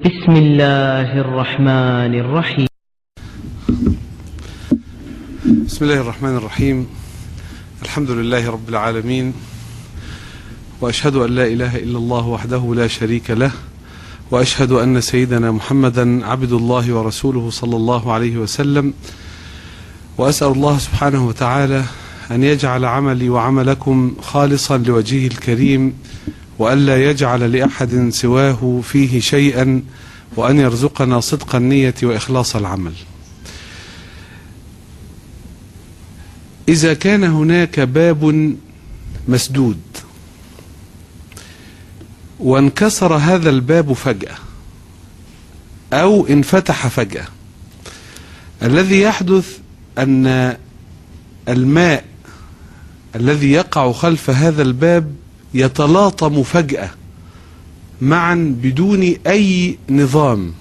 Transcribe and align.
بسم 0.00 0.32
الله 0.32 1.20
الرحمن 1.20 2.14
الرحيم. 2.14 2.66
بسم 5.66 5.84
الله 5.84 6.00
الرحمن 6.00 6.36
الرحيم. 6.36 6.86
الحمد 7.82 8.10
لله 8.10 8.50
رب 8.50 8.68
العالمين. 8.68 9.32
وأشهد 10.80 11.16
أن 11.16 11.30
لا 11.30 11.46
إله 11.46 11.76
إلا 11.76 11.98
الله 11.98 12.26
وحده 12.26 12.74
لا 12.74 12.86
شريك 12.86 13.30
له. 13.30 13.50
وأشهد 14.30 14.72
أن 14.72 15.00
سيدنا 15.00 15.52
محمدا 15.52 16.26
عبد 16.26 16.52
الله 16.52 16.92
ورسوله 16.92 17.50
صلى 17.50 17.76
الله 17.76 18.12
عليه 18.12 18.36
وسلم. 18.36 18.94
وأسأل 20.18 20.52
الله 20.52 20.78
سبحانه 20.78 21.26
وتعالى 21.26 21.84
أن 22.30 22.44
يجعل 22.44 22.84
عملي 22.84 23.28
وعملكم 23.28 24.16
خالصا 24.22 24.78
لوجهه 24.78 25.26
الكريم. 25.26 25.94
وألا 26.58 27.10
يجعل 27.10 27.52
لأحد 27.52 28.08
سواه 28.08 28.80
فيه 28.82 29.20
شيئا 29.20 29.82
وأن 30.36 30.58
يرزقنا 30.58 31.20
صدق 31.20 31.54
النية 31.56 31.94
وإخلاص 32.02 32.56
العمل. 32.56 32.92
إذا 36.68 36.94
كان 36.94 37.24
هناك 37.24 37.80
باب 37.80 38.54
مسدود 39.28 39.80
وانكسر 42.40 43.14
هذا 43.14 43.50
الباب 43.50 43.92
فجأة 43.92 44.36
أو 45.92 46.26
انفتح 46.26 46.86
فجأة 46.86 47.26
الذي 48.62 49.00
يحدث 49.00 49.58
أن 49.98 50.56
الماء 51.48 52.04
الذي 53.16 53.52
يقع 53.52 53.92
خلف 53.92 54.30
هذا 54.30 54.62
الباب 54.62 55.14
يتلاطم 55.54 56.42
فجأة 56.42 56.90
معا 58.00 58.56
بدون 58.62 59.16
أي 59.26 59.78
نظام 59.90 60.54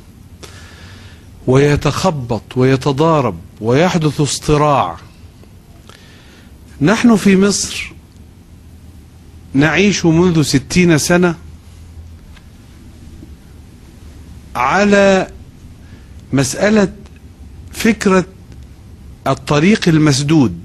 ويتخبط 1.47 2.41
ويتضارب 2.55 3.36
ويحدث 3.61 4.21
اصطراع. 4.21 4.97
نحن 6.81 7.16
في 7.16 7.38
مصر 7.38 7.94
نعيش 9.53 10.05
منذ 10.05 10.41
ستين 10.41 10.97
سنة 10.97 11.36
على 14.55 15.27
مسألة 16.33 16.94
فكرة 17.71 18.25
الطريق 19.27 19.88
المسدود 19.88 20.59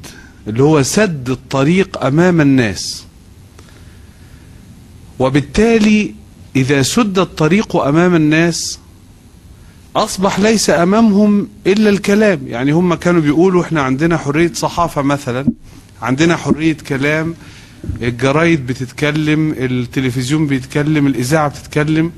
اللي 0.47 0.63
هو 0.63 0.83
سد 0.83 1.31
الطريق 1.31 2.05
أمام 2.05 2.41
الناس. 2.41 3.05
وبالتالي 5.19 6.15
إذا 6.57 6.83
سد 6.83 7.19
الطريق 7.19 7.77
أمام 7.77 8.15
الناس 8.15 8.79
أصبح 9.97 10.41
ليس 10.41 10.71
أمامهم 10.71 11.49
إلا 11.67 11.91
الكلام. 11.91 12.41
يعني 12.47 12.73
هم 12.73 12.95
كانوا 12.95 13.21
بيقولوا 13.21 13.63
إحنا 13.63 13.83
عندنا 13.83 14.17
حرية 14.17 14.53
صحافة 14.53 15.03
مثلا 15.03 15.47
عندنا 16.03 16.37
حرية 16.37 16.77
كلام 16.89 17.35
الجرايد 18.03 18.67
بتتكلم 18.67 19.55
التلفزيون 19.59 20.47
بيتكلم 20.47 21.07
الإذاعة 21.07 21.49
بتتكلم. 21.49 22.13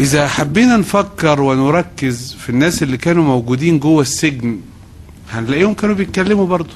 إذا 0.00 0.28
حبينا 0.28 0.76
نفكر 0.76 1.40
ونركز 1.40 2.36
في 2.40 2.48
الناس 2.50 2.82
اللي 2.82 2.96
كانوا 2.96 3.24
موجودين 3.24 3.78
جوه 3.78 4.02
السجن 4.02 4.60
هنلاقيهم 5.30 5.74
كانوا 5.74 5.94
بيتكلموا 5.94 6.46
برضه. 6.46 6.74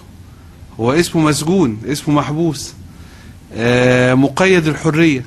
هو 0.81 0.93
اسمه 0.93 1.23
مسجون 1.23 1.79
اسمه 1.87 2.15
محبوس. 2.15 2.75
مقيد 4.15 4.67
الحرية. 4.67 5.25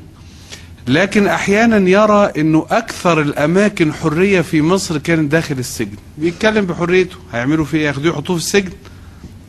لكن 0.88 1.28
أحيانا 1.28 1.90
يرى 1.90 2.32
أنه 2.38 2.66
أكثر 2.72 3.22
الأماكن 3.22 3.94
حرية 3.94 4.42
في 4.42 4.62
مصر 4.62 4.98
كانت 4.98 5.32
داخل 5.32 5.60
السجن. 5.60 5.96
بيتكلم 6.18 6.66
بحريته. 6.66 7.16
هيعملوا 7.34 7.66
فيه 7.66 7.88
ياخدوه 7.88 8.14
يحطوه 8.14 8.38
في 8.38 8.44
السجن. 8.44 8.72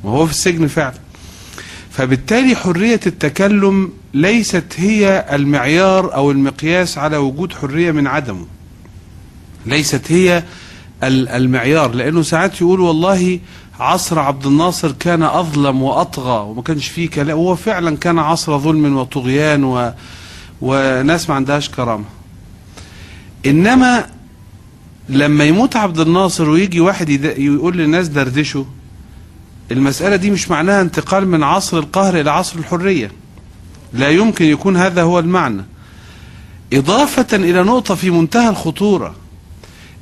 وهو 0.04 0.26
في 0.26 0.32
السجن 0.32 0.66
فعلا. 0.66 0.94
فبالتالي 1.90 2.56
حرية 2.56 3.00
التكلم 3.06 3.92
ليست 4.14 4.64
هي 4.76 5.26
المعيار 5.32 6.14
أو 6.14 6.30
المقياس 6.30 6.98
على 6.98 7.16
وجود 7.16 7.52
حرية 7.52 7.90
من 7.90 8.06
عدمه. 8.06 8.46
ليست 9.66 10.12
هي 10.12 10.44
المعيار. 11.02 11.94
لأنه 11.94 12.22
ساعات 12.22 12.60
يقول 12.60 12.80
والله 12.80 13.40
عصر 13.82 14.18
عبد 14.18 14.46
الناصر 14.46 14.92
كان 14.92 15.22
أظلم 15.22 15.82
وأطغى 15.82 16.50
وما 16.50 16.62
كانش 16.62 16.88
فيه 16.88 17.10
كلام. 17.10 17.36
هو 17.36 17.56
فعلا 17.56 17.96
كان 17.96 18.18
عصر 18.18 18.58
ظلم 18.58 18.96
وطغيان 18.96 19.64
و... 19.64 19.92
وناس 20.60 21.28
ما 21.28 21.34
عندهاش 21.34 21.68
كرامة. 21.68 22.04
إنما 23.46 24.06
لما 25.08 25.44
يموت 25.44 25.76
عبد 25.76 26.00
الناصر 26.00 26.48
ويجي 26.48 26.80
واحد. 26.80 27.10
يقول 27.38 27.76
للناس 27.76 28.08
دردشوا 28.08 28.64
المسألة 29.70 30.16
دي 30.16 30.30
مش 30.30 30.50
معناها 30.50 30.80
انتقال 30.80 31.28
من 31.28 31.42
عصر 31.42 31.78
القهر 31.78 32.20
إلى 32.20 32.30
عصر 32.30 32.58
الحرية. 32.58 33.10
لا 33.92 34.08
يمكن 34.08 34.44
يكون 34.44 34.76
هذا 34.76 35.02
هو 35.02 35.18
المعنى. 35.18 35.64
إضافة 36.72 37.36
إلى 37.36 37.62
نقطة 37.62 37.94
في 37.94 38.10
منتهى 38.10 38.48
الخطورة 38.48 39.14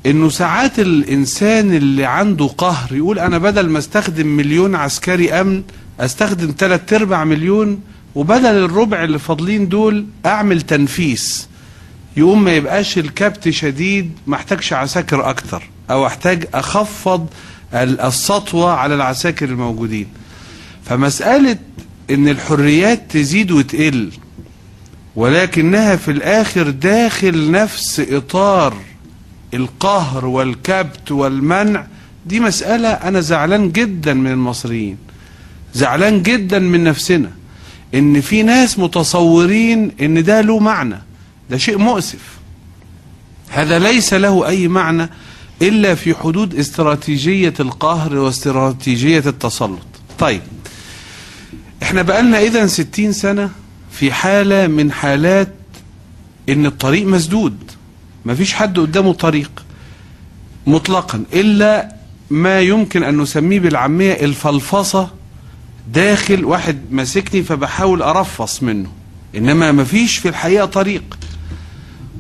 إنه 0.06 0.28
ساعات 0.28 0.78
الإنسان 0.78 1.74
اللي 1.74 2.04
عنده 2.04 2.46
قهر 2.46 2.96
يقول 2.96 3.18
أنا 3.18 3.38
بدل 3.38 3.68
ما 3.68 3.78
أستخدم 3.78 4.26
مليون 4.26 4.74
عسكري 4.74 5.32
أمن 5.32 5.62
أستخدم 6.00 6.54
ثلاث 6.58 6.92
أرباع 6.92 7.24
مليون 7.24 7.80
وبدل 8.14 8.46
الربع 8.64 9.04
اللي 9.04 9.18
فاضلين 9.18 9.68
دول 9.68 10.06
أعمل 10.26 10.60
تنفيس. 10.62 11.48
يقوم 12.16 12.44
ما 12.44 12.52
يبقاش 12.52 12.98
الكبت 12.98 13.48
شديد 13.48 14.12
ما 14.26 14.36
احتاجش 14.36 14.72
عساكر 14.72 15.30
أكتر 15.30 15.62
أو 15.90 16.06
أحتاج 16.06 16.46
أخفض 16.54 17.26
السطوة 17.74 18.72
على 18.72 18.94
العساكر 18.94 19.48
الموجودين. 19.48 20.06
فمسألة 20.84 21.58
إن 22.10 22.28
الحريات 22.28 23.02
تزيد 23.10 23.50
وتقل 23.50 24.10
ولكنها 25.16 25.96
في 25.96 26.10
الآخر 26.10 26.70
داخل 26.70 27.50
نفس 27.50 28.00
إطار 28.10 28.76
القهر 29.54 30.26
والكبت 30.26 31.12
والمنع 31.12 31.86
دي 32.26 32.40
مسألة 32.40 32.88
أنا 32.88 33.20
زعلان 33.20 33.72
جدا 33.72 34.14
من 34.14 34.30
المصريين 34.30 34.96
زعلان 35.74 36.22
جدا 36.22 36.58
من 36.58 36.84
نفسنا 36.84 37.30
إن 37.94 38.20
في 38.20 38.42
ناس 38.42 38.78
متصورين 38.78 39.90
إن 40.00 40.22
ده 40.24 40.40
له 40.40 40.58
معنى 40.58 41.02
ده 41.50 41.56
شيء 41.56 41.78
مؤسف. 41.78 42.38
هذا 43.48 43.78
ليس 43.78 44.14
له 44.14 44.48
أي 44.48 44.68
معنى 44.68 45.10
إلا 45.62 45.94
في 45.94 46.14
حدود 46.14 46.54
استراتيجية 46.54 47.54
القهر 47.60 48.16
واستراتيجية 48.16 49.22
التسلط. 49.26 49.86
طيب 50.18 50.42
إحنا 51.82 52.02
بقالنا 52.02 52.40
إذا 52.40 52.66
ستين 52.66 53.12
سنة 53.12 53.50
في 53.92 54.12
حالة 54.12 54.66
من 54.66 54.92
حالات 54.92 55.54
إن 56.48 56.66
الطريق 56.66 57.06
مسدود. 57.06 57.56
مفيش 58.24 58.54
حد 58.54 58.78
قدامه 58.78 59.12
طريق 59.12 59.64
مطلقا 60.66 61.24
إلا 61.32 61.94
ما 62.30 62.60
يمكن 62.60 63.02
أن 63.02 63.18
نسميه 63.18 63.60
بالعامية 63.60 64.12
الفلفصة 64.12 65.10
داخل 65.92 66.44
واحد 66.44 66.78
ماسكني 66.90 67.42
فبحاول 67.42 68.02
أرفص 68.02 68.62
منه. 68.62 68.88
إنما 69.36 69.72
مفيش 69.72 70.18
في 70.18 70.28
الحقيقة 70.28 70.66
طريق. 70.66 71.18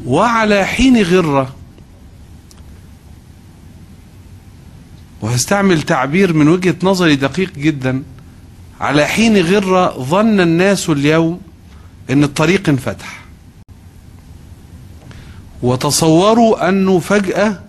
وعلى 0.06 0.64
حين 0.66 1.02
غرة 1.02 1.54
وهستعمل 5.20 5.82
تعبير 5.82 6.32
من 6.32 6.48
وجهة 6.48 6.76
نظري 6.82 7.16
دقيق 7.16 7.52
جدا 7.54 8.02
على 8.80 9.06
حين 9.06 9.36
غرة 9.38 10.02
ظن 10.02 10.40
الناس 10.40 10.90
اليوم 10.90 11.40
إن 12.10 12.24
الطريق 12.24 12.68
انفتح. 12.68 13.19
وتصوروا 15.62 16.68
انه 16.68 16.98
فجأة 16.98 17.60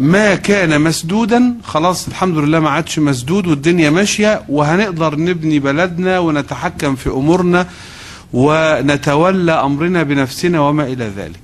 ما 0.00 0.34
كان 0.34 0.80
مسدودا 0.80 1.54
خلاص 1.64 2.08
الحمد 2.08 2.38
لله 2.38 2.60
ما 2.60 2.70
عادش 2.70 2.98
مسدود 2.98 3.46
والدنيا 3.46 3.90
ماشية 3.90 4.42
وهنقدر 4.48 5.18
نبني 5.18 5.58
بلدنا 5.58 6.18
ونتحكم 6.18 6.96
في 6.96 7.10
أمورنا 7.10 7.66
ونتولى 8.32 9.52
أمرنا 9.52 10.02
بنفسنا 10.02 10.60
وما 10.60 10.84
إلى 10.84 11.04
ذلك. 11.16 11.40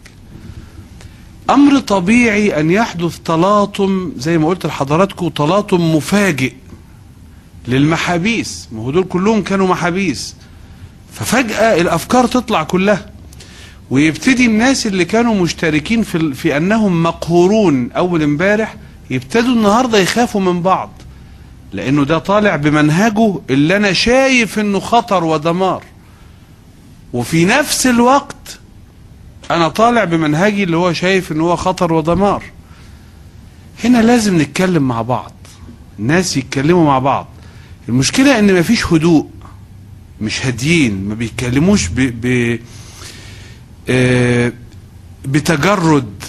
أمر 1.51 1.79
طبيعي 1.79 2.61
أن 2.61 2.71
يحدث 2.71 3.19
تلاطم 3.25 4.13
زي 4.17 4.39
ما 4.39 4.49
قلت 4.49 4.67
لحضراتكم 4.67 5.29
تلاطم 5.29 5.95
مفاجئ 5.97 6.53
للمحابيس. 7.69 8.69
ما 8.73 8.83
هو 8.83 8.91
دول 8.91 9.05
كلهم 9.05 9.43
كانوا 9.43 9.69
محابيس. 9.69 10.35
ففجأة 11.13 11.81
الأفكار 11.81 12.27
تطلع 12.27 12.63
كلها. 12.63 13.11
ويبتدي 13.91 14.47
الناس 14.47 14.87
اللي 14.87 15.05
كانوا 15.05 15.35
مشتركين 15.35 16.03
في, 16.03 16.35
في 16.35 16.57
أنهم 16.57 17.03
مقهورون 17.03 17.93
أول 17.93 18.23
امبارح 18.23 18.77
يبتدوا 19.11 19.55
النهاردة 19.55 19.99
يخافوا 19.99 20.41
من 20.41 20.63
بعض 20.63 20.91
لأنه 21.73 22.05
ده 22.05 22.19
طالع 22.19 22.57
بمنهجه 22.57 23.41
اللي 23.51 23.77
أنا 23.77 23.93
شايف 23.93 24.59
إنه 24.59 24.81
خطر 24.81 25.25
ودمار. 25.25 25.83
وفي 27.13 27.45
نفس 27.45 27.87
الوقت 27.87 28.59
أنا 29.51 29.69
طالع 29.69 30.05
بمنهجي 30.05 30.63
اللي 30.65 30.77
هو 30.77 30.93
شايف 30.93 31.33
ان 31.33 31.41
هو 31.41 31.57
خطر 31.57 31.93
ودمار. 31.93 32.43
هنا 33.85 33.99
لازم 34.03 34.41
نتكلم 34.41 34.89
مع 34.89 35.03
بعض 35.03 35.33
الناس 35.99 36.37
يتكلموا 36.37 36.85
مع 36.85 36.99
بعض. 36.99 37.27
المشكلة 37.89 38.39
إن 38.39 38.59
مفيش 38.59 38.87
هدوء 38.87 39.27
مش 40.21 40.47
هاديين 40.47 41.09
ما 41.09 41.15
بيتكلموش 41.15 41.89
ب... 41.89 42.01
ب... 42.01 42.59
آه، 43.89 44.53
بتجرد 45.25 46.25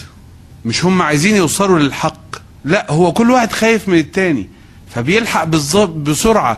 مش 0.65 0.85
هم 0.85 1.01
عايزين 1.01 1.35
يوصلوا 1.35 1.79
للحق. 1.79 2.17
لا 2.65 2.91
هو 2.91 3.13
كل 3.13 3.31
واحد 3.31 3.51
خايف 3.51 3.89
من 3.89 3.97
التاني 3.97 4.49
فبيلحق 4.89 5.43
بالظبط 5.43 5.89
بسرعة 5.95 6.57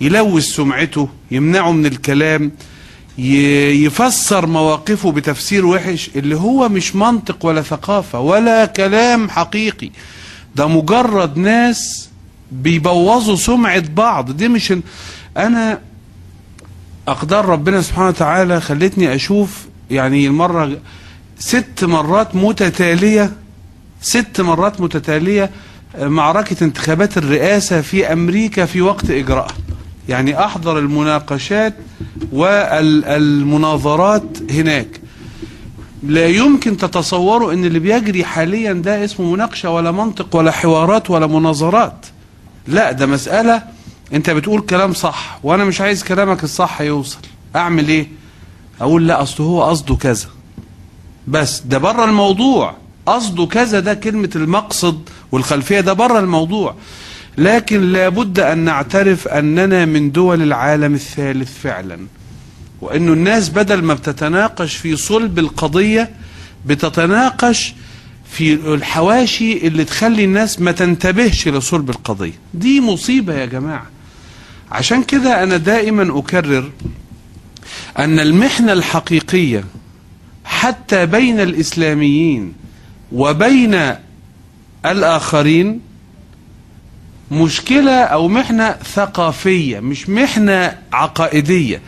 يلوث 0.00 0.44
سمعته 0.44 1.08
يمنعه 1.30 1.72
من 1.72 1.86
الكلام 1.86 2.52
يفسر 3.18 4.46
مواقفه 4.46 5.12
بتفسير 5.12 5.66
وحش 5.66 6.10
اللي 6.16 6.36
هو 6.36 6.68
مش 6.68 6.96
منطق 6.96 7.46
ولا 7.46 7.62
ثقافة 7.62 8.20
ولا 8.20 8.64
كلام 8.66 9.30
حقيقي. 9.30 9.90
ده 10.56 10.66
مجرد 10.68 11.36
ناس 11.36 12.08
بيبوظوا 12.52 13.36
سمعة 13.36 13.84
بعض. 13.88 14.30
دي 14.30 14.48
مش 14.48 14.72
أنا 15.36 15.80
أقدار 17.08 17.44
ربنا 17.44 17.82
سبحانه 17.82 18.08
وتعالى 18.08 18.60
خلتني 18.60 19.14
أشوف 19.14 19.67
يعني 19.90 20.26
المرة 20.26 20.78
ست 21.38 21.84
مرات 21.84 22.36
متتالية 22.36 23.32
ست 24.02 24.40
مرات 24.40 24.80
متتالية 24.80 25.50
معركة 26.00 26.64
انتخابات 26.64 27.18
الرئاسة 27.18 27.80
في 27.80 28.12
أمريكا 28.12 28.64
في 28.66 28.82
وقت 28.82 29.10
إجراءها. 29.10 29.54
يعني 30.08 30.44
أحضر 30.44 30.78
المناقشات 30.78 31.74
والمناظرات 32.32 34.24
هناك. 34.50 35.00
لا 36.02 36.26
يمكن 36.26 36.76
تتصوروا 36.76 37.52
إن 37.52 37.64
اللي 37.64 37.78
بيجري 37.78 38.24
حاليا 38.24 38.72
ده 38.72 39.04
اسمه 39.04 39.32
مناقشة 39.32 39.70
ولا 39.70 39.90
منطق 39.90 40.36
ولا 40.36 40.50
حوارات 40.50 41.10
ولا 41.10 41.26
مناظرات. 41.26 42.06
لا 42.66 42.92
ده 42.92 43.06
مسألة 43.06 43.62
أنت 44.12 44.30
بتقول 44.30 44.60
كلام 44.60 44.92
صح 44.92 45.38
وأنا 45.42 45.64
مش 45.64 45.80
عايز 45.80 46.04
كلامك 46.04 46.44
الصح 46.44 46.80
يوصل. 46.80 47.18
أعمل 47.56 47.88
إيه؟ 47.88 48.06
أقول 48.80 49.08
لا 49.08 49.22
أصل 49.22 49.42
هو 49.44 49.62
قصده 49.64 49.94
كذا. 49.96 50.26
بس 51.28 51.60
ده 51.60 51.78
بره 51.78 52.04
الموضوع. 52.04 52.74
قصده 53.06 53.46
كذا 53.46 53.80
ده 53.80 53.94
كلمة 53.94 54.30
المقصد 54.36 55.08
والخلفية 55.32 55.80
ده 55.80 55.92
بره 55.92 56.18
الموضوع. 56.18 56.74
لكن 57.38 57.92
لابد 57.92 58.40
أن 58.40 58.58
نعترف 58.58 59.28
أننا 59.28 59.84
من 59.84 60.12
دول 60.12 60.42
العالم 60.42 60.94
الثالث 60.94 61.58
فعلا. 61.62 61.98
وأنه 62.80 63.12
الناس 63.12 63.48
بدل 63.48 63.82
ما 63.82 63.94
بتتناقش 63.94 64.76
في 64.76 64.96
صلب 64.96 65.38
القضية 65.38 66.10
بتتناقش 66.66 67.74
في 68.30 68.54
الحواشي 68.54 69.66
اللي 69.66 69.84
تخلي 69.84 70.24
الناس 70.24 70.60
ما 70.60 70.72
تنتبهش 70.72 71.48
لصلب 71.48 71.90
القضية. 71.90 72.32
دي 72.54 72.80
مصيبة 72.80 73.34
يا 73.34 73.46
جماعة. 73.46 73.86
عشان 74.70 75.02
كده 75.02 75.42
أنا 75.42 75.56
دائما 75.56 76.18
أكرر 76.18 76.70
أن 77.98 78.20
المحنة 78.20 78.72
الحقيقية 78.72 79.64
حتى 80.44 81.06
بين 81.06 81.40
الإسلاميين 81.40 82.52
وبين 83.12 83.94
الآخرين 84.86 85.80
مشكلة 87.30 87.92
أو 88.02 88.28
محنة 88.28 88.72
ثقافية 88.94 89.80
مش 89.80 90.08
محنة 90.08 90.78
عقائدية. 90.92 91.80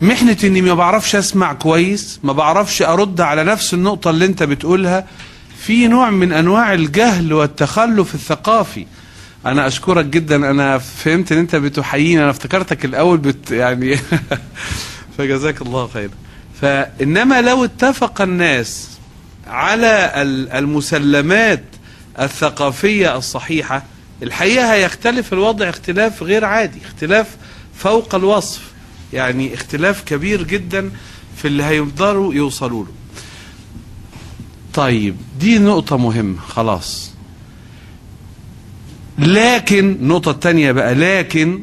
محنة 0.00 0.36
إني 0.44 0.62
ما 0.62 0.74
بعرفش 0.74 1.16
أسمع 1.16 1.52
كويس 1.52 2.20
ما 2.22 2.32
بعرفش 2.32 2.82
أرد 2.82 3.20
على 3.20 3.44
نفس 3.44 3.74
النقطة 3.74 4.10
اللي 4.10 4.24
أنت 4.24 4.42
بتقولها. 4.42 5.06
في 5.58 5.88
نوع 5.88 6.10
من 6.10 6.32
أنواع 6.32 6.74
الجهل 6.74 7.32
والتخلف 7.32 8.14
الثقافي. 8.14 8.86
أنا 9.46 9.66
أشكرك 9.66 10.04
جدا 10.04 10.50
أنا 10.50 10.78
فهمت 10.78 11.32
إن 11.32 11.38
أنت 11.38 11.56
بتحييني 11.56 12.22
أنا 12.22 12.30
افتكرتك 12.30 12.84
الأول 12.84 13.18
بت 13.18 13.50
يعني 13.50 13.96
فجزاك 15.18 15.62
الله 15.62 15.86
خيرا 15.86 16.10
فإنما 16.60 17.40
لو 17.40 17.64
اتفق 17.64 18.20
الناس 18.22 18.88
على 19.46 20.12
ال- 20.16 20.50
المسلمات 20.50 21.64
الثقافية 22.20 23.16
الصحيحة 23.16 23.82
الحقيقة 24.22 24.72
هيختلف 24.74 25.32
الوضع 25.32 25.68
اختلاف 25.68 26.22
غير 26.22 26.44
عادي 26.44 26.78
اختلاف 26.84 27.36
فوق 27.74 28.14
الوصف. 28.14 28.62
يعني 29.12 29.54
اختلاف 29.54 30.02
كبير 30.04 30.42
جدا 30.42 30.90
في 31.36 31.48
اللي 31.48 31.62
هيقدروا 31.64 32.34
يوصلوا 32.34 32.84
له. 32.84 32.90
طيب 34.74 35.16
دي 35.40 35.58
نقطة 35.58 35.96
مهمة 35.96 36.40
خلاص. 36.40 37.10
لكن 39.18 39.90
النقطة 39.92 40.30
التانية 40.30 40.72
بقى 40.72 40.94
لكن 40.94 41.62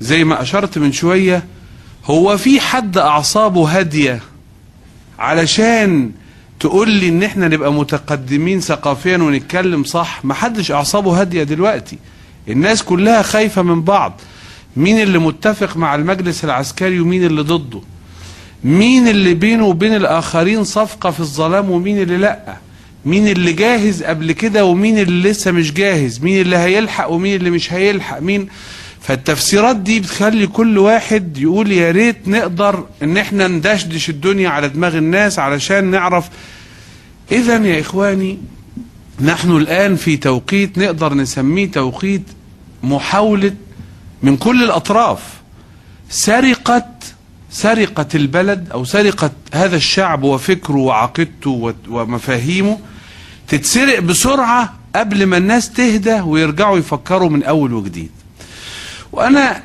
زي 0.00 0.24
ما 0.24 0.42
أشرت 0.42 0.78
من 0.78 0.92
شوية 0.92 1.44
هو 2.04 2.36
في 2.36 2.60
حد 2.60 2.98
أعصابه 2.98 3.78
هادية؟ 3.78 4.20
علشان 5.18 6.10
تقول 6.60 6.90
لي 6.90 7.08
إن 7.08 7.22
إحنا 7.22 7.48
نبقى 7.48 7.72
متقدمين 7.72 8.60
ثقافيا 8.60 9.16
ونتكلم 9.16 9.84
صح؟ 9.84 10.24
محدش 10.24 10.70
أعصابه 10.72 11.20
هادية 11.20 11.42
دلوقتي. 11.42 11.98
الناس 12.48 12.82
كلها 12.82 13.22
خايفة 13.22 13.62
من 13.62 13.82
بعض. 13.82 14.20
مين 14.76 15.00
اللي 15.00 15.18
متفق 15.18 15.76
مع 15.76 15.94
المجلس 15.94 16.44
العسكري 16.44 17.00
ومين 17.00 17.24
اللي 17.24 17.42
ضده؟ 17.42 17.80
مين 18.64 19.08
اللي 19.08 19.34
بينه 19.34 19.66
وبين 19.66 19.94
الآخرين 19.96 20.64
صفقة 20.64 21.10
في 21.10 21.20
الظلام 21.20 21.70
ومين 21.70 22.02
اللي 22.02 22.16
لأ؟ 22.16 22.56
مين 23.04 23.28
اللي 23.28 23.52
جاهز 23.52 24.02
قبل 24.02 24.32
كده 24.32 24.64
ومين 24.64 24.98
اللي 24.98 25.30
لسه 25.30 25.50
مش 25.52 25.72
جاهز؟ 25.72 26.20
مين 26.20 26.40
اللي 26.40 26.56
هيلحق 26.56 27.10
ومين 27.10 27.34
اللي 27.36 27.50
مش 27.50 27.72
هيلحق؟ 27.72 28.18
مين 28.20 28.48
فالتفسيرات 29.04 29.76
دي 29.76 30.00
بتخلي 30.00 30.46
كل 30.46 30.78
واحد 30.78 31.38
يقول 31.38 31.72
يا 31.72 31.90
ريت 31.90 32.28
نقدر 32.28 32.86
إن 33.02 33.16
إحنا 33.16 33.48
ندشدش 33.48 34.10
الدنيا 34.10 34.48
على 34.48 34.68
دماغ 34.68 34.96
الناس 34.96 35.38
علشان 35.38 35.84
نعرف. 35.84 36.28
اذا 37.32 37.56
يا 37.56 37.80
إخواني 37.80 38.38
نحن 39.20 39.50
الآن 39.50 39.96
في 39.96 40.16
توقيت 40.16 40.78
نقدر 40.78 41.14
نسميه 41.14 41.70
توقيت 41.70 42.22
محاولة 42.82 43.54
من 44.22 44.36
كل 44.36 44.64
الأطراف. 44.64 45.20
سرقة 46.10 46.86
سرقة 47.50 48.06
البلد 48.14 48.70
أو 48.72 48.84
سرقة 48.84 49.30
هذا 49.54 49.76
الشعب 49.76 50.22
وفكره 50.22 50.76
وعقيدته 50.76 51.74
ومفاهيمه 51.88 52.78
تتسرق 53.48 53.98
بسرعة 53.98 54.74
قبل 54.96 55.26
ما 55.26 55.36
الناس 55.36 55.70
تهدى 55.70 56.20
ويرجعوا 56.20 56.78
يفكروا 56.78 57.30
من 57.30 57.42
أول 57.42 57.72
وجديد. 57.72 58.10
وأنا 59.14 59.62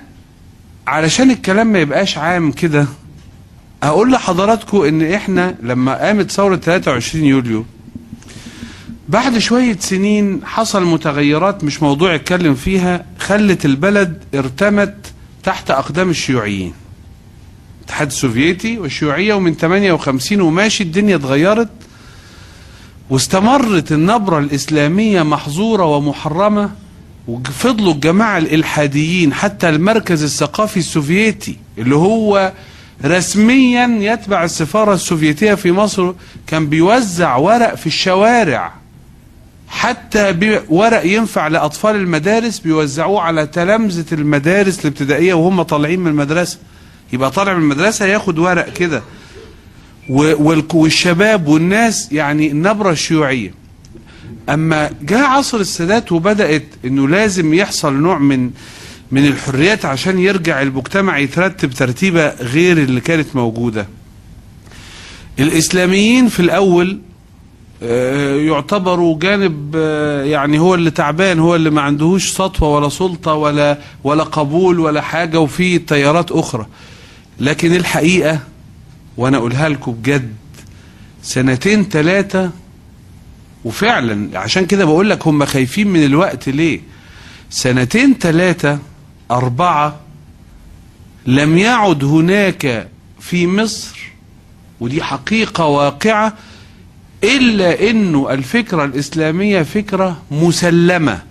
علشان 0.88 1.32
الكلام 1.32 1.68
ما 1.68 1.80
يبقاش 1.80 2.18
عام 2.18 2.52
كده 2.52 2.86
هقول 3.84 4.12
لحضراتكم 4.12 4.82
إن 4.82 5.02
إحنا 5.14 5.56
لما 5.64 5.94
قامت 6.06 6.32
ثورة 6.32 6.56
23 6.56 7.26
يوليو 7.26 7.66
بعد 9.10 9.38
شوية 9.38 9.78
سنين 9.80 10.42
حصل 10.46 10.86
متغيرات 10.86 11.64
مش 11.64 11.84
موضوع 11.84 12.16
اتكلم 12.16 12.56
فيها 12.56 13.06
خلت 13.20 13.66
البلد 13.66 14.24
ارتمت 14.36 14.96
تحت 15.44 15.72
أقدام 15.72 16.10
الشيوعيين. 16.10 16.74
الاتحاد 17.80 18.08
السوفيتي 18.08 18.78
والشيوعية 18.78 19.34
ومن 19.34 19.54
58 19.54 20.42
وماشي 20.42 20.84
الدنيا 20.84 21.16
اتغيرت 21.16 21.70
واستمرت 23.10 23.92
النبرة 23.92 24.40
الإسلامية 24.40 25.24
محظورة 25.24 25.86
ومحرمة 25.86 26.70
وفضلوا 27.30 27.94
الجماعة 27.94 28.38
الإلحاديين 28.38 29.34
حتى 29.34 29.70
المركز 29.70 30.24
الثقافي 30.24 30.78
السوفيتي 30.78 31.58
اللي 31.78 31.96
هو 31.96 32.52
رسميا 33.06 33.98
يتبع 34.02 34.44
السفارة 34.44 34.94
السوفيتية 34.94 35.54
في 35.54 35.72
مصر 35.72 36.14
كان 36.48 36.68
بيوزع 36.68 37.36
ورق 37.36 37.76
في 37.76 37.88
الشوارع. 37.88 38.74
حتى 39.68 40.36
ورق 40.70 41.06
ينفع 41.06 41.48
لأطفال 41.48 41.96
المدارس 41.96 42.60
بيوزعوه 42.60 43.22
على 43.22 43.48
تلامذة 43.48 44.06
المدارس 44.14 44.80
الابتدائية 44.80 45.34
وهم 45.34 45.62
طالعين 45.62 46.00
من 46.00 46.08
المدرسة. 46.08 46.58
يبقى 47.14 47.32
طالع 47.32 47.54
من 47.54 47.62
المدرسة 47.62 48.06
ياخد 48.06 48.40
ورق 48.40 48.74
كده. 48.74 49.02
والشباب 50.74 51.48
والناس 51.48 52.12
يعني 52.12 52.52
النبرة 52.52 52.92
الشيوعية 52.92 53.54
أما 54.50 54.90
جاء 55.02 55.24
عصر 55.26 55.58
السادات 55.58 56.12
وبدأت 56.12 56.66
إنه 56.86 57.08
لازم 57.08 57.54
يحصل 57.54 57.94
نوع 57.94 58.18
من 58.18 58.52
من 59.12 59.26
الحريات 59.26 59.86
عشان 59.86 60.20
يرجع 60.20 60.62
المجتمع 60.62 61.18
يترتب 61.18 61.72
ترتيبة 61.72 62.30
غير 62.30 62.78
اللي 62.78 63.02
كانت 63.02 63.36
موجودة. 63.36 63.88
الإسلاميين 65.40 66.28
في 66.28 66.40
الأول 66.40 67.00
آه، 67.84 68.36
يعتبروا 68.36 69.20
جانب 69.20 69.74
آه، 69.76 70.24
يعني 70.24 70.60
هو 70.60 70.76
اللي 70.76 70.92
تعبان 70.92 71.40
هو 71.40 71.56
اللي 71.56 71.70
ما 71.70 71.82
عندهوش 71.82 72.30
سطوة 72.32 72.76
ولا 72.76 72.90
سلطة 72.90 73.34
ولا 73.34 73.78
ولا 74.04 74.24
قبول 74.24 74.80
ولا 74.80 75.02
حاجة 75.02 75.40
وفي 75.40 75.80
تيارات 75.80 76.32
أخرى. 76.32 76.66
لكن 77.40 77.76
الحقيقة 77.76 78.40
وأنا 79.18 79.38
أقولها 79.38 79.70
لكم 79.70 79.92
بجد 79.92 80.34
سنتين 81.24 81.84
ثلاثة 81.84 82.52
وفعلا 83.66 84.40
عشان 84.40 84.66
كده 84.66 84.86
بقول 84.86 85.10
لك 85.10 85.28
هم 85.28 85.46
خايفين 85.46 85.88
من 85.88 86.04
الوقت 86.04 86.50
ليه؟ 86.50 86.82
سنتين 87.50 88.14
ثلاثة 88.20 88.80
أربعة 89.32 90.00
لم 91.26 91.58
يعد 91.58 92.04
هناك 92.04 92.88
في 93.20 93.48
مصر 93.48 94.00
ودي 94.80 95.04
حقيقة 95.04 95.66
واقعة 95.66 96.34
إلا 97.24 97.90
أنه 97.90 98.32
الفكرة 98.34 98.86
الإسلامية 98.86 99.62
فكرة 99.64 100.22
مسلمة 100.32 101.24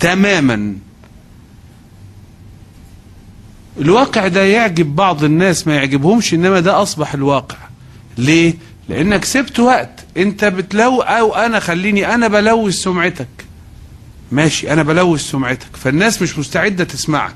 تماما. 0.00 0.76
الواقع 3.80 4.28
ده 4.28 4.42
يعجب 4.44 4.96
بعض 4.96 5.24
الناس 5.24 5.66
ما 5.66 5.74
يعجبهمش 5.76 6.34
إنما 6.34 6.60
ده 6.60 6.82
أصبح 6.82 7.14
الواقع. 7.14 7.56
ليه؟ 8.18 8.54
لأنك 8.88 9.24
سبت 9.24 9.60
وقت. 9.60 9.97
أنت 10.18 10.44
بتلو 10.44 11.00
أو 11.00 11.34
أنا 11.34 11.60
خليني 11.60 12.14
أنا 12.14 12.28
بلوث 12.28 12.74
سمعتك. 12.74 13.28
ماشي 14.32 14.72
أنا 14.72 14.82
بلوث 14.82 15.20
سمعتك. 15.20 15.76
فالناس 15.76 16.22
مش 16.22 16.38
مستعدة 16.38 16.84
تسمعك. 16.84 17.34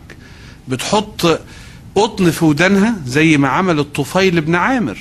بتحط 0.69 1.41
قطن 1.95 2.31
في 2.31 2.45
ودانها 2.45 2.95
زي 3.07 3.37
ما 3.37 3.49
عمل 3.49 3.79
الطفيل 3.79 4.41
بن 4.41 4.55
عامر. 4.55 4.99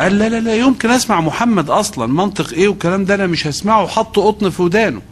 قال 0.00 0.18
لا 0.18 0.28
لا 0.28 0.40
لا 0.40 0.54
يمكن 0.54 0.90
أسمع 0.90 1.20
محمد 1.20 1.70
أصلا 1.70 2.06
منطق 2.06 2.52
إيه 2.52 2.68
والكلام 2.68 3.04
ده؟ 3.04 3.14
أنا 3.14 3.26
مش 3.26 3.46
هسمعه. 3.46 3.86
حطوا 3.86 4.26
قطن 4.26 4.50
في 4.50 4.62
ودانه. 4.62 5.02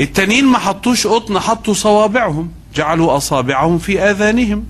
التانيين 0.00 0.44
ما 0.44 0.58
حطوش 0.58 1.06
قطن 1.06 1.38
حطوا 1.38 1.74
صوابعهم. 1.74 2.50
جعلوا 2.74 3.16
أصابعهم 3.16 3.78
في 3.78 4.00
آذانهم. 4.00 4.64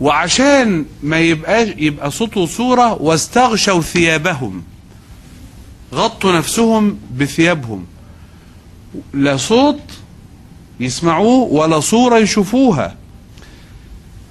وعشان 0.00 0.84
ما 1.02 1.18
يبقى 1.18 1.82
يبقى 1.82 2.10
صوت 2.10 2.36
وصورة 2.36 3.02
واستغشوا 3.02 3.80
ثيابهم. 3.80 4.62
غطوا 5.94 6.32
نفسهم 6.32 6.98
بثيابهم. 7.18 7.86
لا 9.14 9.36
صوت 9.36 9.80
يسمعوه 10.80 11.52
ولا 11.52 11.80
صورة 11.80 12.18
يشوفوها. 12.18 12.96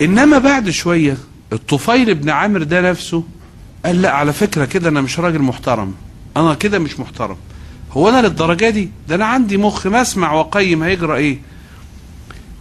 إنما 0.02 0.38
بعد 0.38 0.70
شوية 0.70 1.18
الطفيل 1.54 2.16
بن 2.16 2.30
عامر 2.30 2.64
ده 2.64 2.82
نفسه 2.82 3.24
قال 3.86 4.02
لا 4.02 4.12
على 4.12 4.34
فكرة 4.34 4.66
كده 4.66 4.90
أنا 4.90 5.02
مش 5.02 5.20
راجل 5.20 5.40
محترم. 5.40 5.94
أنا 6.38 6.54
كده 6.54 6.80
مش 6.80 7.00
محترم. 7.00 7.38
هو 7.92 8.10
أنا 8.10 8.28
للدرجة 8.28 8.70
دي؟ 8.70 8.90
ده 9.08 9.16
أنا 9.16 9.26
عندي 9.26 9.58
مخ 9.58 9.88
ما 9.88 10.02
أسمع 10.02 10.34
واقيم 10.34 10.84
هيجرى 10.84 11.16
إيه؟ 11.16 11.40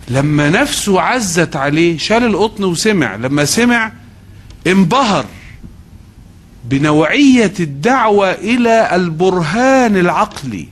لما 0.08 0.50
نفسه 0.50 1.00
عزت 1.00 1.56
عليه 1.56 1.98
شال 1.98 2.24
القطن 2.24 2.64
وسمع. 2.64 3.16
لما 3.16 3.44
سمع 3.44 3.92
انبهر. 4.66 5.24
بنوعية 6.68 7.52
الدعوة 7.60 8.32
إلى 8.32 8.94
البرهان 8.96 9.96
العقلي. 9.96 10.68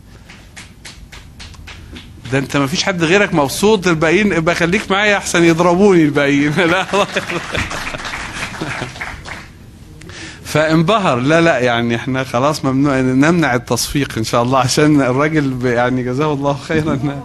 ده 2.32 2.38
أنت 2.38 2.56
ما 2.56 2.66
فيش 2.66 2.82
حد 2.82 3.04
غيرك 3.04 3.34
مبسوط 3.34 3.86
الباقيين 3.86 4.32
ابقى 4.32 4.54
خليك 4.54 4.90
معايا 4.90 5.16
أحسن 5.16 5.44
يضربوني 5.44 6.02
الباقيين. 6.02 6.52
لا 6.72 6.86
فانبهر. 10.44 11.16
لا 11.20 11.40
لا 11.40 11.58
يعني 11.58 11.96
إحنا 11.96 12.24
خلاص 12.24 12.64
ممنوع 12.64 13.00
نمنع 13.00 13.54
التصفيق 13.54 14.12
إن 14.18 14.24
شاء 14.24 14.42
الله 14.42 14.58
عشان 14.58 15.00
الراجل 15.00 15.66
يعني 15.66 16.02
جزاه 16.02 16.32
الله 16.32 16.54
خيرا. 16.68 17.22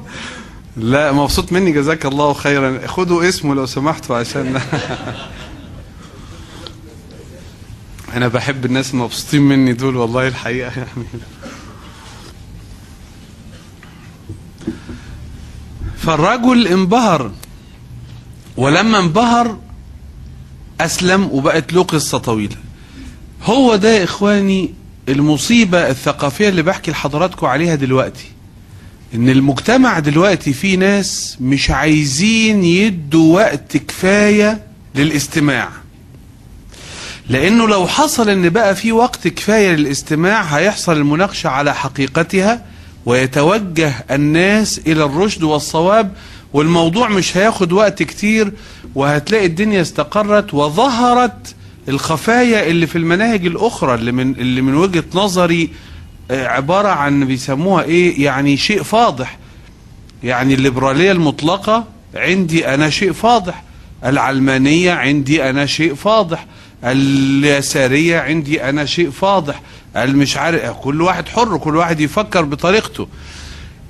لا 0.78 1.12
مبسوط 1.12 1.52
مني 1.52 1.72
جزاك 1.72 2.06
الله 2.06 2.34
خيرا. 2.34 2.88
خدوا 2.88 3.30
اسمه 3.30 3.56
لو 3.56 3.66
سمحتوا 3.66 4.18
عشان 4.18 4.62
أنا 8.14 8.28
بحب 8.28 8.66
الناس 8.66 8.94
المبسوطين 8.94 9.42
مني 9.42 9.74
دول 9.74 9.96
والله 9.96 10.28
الحقيقة 10.28 10.72
يعني. 10.78 10.90
فالرجل 15.98 16.68
انبهر 16.68 17.32
ولما 18.58 19.00
انبهر 19.00 19.58
أسلم 20.82 21.24
وبقت 21.32 21.74
له 21.74 21.84
قصة 21.84 22.18
طويلة. 22.18 22.56
هو 23.44 23.76
ده 23.76 23.90
يا 23.98 24.04
إخواني 24.04 24.74
المصيبة 25.10 25.90
الثقافية 25.90 26.50
اللي 26.50 26.62
بحكي 26.62 26.92
لحضراتكم 26.92 27.46
عليها 27.46 27.76
دلوقتي. 27.76 28.26
إن 29.16 29.30
المجتمع 29.30 30.00
دلوقتي 30.00 30.54
فيه 30.54 30.78
ناس 30.78 31.38
مش 31.42 31.70
عايزين 31.72 32.64
يدوا 32.64 33.36
وقت 33.36 33.78
كفاية 33.78 34.64
للاستماع. 34.96 35.70
لأنه 37.30 37.68
لو 37.68 37.88
حصل 37.88 38.30
ان 38.30 38.50
بقى 38.50 38.76
في 38.76 38.92
وقت 38.92 39.28
كفاية 39.28 39.76
للاستماع 39.76 40.42
هيحصل 40.42 40.98
المناقشة 40.98 41.48
على 41.50 41.74
حقيقتها 41.76 42.66
ويتوجه 43.06 43.94
الناس 44.12 44.82
إلى 44.88 45.04
الرشد 45.04 45.44
والصواب 45.44 46.12
والموضوع 46.54 47.10
مش 47.10 47.38
هياخد 47.38 47.72
وقت 47.72 48.04
كتير 48.04 48.52
وهتلاقي 48.96 49.46
الدنيا 49.46 49.82
استقرت 49.82 50.54
وظهرت 50.54 51.56
الخفايا 51.90 52.68
اللي 52.68 52.88
في 52.88 52.98
المناهج 52.98 53.46
الأخرى 53.46 53.96
اللي 53.96 54.12
من 54.12 54.32
اللي 54.32 54.62
من 54.62 54.76
وجهة 54.76 55.04
نظري 55.14 55.70
عبارة 56.32 56.88
عن 56.90 57.26
بيسموها 57.26 57.84
إيه؟ 57.84 58.24
يعني 58.24 58.58
شيء 58.58 58.84
فاضح. 58.84 59.38
يعني 60.24 60.54
الليبرالية 60.54 61.12
المطلقة 61.12 61.84
عندي 62.16 62.68
أنا 62.74 62.90
شيء 62.90 63.12
فاضح. 63.12 63.64
العلمانية 64.06 64.92
عندي 64.94 65.50
أنا 65.50 65.66
شيء 65.66 65.96
فاضح. 65.96 66.46
اليسارية 66.84 68.20
عندي 68.20 68.64
أنا 68.64 68.86
شيء 68.86 69.10
فاضح. 69.10 69.62
المش 69.98 70.38
عارف 70.38 70.78
كل 70.78 71.02
واحد 71.02 71.28
حر 71.28 71.58
كل 71.58 71.76
واحد 71.76 72.00
يفكر 72.00 72.42
بطريقته. 72.42 73.08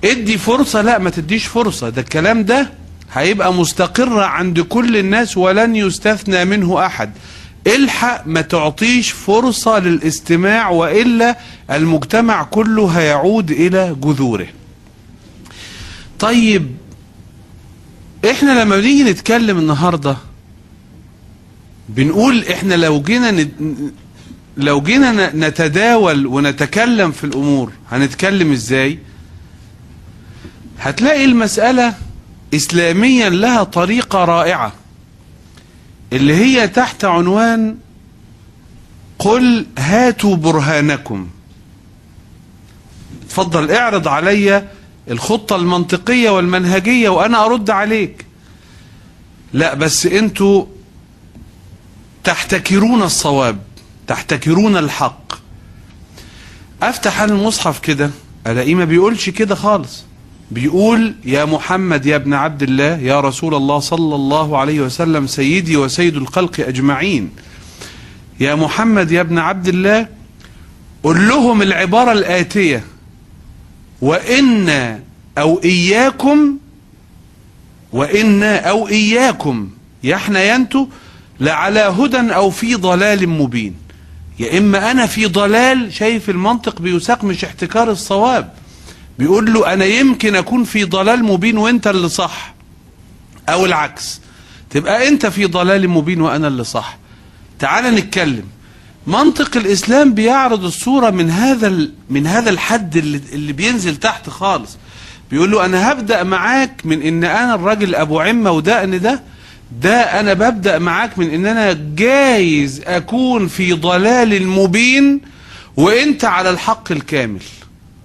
ادي 0.04 0.38
فرصة 0.38 0.82
لا 0.82 0.98
ما 0.98 1.10
تديش 1.10 1.46
فرصة. 1.46 1.90
ده 1.90 2.02
الكلام 2.02 2.44
ده 2.44 2.70
هيبقى 3.14 3.54
مستقر 3.54 4.20
عند 4.20 4.60
كل 4.60 4.98
الناس 4.98 5.38
ولن 5.38 5.76
يستثنى 5.76 6.46
منه 6.46 6.86
أحد. 6.86 7.12
الحق 7.68 8.24
ما 8.28 8.42
تعطيش 8.42 9.12
فرصة 9.12 9.80
للاستماع 9.80 10.70
وإلا 10.70 11.38
المجتمع 11.72 12.44
كله 12.44 12.88
هيعود 12.88 13.52
إلى 13.52 13.96
جذوره. 14.02 14.48
طيب 16.20 16.68
إحنا 18.32 18.62
لما 18.64 18.78
بنيجي 18.78 19.04
نتكلم 19.04 19.58
النهاردة 19.58 20.18
بنقول 21.90 22.44
إحنا 22.44 22.74
لو 22.76 23.02
جينا 23.02 23.32
ند... 23.32 23.52
لو 24.58 24.82
جينا 24.82 25.36
نتداول 25.36 26.28
ونتكلم 26.28 27.12
في 27.12 27.24
الأمور 27.24 27.72
هنتكلم 27.92 28.52
إزاي؟ 28.52 29.00
هتلاقي 30.80 31.26
المسألة 31.26 31.94
اسلاميا 32.54 33.30
لها 33.30 33.64
طريقة 33.64 34.26
رائعة 34.26 34.74
اللي 36.14 36.36
هي 36.36 36.68
تحت 36.68 37.06
عنوان 37.06 37.78
قل 39.20 39.66
هاتوا 39.78 40.36
برهانكم. 40.36 41.28
اتفضل 43.26 43.72
اعرض 43.72 44.08
عليا 44.08 44.68
الخطة 45.12 45.56
المنطقية 45.56 46.30
والمنهجية 46.30 47.10
وأنا 47.10 47.46
أرد 47.46 47.70
عليك. 47.70 48.26
لا 49.54 49.74
بس 49.74 50.06
أنتوا 50.06 50.66
تحتكرون 52.24 53.04
الصواب 53.04 53.60
تحتكرون 54.08 54.78
الحق. 54.78 55.34
أفتح 56.84 57.22
أنا 57.22 57.34
المصحف 57.34 57.80
كده 57.80 58.12
ألاقيه 58.48 58.76
ما 58.76 58.86
بيقولش 58.86 59.30
كده 59.30 59.56
خالص. 59.56 60.04
بيقول 60.52 61.16
يا 61.26 61.46
محمد 61.46 62.06
يا 62.06 62.16
ابن 62.16 62.34
عبد 62.34 62.64
الله 62.64 62.98
يا 62.98 63.20
رسول 63.20 63.56
الله 63.56 63.80
صلى 63.80 64.16
الله 64.16 64.58
عليه 64.58 64.82
وسلم 64.82 65.28
سيدي 65.28 65.78
وسيد 65.78 66.16
الخلق 66.16 66.60
أجمعين. 66.60 67.30
يا 68.40 68.56
محمد 68.56 69.12
يا 69.12 69.22
ابن 69.22 69.38
عبد 69.38 69.68
الله 69.68 70.08
قل 71.04 71.28
لهم 71.28 71.62
العبارة 71.62 72.12
الآتية. 72.12 72.84
وإن 74.02 75.00
أو 75.38 75.62
إياكم 75.64 76.58
وإن 77.94 78.44
أو 78.44 78.88
إياكم. 78.88 79.70
يا 80.04 80.16
إحنا 80.16 80.44
ينتو 80.44 80.88
لعلى 81.40 81.80
هدى 81.80 82.34
أو 82.34 82.50
في 82.50 82.76
ضلال 82.76 83.30
مبين. 83.30 83.76
يا 84.40 84.58
إما 84.58 84.92
أنا 84.92 85.06
في 85.06 85.26
ضلال 85.26 85.94
شايف 85.94 86.30
المنطق 86.30 86.82
بيساق 86.82 87.24
مش 87.24 87.46
احتكار 87.46 87.92
الصواب. 87.92 88.54
بيقول 89.20 89.54
له 89.54 89.74
أنا 89.74 89.86
يمكن 89.86 90.36
أكون 90.36 90.64
في 90.64 90.84
ضلال 90.84 91.24
مبين 91.24 91.58
وأنت 91.58 91.88
اللي 91.88 92.10
صح. 92.10 92.54
أو 93.50 93.66
العكس. 93.66 94.22
تبقى 94.70 95.08
أنت 95.08 95.26
في 95.26 95.46
ضلال 95.46 95.90
مبين 95.90 96.22
وأنا 96.22 96.48
اللي 96.48 96.64
صح. 96.64 96.98
تعال 97.60 97.96
نتكلم. 97.96 98.44
منطق 99.08 99.58
الإسلام 99.58 100.14
بيعرض 100.14 100.64
الصورة 100.64 101.10
من 101.10 101.30
هذا 101.30 101.88
من 102.10 102.28
هذا 102.28 102.50
الحد 102.50 102.98
اللي, 102.98 103.22
اللي 103.34 103.54
بينزل 103.54 103.96
تحت 103.96 104.30
خالص. 104.30 104.78
بيقول 105.32 105.52
له 105.52 105.66
أنا 105.66 105.92
هبدأ 105.92 106.24
معاك 106.24 106.82
من 106.86 107.02
إن 107.02 107.24
أنا 107.24 107.56
الراجل 107.56 107.96
أبو 107.96 108.20
عمة 108.20 108.52
ودقن 108.52 109.00
ده 109.02 109.22
ده 109.72 110.20
أنا 110.20 110.34
ببدأ 110.34 110.80
معاك 110.80 111.20
من 111.20 111.30
إن 111.30 111.46
أنا 111.46 111.78
جايز 111.96 112.82
أكون 112.86 113.48
في 113.48 113.74
ضلال 113.74 114.48
مبين 114.48 115.22
وأنت 115.78 116.26
على 116.26 116.50
الحق 116.50 116.92
الكامل. 116.92 117.42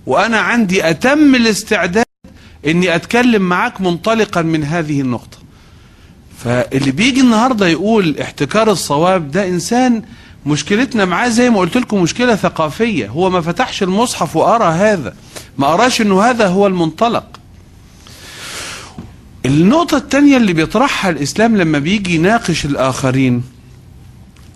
وأنا 0.07 0.39
عندي 0.39 0.91
أتم 0.91 1.35
الاستعداد 1.35 2.05
إني 2.67 2.95
أتكلم 2.95 3.43
معاك 3.43 3.81
منطلقا 3.81 4.43
من 4.43 4.65
هذه 4.65 5.01
النقطة. 5.01 5.39
فاللي 6.45 6.91
بيجي 6.91 7.21
النهاردة 7.21 7.67
يقول 7.67 8.19
احتكار 8.21 8.71
الصواب 8.71 9.31
ده 9.31 9.49
إنسان 9.49 10.03
مشكلتنا 10.47 11.05
معاه 11.05 11.29
زي 11.29 11.51
ما 11.51 11.59
قلت 11.59 11.77
لكم 11.77 12.03
مشكلة 12.03 12.37
ثقافية. 12.37 13.09
هو 13.09 13.31
ما 13.31 13.41
فتحش 13.41 13.83
المصحف 13.83 14.37
وقرا 14.37 14.71
هذا. 14.71 15.15
ما 15.59 15.67
قراش 15.67 16.01
إنه 16.01 16.23
هذا 16.23 16.47
هو 16.47 16.67
المنطلق. 16.67 17.25
النقطة 19.47 19.97
التانية 19.97 20.37
اللي 20.37 20.53
بيطرحها 20.53 21.11
الإسلام 21.11 21.57
لما 21.57 21.79
بيجي 21.79 22.15
يناقش 22.15 22.65
الآخرين 22.65 23.43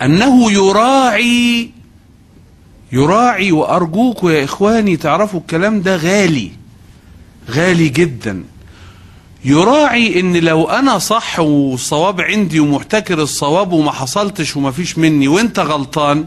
أنه 0.02 0.52
يراعي 0.52 1.70
يراعي 2.92 3.52
وأرجوكوا 3.52 4.30
يا 4.30 4.44
إخواني 4.44 4.96
تعرفوا 4.96 5.40
الكلام 5.40 5.82
ده 5.82 5.96
غالي 5.96 6.50
غالي 7.50 7.88
جدا. 7.88 8.44
يراعي 9.44 10.20
إن 10.20 10.36
لو 10.36 10.64
أنا 10.64 10.98
صح 10.98 11.40
والصواب 11.40 12.20
عندي 12.20 12.60
ومحتكر 12.60 13.22
الصواب 13.22 13.72
وما 13.72 13.92
حصلتش 13.92 14.56
وما 14.56 14.70
فيش 14.70 14.98
مني 14.98 15.28
وأنت 15.28 15.58
غلطان 15.58 16.24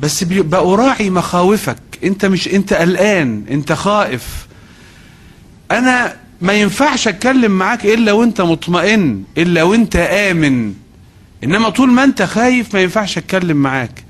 بس 0.00 0.24
بأراعي 0.24 1.10
مخاوفك. 1.10 1.78
أنت 2.04 2.24
مش 2.24 2.48
أنت 2.48 2.72
قلقان 2.72 3.44
أنت 3.50 3.72
خائف. 3.72 4.46
أنا 5.70 6.16
ما 6.40 6.52
ينفعش 6.52 7.08
اتكلم 7.08 7.52
معاك 7.52 7.86
إلا 7.86 8.12
وانت 8.12 8.40
مطمئن 8.40 9.22
إلا 9.38 9.62
وانت 9.62 9.96
آمن. 9.96 10.74
إنما 11.44 11.68
طول 11.68 11.88
ما 11.90 12.04
انت 12.04 12.22
خايف 12.22 12.74
ما 12.74 12.80
ينفعش 12.80 13.18
اتكلم 13.18 13.56
معاك. 13.56 14.04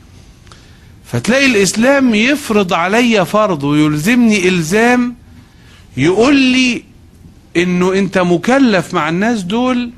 فتلاقي 1.04 1.47
الإسلام 1.47 2.14
يفرض 2.14 2.73
عليا 2.73 3.25
فرض 3.25 3.64
ويلزمني 3.64 4.49
إلزام 4.49 5.14
يقول 5.97 6.37
لي 6.37 6.82
إنه 7.56 7.92
أنت 7.92 8.18
مكلف 8.18 8.94
مع 8.94 9.08
الناس 9.08 9.42
دول 9.42 9.90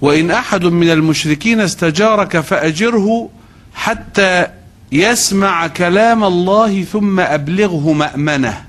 وإن 0.00 0.30
أحد 0.30 0.64
من 0.64 0.90
المشركين 0.90 1.60
استجارك 1.60 2.40
فأجره 2.40 3.30
حتى 3.74 4.46
يسمع 4.92 5.66
كلام 5.66 6.24
الله 6.24 6.82
ثم 6.82 7.20
أبلغه 7.20 7.92
مأمنة. 7.92 8.64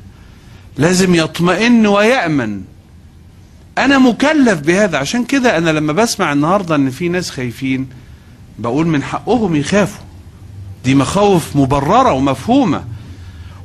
لازم 0.80 1.16
يطمئن 1.16 1.88
ويأمن. 1.88 2.62
أنا 3.78 3.98
مكلف 3.98 4.60
بهذا 4.60 4.98
عشان 4.98 5.26
كده 5.26 5.58
أنا 5.58 5.70
لما 5.70 5.94
بسمع 5.94 6.34
النهاردة 6.34 6.76
إن 6.76 6.90
في 6.90 7.10
ناس 7.10 7.30
خايفين 7.30 7.88
بقول 8.60 8.88
من 8.88 9.04
حقهم 9.04 9.56
يخافوا. 9.56 10.02
دي 10.86 10.96
مخاوف 10.96 11.56
مبررة 11.56 12.12
ومفهومة. 12.12 12.84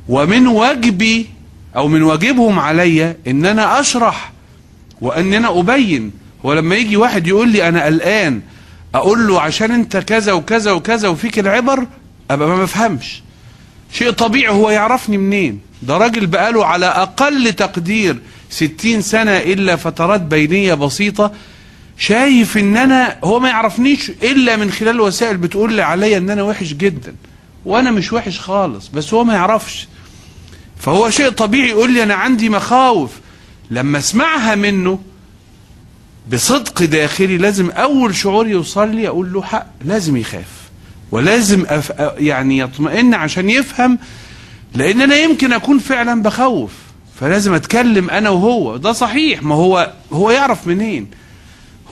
ومن 0.09 0.47
واجبي 0.47 1.29
أو 1.75 1.87
من 1.87 2.03
واجبهم 2.03 2.59
عليا 2.59 3.17
إن 3.27 3.45
أنا 3.45 3.79
أشرح 3.79 4.31
وإن 5.01 5.33
أنا 5.33 5.59
أبين. 5.59 6.11
ولما 6.43 6.75
يجي 6.75 6.97
واحد 6.97 7.27
يقول 7.27 7.49
لي 7.49 7.67
أنا 7.67 7.85
قلقان 7.85 8.41
أقول 8.95 9.27
له 9.27 9.41
عشان 9.41 9.71
أنت 9.71 9.97
كذا 9.97 10.33
وكذا 10.33 10.71
وكذا 10.71 11.07
وفيك 11.07 11.39
العبر 11.39 11.87
أبقى 12.31 12.47
ما 12.47 12.63
بفهمش. 12.63 13.23
شيء 13.91 14.11
طبيعي 14.11 14.53
هو 14.53 14.69
يعرفني 14.69 15.17
منين؟ 15.17 15.64
ده 15.81 15.97
راجل 15.97 16.27
بقاله 16.27 16.65
على 16.65 16.85
أقل 16.85 17.53
تقدير 17.53 18.17
ستين 18.49 19.01
سنة 19.01 19.31
إلا 19.37 19.75
فترات 19.75 20.21
بينية 20.21 20.73
بسيطة 20.73 21.31
شايف 21.97 22.57
إن 22.57 22.77
أنا 22.77 23.17
هو 23.23 23.39
ما 23.39 23.49
يعرفنيش 23.49 24.09
إلا 24.09 24.55
من 24.55 24.71
خلال 24.71 25.01
وسائل 25.01 25.37
بتقول 25.37 25.73
لي 25.73 25.81
عليا 25.81 26.17
إن 26.17 26.29
أنا 26.29 26.43
وحش 26.43 26.73
جدا 26.73 27.15
وأنا 27.65 27.91
مش 27.91 28.13
وحش 28.13 28.39
خالص 28.39 28.87
بس 28.87 29.13
هو 29.13 29.23
ما 29.23 29.33
يعرفش. 29.33 29.87
فهو 30.79 31.09
شيء 31.09 31.29
طبيعي 31.29 31.69
يقول 31.69 31.93
لي 31.93 32.03
أنا 32.03 32.13
عندي 32.15 32.49
مخاوف. 32.49 33.11
لما 33.71 33.97
أسمعها 33.97 34.55
منه 34.55 34.99
بصدق 36.31 36.83
داخلي 36.83 37.37
لازم 37.37 37.69
أول 37.69 38.15
شعور 38.15 38.47
يوصل 38.47 38.95
لي 38.95 39.07
أقول 39.07 39.33
له 39.33 39.41
حق 39.43 39.67
لازم 39.85 40.17
يخاف 40.17 40.47
ولازم 41.11 41.65
أف... 41.69 41.91
يعني 42.17 42.57
يطمئن 42.57 43.13
عشان 43.13 43.49
يفهم 43.49 43.99
لأن 44.75 45.01
أنا 45.01 45.15
يمكن 45.15 45.53
أكون 45.53 45.79
فعلا 45.79 46.21
بخوف 46.21 46.71
فلازم 47.19 47.53
أتكلم 47.53 48.09
أنا 48.09 48.29
وهو. 48.29 48.77
ده 48.77 48.91
صحيح. 48.91 49.43
ما 49.43 49.55
هو 49.55 49.93
هو 50.13 50.31
يعرف 50.31 50.67
منين؟ 50.67 51.07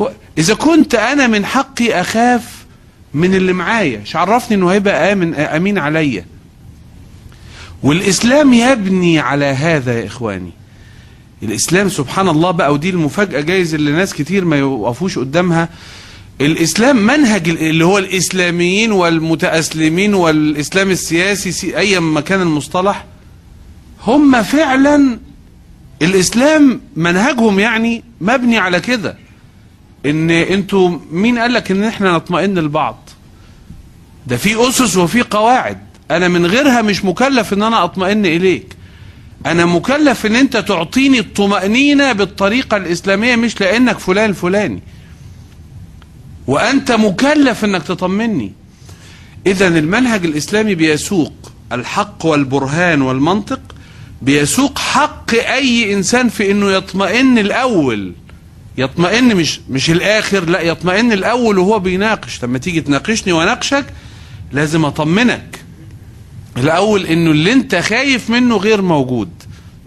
هو 0.02 0.12
إذا 0.38 0.54
كنت 0.54 0.96
أنا 0.96 1.28
من 1.28 1.46
حقي 1.46 2.02
أخاف 2.02 2.66
من 3.14 3.36
اللي 3.36 3.54
معايا 3.54 4.00
مش 4.00 4.16
عرفني 4.16 4.58
إنه 4.58 4.70
هيبقى 4.72 5.14
آمن 5.14 5.36
أمين 5.36 5.78
عليا. 5.78 6.26
والإسلام 7.84 8.54
يبني 8.54 9.20
على 9.20 9.46
هذا 9.46 10.00
يا 10.00 10.06
إخواني. 10.06 10.52
الإسلام 11.44 11.90
سبحان 11.90 12.28
الله 12.30 12.52
بقى 12.52 12.74
ودي 12.74 12.90
المفاجأة 12.90 13.42
جايز 13.42 13.74
اللي 13.74 13.92
ناس 13.92 14.14
كتير 14.14 14.46
ما 14.46 14.56
يوقفوش 14.58 15.20
قدامها. 15.20 15.70
الإسلام 16.42 16.96
منهج 17.08 17.50
اللي 17.50 17.86
هو 17.86 17.98
الإسلاميين 17.98 18.92
والمتأسلمين 18.92 20.14
والإسلام 20.14 20.92
السياسي 20.92 21.78
أيا 21.78 22.00
ما 22.00 22.22
كان 22.22 22.42
المصطلح 22.42 23.06
هم 24.08 24.44
فعلا 24.44 25.20
الإسلام 26.02 26.82
منهجهم 26.96 27.60
يعني 27.60 28.04
مبني 28.22 28.58
على 28.58 28.80
كده. 28.80 29.18
إن 30.06 30.32
أنتوا 30.32 31.00
مين 31.12 31.40
قال 31.40 31.54
لك 31.54 31.72
إن 31.72 31.84
إحنا 31.84 32.12
نطمئن 32.12 32.60
لبعض؟ 32.60 33.10
ده 34.28 34.38
في 34.38 34.70
أسس 34.70 34.98
وفي 34.98 35.22
قواعد. 35.22 35.78
أنا 36.12 36.28
من 36.28 36.46
غيرها 36.46 36.82
مش 36.82 37.06
مكلف 37.06 37.54
إن 37.54 37.64
أنا 37.64 37.84
أطمئن 37.84 38.26
إليك. 38.26 38.66
أنا 39.46 39.66
مكلف 39.66 40.26
إن 40.26 40.36
أنت 40.36 40.58
تعطيني 40.58 41.20
الطمأنينة 41.20 42.12
بالطريقة 42.12 42.78
الإسلامية 42.78 43.36
مش 43.36 43.62
لأنك 43.62 44.00
فلان 44.00 44.34
فلاني 44.34 44.82
وأنت 46.48 46.92
مكلف 46.92 47.66
إنك 47.66 47.84
تطمني. 47.84 48.52
اذا 49.48 49.68
المنهج 49.68 50.26
الإسلامي 50.26 50.76
بيسوق 50.76 51.34
الحق 51.72 52.26
والبرهان 52.26 53.02
والمنطق 53.02 53.60
بيسوق 54.22 54.80
حق 54.80 55.34
أي 55.34 55.94
إنسان 55.94 56.30
في 56.30 56.52
إنه 56.52 56.72
يطمئن 56.72 57.38
الأول. 57.38 58.14
يطمئن 58.78 59.36
مش 59.36 59.60
مش 59.70 59.90
الآخر 59.90 60.50
لا 60.50 60.62
يطمئن 60.62 61.12
الأول 61.12 61.58
وهو 61.58 61.80
بيناقش. 61.80 62.44
لما 62.44 62.58
تيجي 62.58 62.82
تناقشني 62.82 63.34
وأناقشك 63.34 63.86
لازم 64.52 64.86
أطمنك. 64.86 65.60
الأول 66.58 67.06
إنه 67.06 67.32
اللي 67.32 67.54
أنت 67.54 67.76
خايف 67.76 68.30
منه 68.30 68.58
غير 68.58 68.82
موجود 68.82 69.30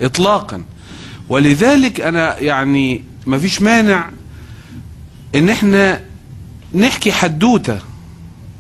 اطلاقا. 0.01 0.63
ولذلك 1.29 2.01
أنا 2.01 2.39
يعني 2.39 3.05
مفيش 3.27 3.63
مانع 3.63 4.11
إن 5.35 5.49
إحنا 5.49 6.01
نحكي 6.75 7.13
حدوتة. 7.13 7.79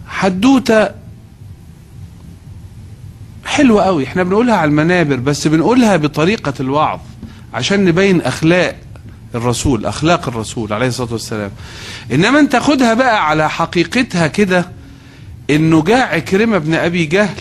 حدوتة 0.08 0.88
حلوة 3.44 3.82
قوي. 3.84 4.04
إحنا 4.04 4.22
بنقولها 4.22 4.54
على 4.54 4.68
المنابر 4.68 5.16
بس 5.16 5.46
بنقولها 5.48 5.96
بطريقة 5.96 6.54
الوعظ 6.60 7.00
عشان 7.54 7.84
نبين 7.84 8.20
أخلاق 8.22 8.76
الرسول 9.34 9.86
أخلاق 9.86 10.28
الرسول 10.28 10.72
عليه 10.72 10.86
الصلاة 10.86 11.12
والسلام. 11.12 11.50
إنما 12.12 12.40
أنت 12.40 12.56
خدها 12.56 12.94
بقى 12.94 13.28
على 13.28 13.50
حقيقتها 13.50 14.26
كده 14.26 14.68
إنه 15.50 15.82
جاء 15.82 16.14
عكرمة 16.14 16.58
بن 16.58 16.74
أبي 16.74 17.04
جهل. 17.04 17.40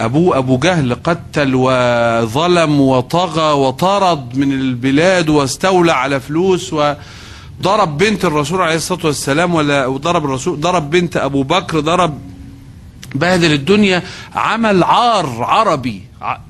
ابوه 0.00 0.38
أبو 0.38 0.58
جهل 0.58 0.94
قتل 0.94 1.52
وظلم 1.54 2.80
وطغى 2.80 3.52
وطرد 3.52 4.36
من 4.36 4.52
البلاد 4.52 5.28
واستولى 5.28 5.92
على 5.92 6.20
فلوس 6.20 6.74
وضرب 7.62 7.98
بنت 7.98 8.24
الرسول 8.24 8.60
عليه 8.60 8.74
الصلاة 8.74 9.06
والسلام 9.06 9.54
ولا 9.54 9.86
وضرب 9.86 10.24
الرسول 10.24 10.60
ضرب 10.60 10.90
بنت 10.90 11.16
أبو 11.16 11.42
بكر 11.42 11.80
ضرب 11.80 12.18
بهدل 13.14 13.52
الدنيا 13.52 14.02
عمل 14.34 14.82
عار 14.82 15.44
عربي. 15.44 16.02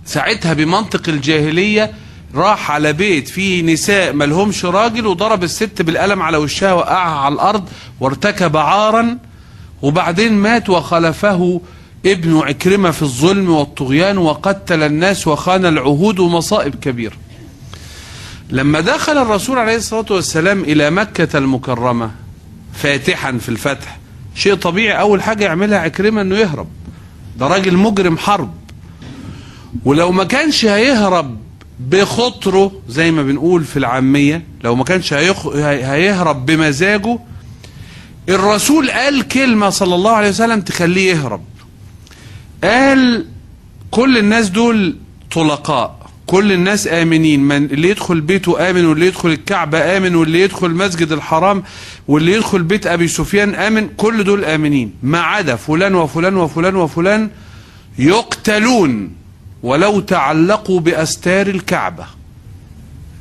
ساعتها 0.05 0.53
بمنطق 0.53 1.09
الجاهلية 1.09 1.93
راح 2.35 2.71
على 2.71 2.93
بيت 2.93 3.29
فيه 3.29 3.63
نساء 3.63 4.13
ملهمش 4.13 4.65
راجل 4.65 5.07
وضرب 5.07 5.43
الست 5.43 5.83
بالقلم 5.83 6.23
على 6.23 6.37
وشها 6.37 6.73
وقعها 6.73 7.19
على 7.19 7.35
الأرض 7.35 7.69
وارتكب 8.01 8.57
عارا. 8.57 9.19
وبعدين 9.83 10.33
مات 10.33 10.71
وخلفه 10.71 11.61
ابن 12.07 12.39
عكرمة 12.39 12.91
في 12.91 13.03
الظلم 13.03 13.51
والطغيان 13.51 14.19
وقتل 14.19 14.83
الناس 14.83 15.27
وخان 15.27 15.67
العهود 15.67 16.19
ومصائب 16.19 16.75
كبيرة. 16.75 17.17
لما 18.53 18.81
دخل 18.81 19.19
الرسول 19.19 19.59
عليه 19.59 19.77
الصلاة 19.77 20.07
والسلام 20.11 20.61
إلى 20.61 20.91
مكة 20.91 21.39
المكرمة 21.39 22.11
فاتحا 22.75 23.39
في 23.39 23.49
الفتح 23.49 23.99
شيء 24.35 24.55
طبيعي 24.55 25.01
أول 25.01 25.23
حاجة 25.23 25.45
يعملها 25.45 25.79
عكرمة 25.79 26.21
أنه 26.21 26.37
يهرب. 26.37 26.69
ده 27.39 27.47
راجل 27.47 27.77
مجرم 27.77 28.19
حرب. 28.19 28.55
ولو 29.85 30.13
ما 30.13 30.25
كانش 30.25 30.65
هيهرب 30.65 31.37
بخطره 31.81 32.73
زي 32.89 33.11
ما 33.11 33.23
بنقول 33.23 33.65
في 33.65 33.77
العامية 33.77 34.45
لو 34.65 34.75
ما 34.77 34.85
كانش 34.85 35.13
هيخ... 35.13 35.47
هيهرب 35.57 36.47
بمزاجه 36.47 37.19
الرسول 38.29 38.91
قال 38.91 39.29
كلمة 39.29 39.71
صلى 39.71 39.95
الله 39.95 40.11
عليه 40.11 40.29
وسلم 40.29 40.61
تخليه 40.61 41.11
يهرب. 41.15 41.41
قال 42.65 43.27
كل 43.91 44.19
الناس 44.19 44.49
دول 44.49 44.97
طلقاء. 45.33 46.02
كل 46.33 46.53
الناس 46.53 46.87
آمنين. 46.87 47.41
من 47.41 47.65
اللي 47.65 47.89
يدخل 47.89 48.21
بيته 48.21 48.71
آمن 48.71 48.85
واللي 48.85 49.07
يدخل 49.07 49.29
الكعبة 49.29 49.97
آمن 49.97 50.15
واللي 50.15 50.41
يدخل 50.41 50.71
مسجد 50.71 51.13
الحرام 51.13 51.63
واللي 52.09 52.33
يدخل 52.33 52.63
بيت 52.63 52.87
أبي 52.87 53.09
سفيان 53.09 53.55
آمن 53.55 53.89
كل 53.97 54.25
دول 54.25 54.45
آمنين. 54.45 54.95
ما 55.03 55.21
عدا 55.21 55.57
فلان 55.57 55.95
وفلان 55.95 56.37
وفلان 56.37 56.77
وفلان 56.77 57.31
يقتلون 57.99 59.11
ولو 59.63 60.01
تعلقوا 60.01 60.81
بأستار 60.81 61.47
الكعبة. 61.47 62.05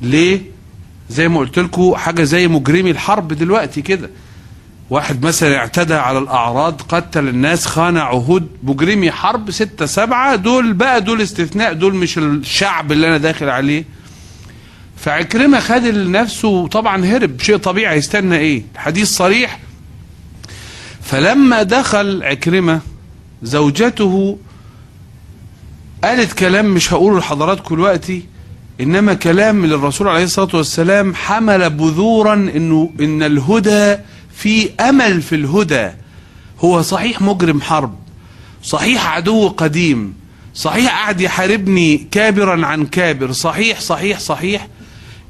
ليه؟ 0.01 0.41
زي 1.09 1.27
ما 1.27 1.39
قلت 1.39 1.59
لكم 1.59 1.95
حاجة 1.95 2.23
زي 2.23 2.47
مجرمي 2.47 2.91
الحرب 2.91 3.33
دلوقتي 3.33 3.81
كده. 3.81 4.09
واحد 4.91 5.25
مثلا 5.25 5.57
اعتدى 5.57 5.93
على 5.93 6.19
الأعراض 6.19 6.81
قتل 6.81 7.27
الناس 7.27 7.65
خان 7.65 7.97
عهود 7.97 8.47
مجرمي 8.63 9.11
حرب 9.11 9.51
ستة 9.51 9.85
سبعة 9.85 10.35
دول 10.35 10.73
بقى 10.73 11.01
دول 11.01 11.21
استثناء 11.21 11.73
دول 11.73 11.95
مش 11.95 12.17
الشعب 12.17 12.91
اللي 12.91 13.07
أنا 13.07 13.17
داخل 13.17 13.49
عليه. 13.49 13.83
فعكرمة 14.97 15.59
خد 15.59 15.83
لنفسه 15.83 16.67
طبعا 16.67 17.05
هرب 17.05 17.39
شيء 17.41 17.57
طبيعي 17.57 17.97
يستنى 17.97 18.37
إيه؟ 18.37 18.63
الحديث 18.75 19.09
صريح. 19.09 19.59
فلما 21.01 21.63
دخل 21.63 22.23
عكرمة 22.23 22.79
زوجته 23.43 24.37
قالت 26.03 26.33
كلام 26.33 26.65
مش 26.65 26.93
هقوله 26.93 27.19
لحضراتكم 27.19 27.75
دلوقتي 27.75 28.23
إنما 28.81 29.13
كلام 29.13 29.65
للرسول 29.65 30.07
عليه 30.07 30.23
الصلاة 30.23 30.55
والسلام 30.55 31.15
حمل 31.15 31.69
بذورا 31.69 32.33
إنه 32.33 32.89
إن 32.99 33.23
الهدى 33.23 33.97
في 34.41 34.69
أمل 34.79 35.21
في 35.21 35.35
الهدى. 35.35 35.89
هو 36.59 36.81
صحيح 36.81 37.21
مجرم 37.21 37.61
حرب 37.61 37.95
صحيح 38.63 39.07
عدو 39.07 39.47
قديم 39.49 40.13
صحيح 40.55 40.91
قاعد 40.91 41.21
يحاربني 41.21 41.97
كابرا 42.11 42.65
عن 42.65 42.85
كابر 42.85 43.31
صحيح 43.31 43.79
صحيح 43.79 44.19
صحيح. 44.19 44.67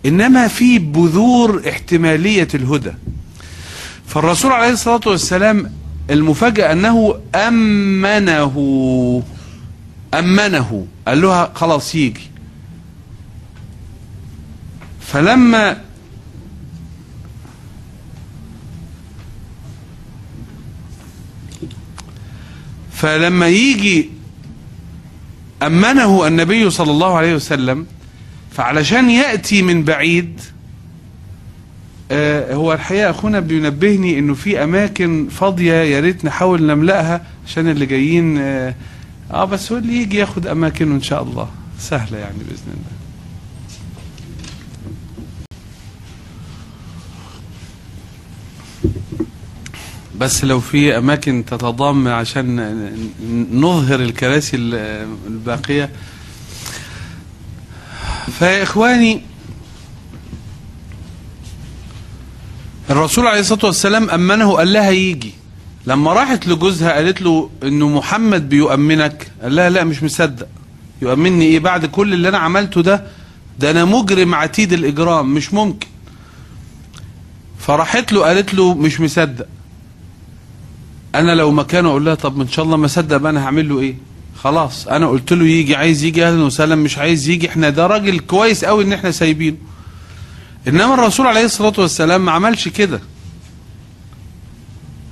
إنما 0.05 0.47
في 0.47 0.79
بذور 0.79 1.61
احتمالية 1.69 2.47
الهدى. 2.53 2.91
فالرسول 4.07 4.51
عليه 4.51 4.73
الصلاة 4.73 5.01
والسلام 5.05 5.71
المفاجأة 6.09 6.71
أنه 6.71 7.15
أمنه 7.35 8.55
أمنه. 10.13 10.87
قال 11.07 11.21
لها 11.21 11.51
خلاص 11.55 11.95
يجي. 11.95 12.31
فلما 15.01 15.77
فلما 23.01 23.47
يجي 23.47 24.09
أمنه 25.63 26.27
النبي 26.27 26.69
صلى 26.69 26.91
الله 26.91 27.17
عليه 27.17 27.35
وسلم 27.35 27.85
فعلشان 28.51 29.09
يأتي 29.09 29.61
من 29.61 29.83
بعيد 29.83 30.41
آه 32.11 32.53
هو 32.53 32.73
الحقيقة 32.73 33.09
أخونا 33.09 33.39
بينبهني 33.39 34.19
إنه 34.19 34.33
في 34.33 34.63
أماكن 34.63 35.27
فاضية 35.31 35.73
يا 35.73 35.99
ريت 35.99 36.25
نحاول 36.25 36.63
نملأها 36.63 37.21
عشان 37.47 37.69
اللي 37.69 37.85
جايين 37.85 38.37
آه, 38.37 38.75
آه 39.31 39.45
بس 39.45 39.71
هو 39.71 39.77
اللي 39.77 40.01
يجي 40.01 40.17
ياخد 40.17 40.47
أماكنه 40.47 40.95
إن 40.95 41.01
شاء 41.01 41.23
الله. 41.23 41.49
سهلة 41.79 42.17
يعني 42.17 42.37
بإذن 42.37 42.67
الله. 42.67 43.00
بس 50.21 50.43
لو 50.43 50.59
في 50.59 50.97
أماكن 50.97 51.45
تتضام 51.45 52.07
عشان 52.07 52.55
نظهر 53.51 53.99
الكراسي 53.99 54.57
الباقية. 55.27 55.89
فيا 58.39 58.63
اخواني 58.63 59.21
الرسول 62.89 63.27
عليه 63.27 63.39
الصلاة 63.39 63.65
والسلام 63.65 64.09
أمنه 64.09 64.51
قال 64.53 64.73
لها 64.73 64.89
يجي. 64.89 65.33
لما 65.85 66.13
راحت 66.13 66.47
لجوزها 66.47 66.91
قالت 66.91 67.21
له 67.21 67.49
إنه 67.63 67.87
محمد 67.87 68.49
بيؤمنك. 68.49 69.31
قال 69.41 69.55
لها 69.55 69.69
لا 69.69 69.83
مش 69.83 70.03
مصدق. 70.03 70.47
يؤمنني 71.01 71.45
إيه 71.45 71.59
بعد 71.59 71.85
كل 71.85 72.13
اللي 72.13 72.29
أنا 72.29 72.37
عملته 72.37 72.81
ده؟ 72.81 73.07
ده 73.59 73.71
أنا 73.71 73.85
مجرم 73.85 74.35
عتيد 74.35 74.73
الإجرام 74.73 75.33
مش 75.33 75.53
ممكن. 75.53 75.87
فراحت 77.59 78.13
له 78.13 78.21
قالت 78.21 78.53
له 78.53 78.73
مش 78.73 78.99
مصدق. 78.99 79.45
أنا 81.15 81.31
لو 81.35 81.51
مكانه 81.51 81.89
أقول 81.89 82.05
لها 82.05 82.15
طب 82.15 82.41
إن 82.41 82.47
شاء 82.47 82.65
الله 82.65 82.77
ما 82.77 82.87
صدق 82.87 83.17
بقى 83.17 83.31
أنا 83.31 83.45
هعمل 83.45 83.69
له 83.69 83.79
إيه؟ 83.79 83.95
خلاص. 84.43 84.87
أنا 84.87 85.07
قلت 85.07 85.33
له 85.33 85.45
يجي 85.45 85.75
عايز 85.75 86.03
يجي 86.03 86.25
أهلا 86.27 86.43
وسهلا 86.43 86.75
مش 86.75 86.97
عايز 86.97 87.29
يجي. 87.29 87.49
إحنا 87.49 87.69
ده 87.69 87.87
راجل 87.87 88.19
كويس 88.19 88.65
قوي 88.65 88.83
إن 88.83 88.93
إحنا 88.93 89.11
سايبينه. 89.11 89.57
إنما 90.67 90.93
الرسول 90.93 91.27
عليه 91.27 91.45
الصلاة 91.45 91.73
والسلام 91.77 92.25
ما 92.25 92.31
عملش 92.31 92.67
كده. 92.67 93.01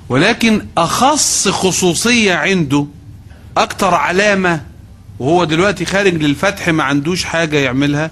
ولكن 0.08 0.66
أخص 0.78 1.48
خصوصية 1.48 2.34
عنده 2.34 2.86
أكتر 3.56 3.94
علامة 3.94 4.62
وهو 5.18 5.44
دلوقتي 5.44 5.84
خارج 5.84 6.14
للفتح 6.14 6.68
ما 6.68 6.84
عندوش 6.84 7.24
حاجة 7.24 7.56
يعملها 7.56 8.10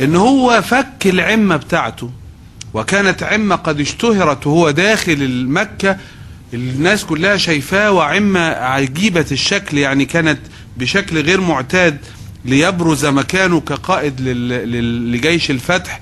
إن 0.00 0.16
هو 0.16 0.62
فك 0.62 1.06
العمة 1.06 1.56
بتاعته. 1.56 2.10
وكانت 2.74 3.22
عمة 3.22 3.56
قد 3.56 3.80
اشتهرت 3.80 4.46
وهو 4.46 4.70
داخل 4.70 5.12
المكة 5.12 5.96
الناس 6.54 7.04
كلها 7.04 7.36
شايفاه 7.36 7.92
وعمة 7.92 8.40
عجيبة 8.40 9.26
الشكل 9.32 9.78
يعني 9.78 10.04
كانت 10.04 10.38
بشكل 10.76 11.20
غير 11.22 11.40
معتاد 11.40 11.98
ليبرز 12.44 13.06
مكانه 13.06 13.60
كقائد 13.60 14.20
لجيش 14.20 15.50
الفتح. 15.50 16.00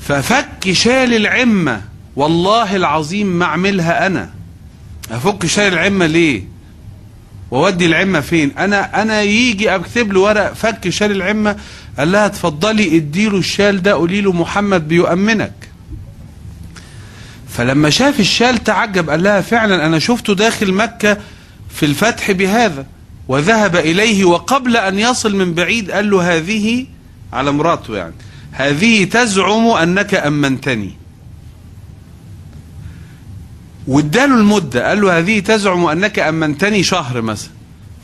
ففك 0.00 0.72
شال 0.72 1.14
العمة. 1.14 1.82
والله 2.16 2.76
العظيم 2.76 3.26
ما 3.26 3.44
أعملها 3.44 4.06
أنا. 4.06 4.30
أفك 5.10 5.46
شال 5.46 5.72
العمة 5.72 6.06
ليه؟ 6.06 6.42
وودي 7.50 7.86
العمة 7.86 8.20
فين؟ 8.20 8.50
أنا 8.58 9.02
أنا 9.02 9.22
يجي 9.22 9.74
أكتب 9.74 10.12
له 10.12 10.20
ورق 10.20 10.52
فك 10.52 10.88
شال 10.88 11.10
العمة 11.10 11.56
قال 11.98 12.12
لها 12.12 12.26
اتفضلي 12.26 12.96
اديله 12.96 13.38
الشال 13.38 13.82
ده 13.82 13.92
قولي 13.92 14.20
له 14.20 14.32
محمد 14.32 14.88
بيؤمنك. 14.88 15.52
فلما 17.52 17.90
شاف 17.90 18.20
الشال 18.20 18.64
تعجب 18.64 19.10
قال 19.10 19.22
لها 19.22 19.40
فعلا 19.40 19.86
أنا 19.86 19.98
شفته 19.98 20.34
داخل 20.34 20.72
مكة 20.72 21.18
في 21.70 21.86
الفتح 21.86 22.30
بهذا 22.30 22.86
وذهب 23.28 23.76
إليه 23.76 24.24
وقبل 24.24 24.76
أن 24.76 24.98
يصل 24.98 25.36
من 25.36 25.54
بعيد 25.54 25.90
قال 25.90 26.10
له 26.10 26.36
هذه 26.36 26.86
على 27.32 27.52
مراته 27.52 27.96
يعني 27.96 28.14
هذه 28.52 29.04
تزعم 29.04 29.66
أنك 29.66 30.14
أمنتني. 30.14 30.92
واداله 33.86 34.34
المدة 34.34 34.88
قال 34.88 35.00
له 35.00 35.18
هذه 35.18 35.40
تزعم 35.40 35.86
أنك 35.86 36.18
أمنتني 36.18 36.82
شهر 36.82 37.22
مثلا. 37.22 37.50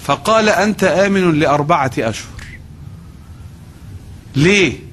فقال 0.02 0.48
أنت 0.48 0.84
آمن 0.84 1.38
لأربعة 1.38 1.90
أشهر. 1.98 2.26
ليه؟ 4.36 4.85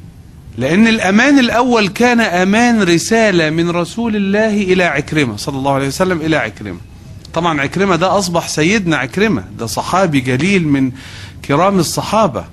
لأن 0.57 0.87
الأمان 0.87 1.39
الأول 1.39 1.87
كان 1.87 2.19
أمان 2.19 2.83
رسالة 2.83 3.49
من 3.49 3.69
رسول 3.69 4.15
الله 4.15 4.47
إلى 4.49 4.83
عكرمة 4.83 5.37
صلى 5.37 5.57
الله 5.57 5.73
عليه 5.73 5.87
وسلم 5.87 6.21
إلى 6.21 6.35
عكرمة. 6.35 6.77
طبعا 7.33 7.61
عكرمة 7.61 7.95
ده 7.95 8.17
أصبح 8.17 8.47
سيدنا 8.47 8.97
عكرمة 8.97 9.43
ده 9.59 9.65
صحابي 9.65 10.19
جليل 10.19 10.67
من 10.67 10.91
كرام 11.45 11.79
الصحابة. 11.79 12.45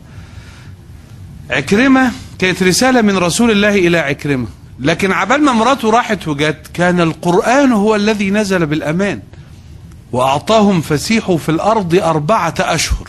عكرمة 1.50 2.12
كانت 2.38 2.62
رسالة 2.62 3.02
من 3.02 3.18
رسول 3.18 3.50
الله 3.50 3.74
إلى 3.74 3.98
عكرمة 3.98 4.46
لكن 4.80 5.12
عبال 5.12 5.42
ما 5.44 5.52
مراته 5.52 5.90
راحت 5.90 6.28
وجت 6.28 6.70
كان 6.74 7.00
القرآن 7.00 7.72
هو 7.72 7.96
الذي 7.96 8.30
نزل 8.30 8.66
بالأمان 8.66 9.20
وأعطاهم 10.12 10.80
فسيحوا 10.80 11.38
في 11.38 11.48
الأرض 11.48 11.94
أربعة 11.94 12.54
أشهر. 12.58 13.08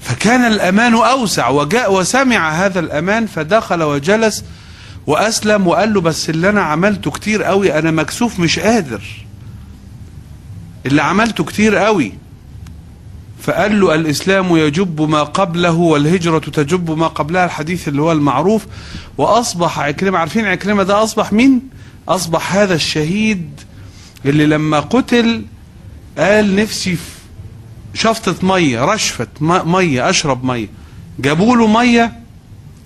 فكان 0.00 0.44
الأمان 0.52 0.94
أوسع. 0.94 1.48
وجاء 1.48 1.92
وسمع 1.94 2.50
هذا 2.50 2.80
الأمان 2.80 3.26
فدخل 3.26 3.82
وجلس 3.82 4.44
وأسلم 5.06 5.66
وقال 5.66 5.94
له 5.94 6.00
بس 6.00 6.30
اللي 6.30 6.48
أنا 6.48 6.62
عملته 6.62 7.10
كتير 7.10 7.42
قوي 7.42 7.78
أنا 7.78 7.90
مكسوف 7.90 8.40
مش 8.40 8.58
قادر. 8.58 9.02
اللي 10.86 11.02
عملته 11.02 11.44
كتير 11.44 11.76
قوي. 11.76 12.12
فقال 13.42 13.80
له 13.80 13.94
الإسلام 13.94 14.56
يجب 14.56 15.02
ما 15.02 15.22
قبله 15.22 15.72
والهجرة 15.72 16.38
تجب 16.38 16.90
ما 16.90 17.06
قبلها. 17.06 17.44
الحديث 17.44 17.88
اللي 17.88 18.02
هو 18.02 18.12
المعروف. 18.12 18.66
وأصبح 19.18 19.78
عكرمة 19.80 20.18
عارفين 20.18 20.46
عكرمة 20.46 20.82
ده 20.82 21.02
أصبح 21.02 21.32
مين؟ 21.32 21.60
أصبح 22.08 22.54
هذا 22.54 22.74
الشهيد 22.74 23.60
اللي 24.24 24.46
لما 24.46 24.80
قتل 24.80 25.44
قال 26.18 26.56
نفسي 26.56 26.96
في 26.96 27.19
شفطة 27.94 28.46
مية 28.46 28.84
رشفة 28.84 29.26
مية 29.40 30.10
أشرب 30.10 30.44
مية. 30.44 30.68
جابوا 31.18 31.56
له 31.56 31.66
مية 31.66 32.12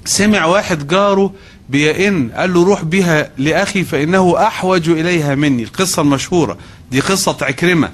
سمع 0.04 0.44
واحد 0.44 0.86
جاره 0.86 1.32
بيئن 1.68 2.30
قال 2.36 2.54
له 2.54 2.64
روح 2.64 2.84
بها 2.84 3.30
لأخي 3.38 3.84
فإنه 3.84 4.46
أحوج 4.46 4.88
إليها 4.88 5.34
مني. 5.34 5.62
القصة 5.62 6.02
المشهورة 6.02 6.58
دي 6.90 7.00
قصة 7.00 7.36
عكرمة. 7.42 7.90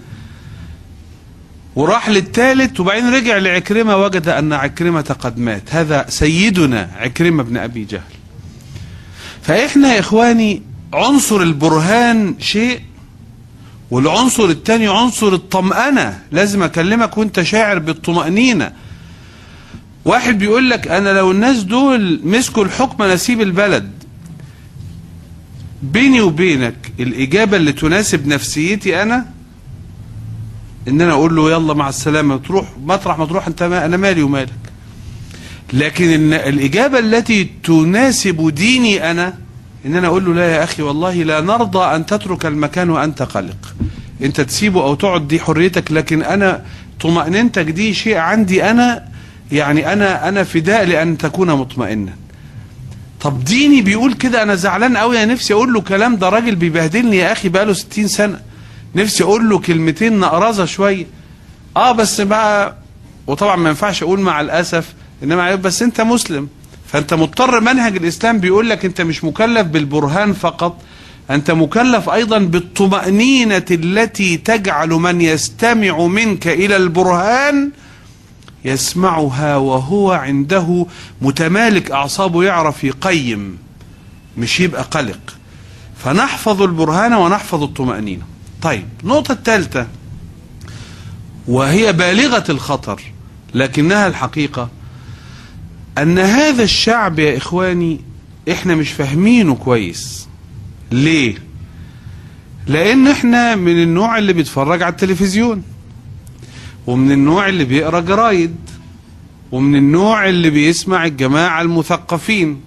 وراح 1.76 2.08
للثالث 2.08 2.80
وبعدين 2.80 3.14
رجع 3.14 3.38
لعكرمة 3.38 3.96
وجد 3.96 4.28
أن 4.28 4.52
عكرمة 4.52 5.16
قد 5.20 5.38
مات. 5.38 5.62
هذا 5.70 6.06
سيدنا 6.08 6.90
عكرمة 6.96 7.42
بن 7.42 7.56
أبي 7.56 7.84
جهل. 7.84 8.00
فإحنا 9.42 9.94
يا 9.94 10.00
إخواني 10.00 10.62
عنصر 10.94 11.36
البرهان 11.40 12.34
شيء 12.38 12.80
والعنصر 13.90 14.44
الثاني 14.44 14.88
عنصر 14.88 15.33
الطمأنة. 15.35 16.18
لازم 16.33 16.62
أكلمك 16.62 17.18
وأنت 17.18 17.42
شاعر 17.42 17.79
بالطمأنينة. 17.79 18.72
واحد 20.05 20.38
بيقول 20.38 20.70
لك 20.70 20.88
أنا 20.88 21.09
لو 21.09 21.31
الناس 21.31 21.62
دول 21.62 22.20
مسكوا 22.24 22.64
الحكم 22.64 23.05
نسيب 23.05 23.40
البلد. 23.40 23.90
بيني 25.83 26.20
وبينك 26.20 26.92
الإجابة 27.00 27.57
اللي 27.57 27.72
تناسب 27.72 28.26
نفسيتي 28.26 29.03
أنا 29.03 29.26
إن 30.88 31.00
أنا 31.00 31.12
أقول 31.12 31.37
له 31.37 31.50
يلا 31.50 31.74
مع 31.74 31.88
السلامة 31.88 32.37
تروح 32.37 32.68
مطرح 32.79 33.18
ما 33.18 33.26
تروح 33.26 33.46
أنت 33.46 33.62
ما 33.62 33.85
أنا 33.85 33.96
مالي 33.96 34.22
ومالك. 34.22 34.53
لكن 35.72 36.09
إن 36.09 36.33
الإجابة 36.33 36.98
التي 36.98 37.50
تناسب 37.64 38.55
ديني 38.55 39.11
أنا 39.11 39.38
ان 39.86 39.96
أنا 39.96 40.06
أقول 40.06 40.24
له 40.24 40.34
لا 40.34 40.50
يا 40.50 40.64
أخي 40.64 40.82
والله 40.82 41.14
لا 41.14 41.40
نرضى 41.40 41.96
أن 41.96 42.06
تترك 42.06 42.46
المكان 42.46 42.90
وأنت 42.90 43.22
قلق 43.22 43.74
أنت 44.22 44.40
تسيبه 44.40 44.82
أو 44.82 44.94
تقعد 44.94 45.28
دي 45.28 45.40
حريتك. 45.40 45.92
لكن 45.92 46.22
أنا 46.22 46.62
طمأنينتك 47.00 47.64
دي 47.64 47.94
شيء 47.94 48.16
عندي 48.16 48.64
أنا. 48.70 49.04
يعني 49.52 49.92
أنا 49.92 50.28
أنا 50.28 50.44
فداء 50.44 50.84
لأن 50.84 51.18
تكون 51.18 51.50
مطمئنا. 51.50 52.12
طب 53.20 53.44
ديني 53.44 53.82
بيقول 53.82 54.12
كده 54.14 54.42
أنا 54.42 54.54
زعلان 54.54 54.96
قوي 54.96 55.16
يا 55.16 55.24
نفسي 55.24 55.54
أقول 55.54 55.72
له 55.72 55.80
كلام 55.80 56.16
ده 56.16 56.28
راجل 56.28 56.54
بيبهدلني 56.56 57.16
يا 57.16 57.32
أخي 57.32 57.48
بقاله 57.48 57.72
60 57.72 58.06
سنة. 58.08 58.40
نفسي 58.94 59.22
أقول 59.24 59.48
له 59.50 59.58
كلمتين 59.58 60.18
نقرزه 60.18 60.64
شوية. 60.64 61.06
آه 61.76 61.92
بس 61.92 62.20
بقى 62.20 62.76
وطبعا 63.26 63.56
ما 63.56 63.68
ينفعش 63.68 64.02
أقول 64.02 64.20
مع 64.20 64.40
الأسف 64.40 64.94
إنما 65.22 65.54
بس 65.54 65.82
أنت 65.82 66.00
مسلم. 66.00 66.48
فأنت 66.92 67.14
مضطر 67.14 67.61
منهج 67.61 67.96
الإسلام 67.96 68.38
بيقول 68.38 68.70
لك 68.70 68.85
أنت 68.85 69.00
مش 69.00 69.24
مكلف 69.24 69.66
بالبرهان 69.66 70.33
فقط 70.33 70.83
أنت 71.31 71.50
مكلف 71.50 72.09
أيضا 72.11 72.38
بالطمأنينة 72.38 73.64
التي 73.70 74.37
تجعل 74.37 74.88
من 74.88 75.20
يستمع 75.20 76.07
منك 76.07 76.46
إلى 76.48 76.76
البرهان 76.76 77.70
يسمعها 78.64 79.57
وهو 79.57 80.12
عنده 80.12 80.87
متمالك 81.22 81.90
أعصابه 81.90 82.44
يعرف 82.44 82.85
يقيم 82.85 83.59
مش 84.38 84.61
يبقى 84.61 84.83
قلق. 84.83 85.20
فنحفظ 86.05 86.62
البرهان 86.62 87.12
ونحفظ 87.14 87.62
الطمأنينة. 87.62 88.22
طيب 88.62 88.88
النقطة 89.03 89.33
الثالثة 89.33 89.87
وهي 91.48 91.92
بالغة 91.92 92.44
الخطر 92.48 93.03
لكنها 93.55 94.07
الحقيقة. 94.07 94.68
أن 96.02 96.18
هذا 96.18 96.62
الشعب 96.62 97.18
يا 97.18 97.36
إخواني 97.36 98.00
إحنا 98.50 98.74
مش 98.74 98.90
فاهمينه 98.92 99.54
كويس 99.54 100.28
ليه؟ 100.92 101.34
لأن 102.66 103.08
إحنا 103.08 103.54
من 103.56 103.82
النوع 103.82 104.18
اللي 104.18 104.32
بيتفرج 104.32 104.82
على 104.82 104.92
التلفزيون 104.92 105.62
ومن 106.86 107.12
النوع 107.12 107.48
اللي 107.48 107.64
بيقرأ 107.64 108.00
جرايد 108.00 108.56
ومن 109.52 109.76
النوع 109.76 110.28
اللي 110.28 110.50
بيسمع 110.50 111.04
الجماعة 111.06 111.62
المثقفين 111.62 112.60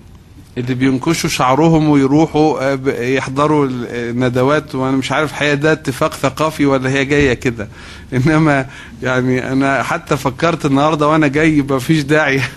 اللي 0.58 0.74
بينكشوا 0.74 1.30
شعرهم 1.30 1.90
ويروحوا 1.90 2.74
يحضروا 3.02 3.68
الندوات 3.70 4.76
وأنا 4.76 4.98
مش 4.98 5.12
عارف 5.12 5.32
الحقيقة 5.32 5.54
ده 5.54 5.72
اتفاق 5.72 6.14
ثقافي 6.14 6.66
ولا 6.66 6.90
هي 6.90 7.06
جاية 7.06 7.34
كده. 7.34 7.68
إنما 8.14 8.66
يعني 9.04 9.52
أنا 9.52 9.84
حتى 9.84 10.18
فكرت 10.18 10.66
النهارده 10.66 11.08
وأنا 11.08 11.28
جاي 11.28 11.62
ما 11.62 11.80
فيش 11.80 12.02
داعي. 12.04 12.42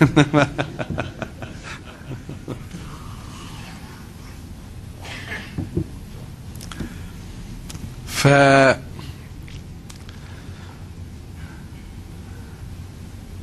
ف 8.07 8.27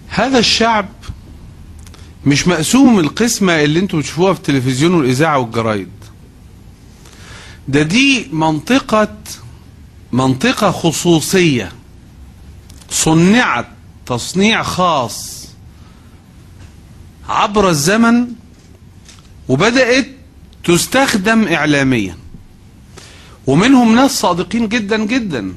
هذا 0.10 0.39
الشعب 0.39 0.86
مش 2.26 2.48
مقسوم 2.48 3.00
القسمة 3.00 3.64
اللي 3.64 3.80
أنتوا 3.80 4.00
بتشوفوها 4.00 4.34
في 4.34 4.40
التلفزيون 4.40 4.94
والإذاعة 4.94 5.40
والجرايد. 5.40 5.90
ده 7.68 7.82
دي 7.82 8.28
منطقة 8.32 9.16
منطقة 10.12 10.72
خصوصية 10.72 11.72
صنعت 12.90 13.68
تصنيع 14.06 14.64
خاص 14.64 15.48
عبر 17.30 17.70
الزمن 17.70 18.28
وبدأت 19.50 20.08
تستخدم 20.64 21.48
إعلاميا. 21.48 22.18
ومنهم 23.48 23.96
ناس 23.96 24.12
صادقين 24.20 24.68
جدا 24.68 25.06
جدا 25.06 25.54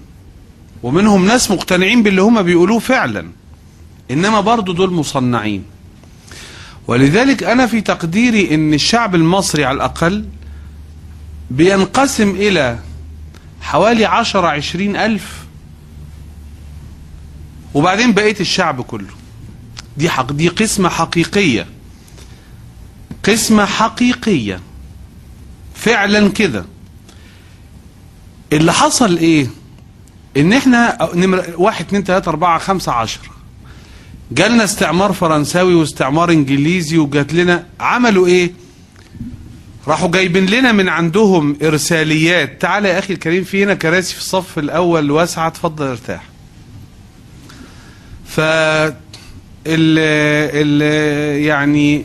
ومنهم 0.83 1.27
ناس 1.27 1.51
مقتنعين 1.51 2.03
باللي 2.03 2.23
هما 2.23 2.43
بيقولوه 2.43 2.79
فعلا. 2.79 3.31
إنما 4.11 4.41
برضو 4.41 4.73
دول 4.73 4.93
مصنعين. 4.93 5.65
ولذلك 6.87 7.43
أنا 7.43 7.67
في 7.67 7.81
تقديري 7.81 8.55
أن 8.55 8.75
الشعب 8.75 9.15
المصري 9.15 9.65
على 9.65 9.77
الأقل 9.77 10.29
بينقسم 11.51 12.31
إلى 12.31 12.79
حوالي 13.61 14.05
عشر 14.05 14.47
عشرين 14.47 14.97
ألف 14.97 15.45
وبعدين 17.75 18.13
بقية 18.13 18.37
الشعب 18.41 18.81
كله. 18.83 19.15
دي 19.97 20.11
حق 20.11 20.33
دي 20.33 20.49
قسمة 20.49 20.89
حقيقية. 20.89 21.67
قسمة 23.25 23.65
حقيقية. 23.65 24.61
فعلا 25.75 26.29
كده. 26.29 26.65
اللي 28.53 28.73
حصل 28.73 29.17
إيه؟ 29.17 29.47
إن 30.37 30.53
إحنا 30.53 30.99
نمر 31.15 31.45
واحد 31.57 31.85
اتنين 31.85 32.05
تلاتة 32.05 32.29
أربعة 32.29 32.59
خمسة 32.59 32.93
عشر. 32.93 33.21
جالنا 34.31 34.65
استعمار 34.65 35.13
فرنساوي 35.13 35.75
واستعمار 35.75 36.31
انجليزي 36.31 36.99
وجات 36.99 37.33
لنا 37.33 37.67
عملوا 37.81 38.27
إيه؟ 38.27 38.53
راحوا 39.89 40.11
جايبين 40.11 40.47
لنا 40.47 40.73
من 40.73 40.89
عندهم 40.89 41.57
إرساليات. 41.63 42.63
تعالى 42.63 42.89
يا 42.89 42.99
أخي 42.99 43.13
الكريم 43.13 43.45
في 43.45 43.65
هنا 43.65 43.75
كراسي 43.75 44.15
في 44.15 44.21
الصف 44.21 44.59
الأول 44.59 45.11
واسعة 45.11 45.47
اتفضل 45.47 45.87
ارتاح. 45.87 46.23
ف 48.27 48.41
ال 48.41 49.99
ال 50.55 50.83
يعني 51.43 52.05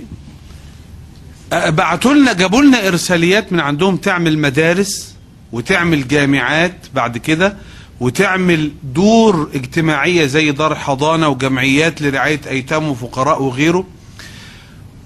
بعتوا 1.54 2.14
لنا 2.14 2.34
جابوا 2.34 2.62
لنا 2.62 2.88
إرساليات 2.88 3.54
من 3.54 3.60
عندهم 3.60 3.98
تعمل 3.98 4.40
مدارس 4.40 5.16
وتعمل 5.52 6.08
جامعات 6.08 6.76
بعد 6.96 7.18
كده. 7.18 7.58
وتعمل 8.02 8.72
دور 8.84 9.50
اجتماعية 9.56 10.26
زي 10.26 10.52
دار 10.52 10.76
حضانة 10.76 11.28
وجمعيات 11.28 12.02
لرعاية 12.02 12.42
أيتام 12.50 12.88
وفقراء 12.90 13.44
وغيره 13.44 13.86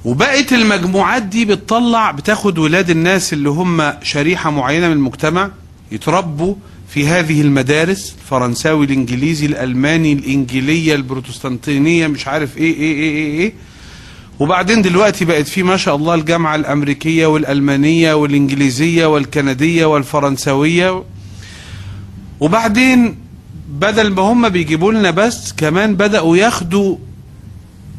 وبقت 0.05 0.53
المجموعات 0.53 1.23
دي 1.23 1.45
بتطلع 1.45 2.11
بتاخد 2.11 2.57
ولاد 2.57 2.89
الناس 2.89 3.33
اللي 3.33 3.49
هم 3.49 3.93
شريحة 4.03 4.49
معينة 4.51 4.87
من 4.87 4.93
المجتمع 4.93 5.51
يتربوا 5.91 6.55
في 6.89 7.07
هذه 7.07 7.41
المدارس 7.41 8.15
الفرنساوي 8.21 8.85
الإنجليزي 8.85 9.45
الألماني 9.45 10.13
الانجيليه 10.13 10.95
البروتستانتينية 10.95 12.07
مش 12.07 12.27
عارف 12.27 12.57
إيه 12.57 12.73
إيه 12.75 12.93
إيه 12.95 13.09
إيه, 13.15 13.39
إيه. 13.39 13.53
وبعدين 14.39 14.81
دلوقتي 14.81 15.25
بقت 15.25 15.47
في 15.47 15.63
ما 15.63 15.77
شاء 15.77 15.95
الله 15.95 16.15
الجامعة 16.15 16.55
الأمريكية 16.55 17.25
والألمانية 17.25 18.13
والإنجليزية 18.13 19.05
والكندية 19.05 19.85
والفرنسويه 19.85 21.03
وبعدين 22.39 23.17
بدل 23.69 24.11
ما 24.13 24.21
هم 24.21 24.49
بيجيبوا 24.49 24.93
لنا 24.93 25.11
بس 25.11 25.53
كمان 25.53 25.95
بدأوا 25.95 26.37
ياخدوا 26.37 26.97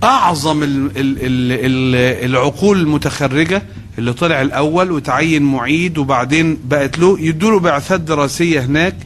أعظم 0.05 0.63
ال 0.63 0.69
ال 0.87 0.93
ال 0.97 1.53
ال 1.53 2.31
العقول 2.31 2.81
المتخرجة 2.81 3.63
اللي 3.99 4.13
طلع 4.13 4.43
الأول 4.43 4.91
وتعين 4.91 5.43
معيد 5.43 5.99
وبعدين 5.99 6.59
بقت 6.65 6.99
له 6.99 7.21
يدوا 7.21 7.61
بعثات 7.61 8.01
دراسية 8.01 8.61
هناك. 8.61 8.97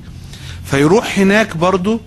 فيروح 0.65 1.19
هناك 1.19 1.57
برضه 1.57 2.01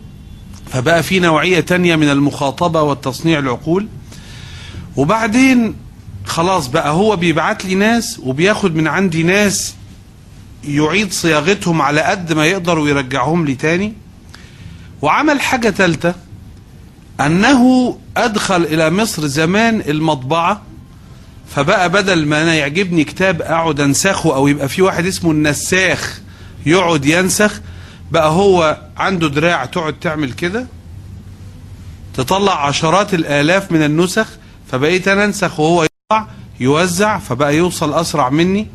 فبقى 0.72 1.04
في 1.04 1.20
نوعية 1.20 1.60
تانية 1.60 1.96
من 1.96 2.10
المخاطبة 2.10 2.82
والتصنيع 2.82 3.40
العقول. 3.40 3.88
وبعدين 4.96 5.76
خلاص 6.26 6.68
بقى 6.68 6.92
هو 6.92 7.16
بيبعت 7.16 7.66
لي 7.66 7.76
ناس 7.76 8.20
وبياخد 8.24 8.76
من 8.76 8.88
عندي 8.88 9.24
ناس 9.24 9.74
يعيد 10.68 11.14
صياغتهم 11.14 11.82
على 11.82 12.02
قد 12.02 12.34
ما 12.34 12.46
يقدر 12.46 12.80
ويرجعهم 12.80 13.46
لي 13.46 13.56
تاني. 13.56 13.94
وعمل 15.02 15.42
حاجة 15.42 15.70
ثالثة 15.70 16.16
أنه 17.22 17.98
أدخل 18.18 18.64
إلى 18.64 18.90
مصر 18.90 19.28
زمان 19.28 19.82
المطبعة 19.88 20.62
فبقى 21.56 21.90
بدل 21.90 22.26
ما 22.26 22.42
أنا 22.42 22.56
يعجبني 22.56 23.04
كتاب 23.04 23.42
أقعد 23.42 23.80
أنسخه 23.82 24.36
أو 24.36 24.48
يبقى 24.48 24.70
في 24.70 24.82
واحد 24.82 25.06
اسمه 25.06 25.32
النساخ 25.32 26.22
يقعد 26.66 27.06
ينسخ 27.06 27.62
بقى 28.12 28.30
هو 28.30 28.78
عنده 28.98 29.28
دراع 29.28 29.66
تقعد 29.66 29.94
تعمل 30.00 30.32
كده. 30.34 30.68
تطلع 32.14 32.66
عشرات 32.68 33.14
الآلاف 33.14 33.72
من 33.72 33.84
النسخ 33.84 34.28
فبقيت 34.72 35.08
أنا 35.08 35.26
أنسخ 35.26 35.60
وهو 35.60 35.84
يطلع 35.84 36.28
يوزع 36.60 37.18
فبقى 37.20 37.58
يوصل 37.58 37.94
أسرع 37.94 38.30
مني. 38.30 38.68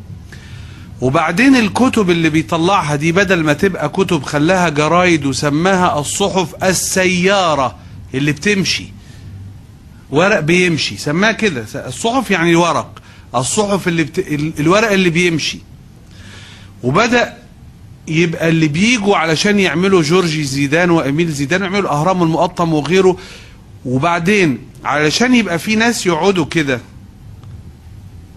وبعدين 1.01 1.55
الكتب 1.55 2.09
اللي 2.09 2.29
بيطلعها 2.29 2.95
دي 2.95 3.11
بدل 3.11 3.43
ما 3.43 3.53
تبقى 3.53 3.89
كتب 3.89 4.23
خلاها 4.23 4.69
جرايد 4.69 5.25
وسماها 5.25 5.99
الصحف 5.99 6.63
السيارة 6.63 7.75
اللي 8.13 8.31
بتمشي. 8.31 8.85
ورق 10.09 10.39
بيمشي. 10.39 10.97
سماها 10.97 11.31
كده. 11.31 11.65
الصحف 11.75 12.31
يعني 12.31 12.49
الورق. 12.51 12.99
الصحف 13.35 13.87
اللي 13.87 14.03
بت... 14.03 14.19
ال- 14.19 14.53
الورق 14.59 14.91
اللي 14.91 15.09
بيمشي. 15.09 15.59
وبدأ 16.83 17.33
يبقى 18.07 18.49
اللي 18.49 18.67
بيجوا 18.67 19.17
علشان 19.17 19.59
يعملوا 19.59 20.01
جورجي 20.01 20.43
زيدان 20.43 20.89
واميل 20.89 21.31
زيدان 21.31 21.61
يعملوا 21.61 21.81
الأهرام 21.81 22.23
المقطم 22.23 22.73
وغيره. 22.73 23.17
وبعدين 23.85 24.57
علشان 24.85 25.35
يبقى 25.35 25.59
في 25.59 25.75
ناس 25.75 26.05
يقعدوا 26.05 26.45
كده 26.45 26.79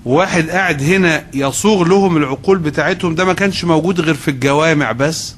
واحد 0.04 0.50
قاعد 0.50 0.82
هنا 0.82 1.24
يصوغ 1.34 1.82
لهم 1.82 2.16
العقول 2.16 2.58
بتاعتهم 2.58 3.14
ده 3.14 3.24
ما 3.24 3.32
كانش 3.32 3.64
موجود 3.64 4.00
غير 4.00 4.14
في 4.14 4.28
الجوامع 4.28 4.92
بس. 4.92 5.34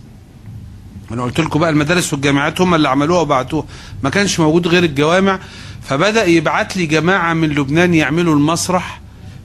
أنا 1.12 1.22
قلت 1.22 1.40
لكم 1.40 1.60
بقى 1.60 1.70
المدارس 1.70 2.12
والجامعات 2.12 2.60
هم 2.60 2.74
اللي 2.74 2.88
عملوها 2.88 3.20
وبعتوها 3.20 3.64
ما 4.02 4.10
كانش 4.10 4.40
موجود 4.40 4.66
غير 4.68 4.84
الجوامع. 4.84 5.38
فبدأ 5.82 6.24
يبعت 6.24 6.76
لي 6.76 6.86
جماعة 6.86 7.34
من 7.34 7.48
لبنان 7.48 7.94
يعملوا 7.94 8.34
المسرح 8.34 9.00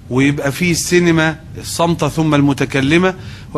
ويبقى 0.09 0.51
فيه 0.51 0.71
السينما 0.71 1.35
الصامتة 1.57 2.09
ثم 2.09 2.35
المتكلمة. 2.35 3.13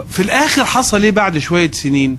في 0.09 0.21
الآخر 0.21 0.65
حصل 0.65 1.03
إيه 1.03 1.11
بعد 1.11 1.37
شوية 1.37 1.71
سنين؟ 1.71 2.17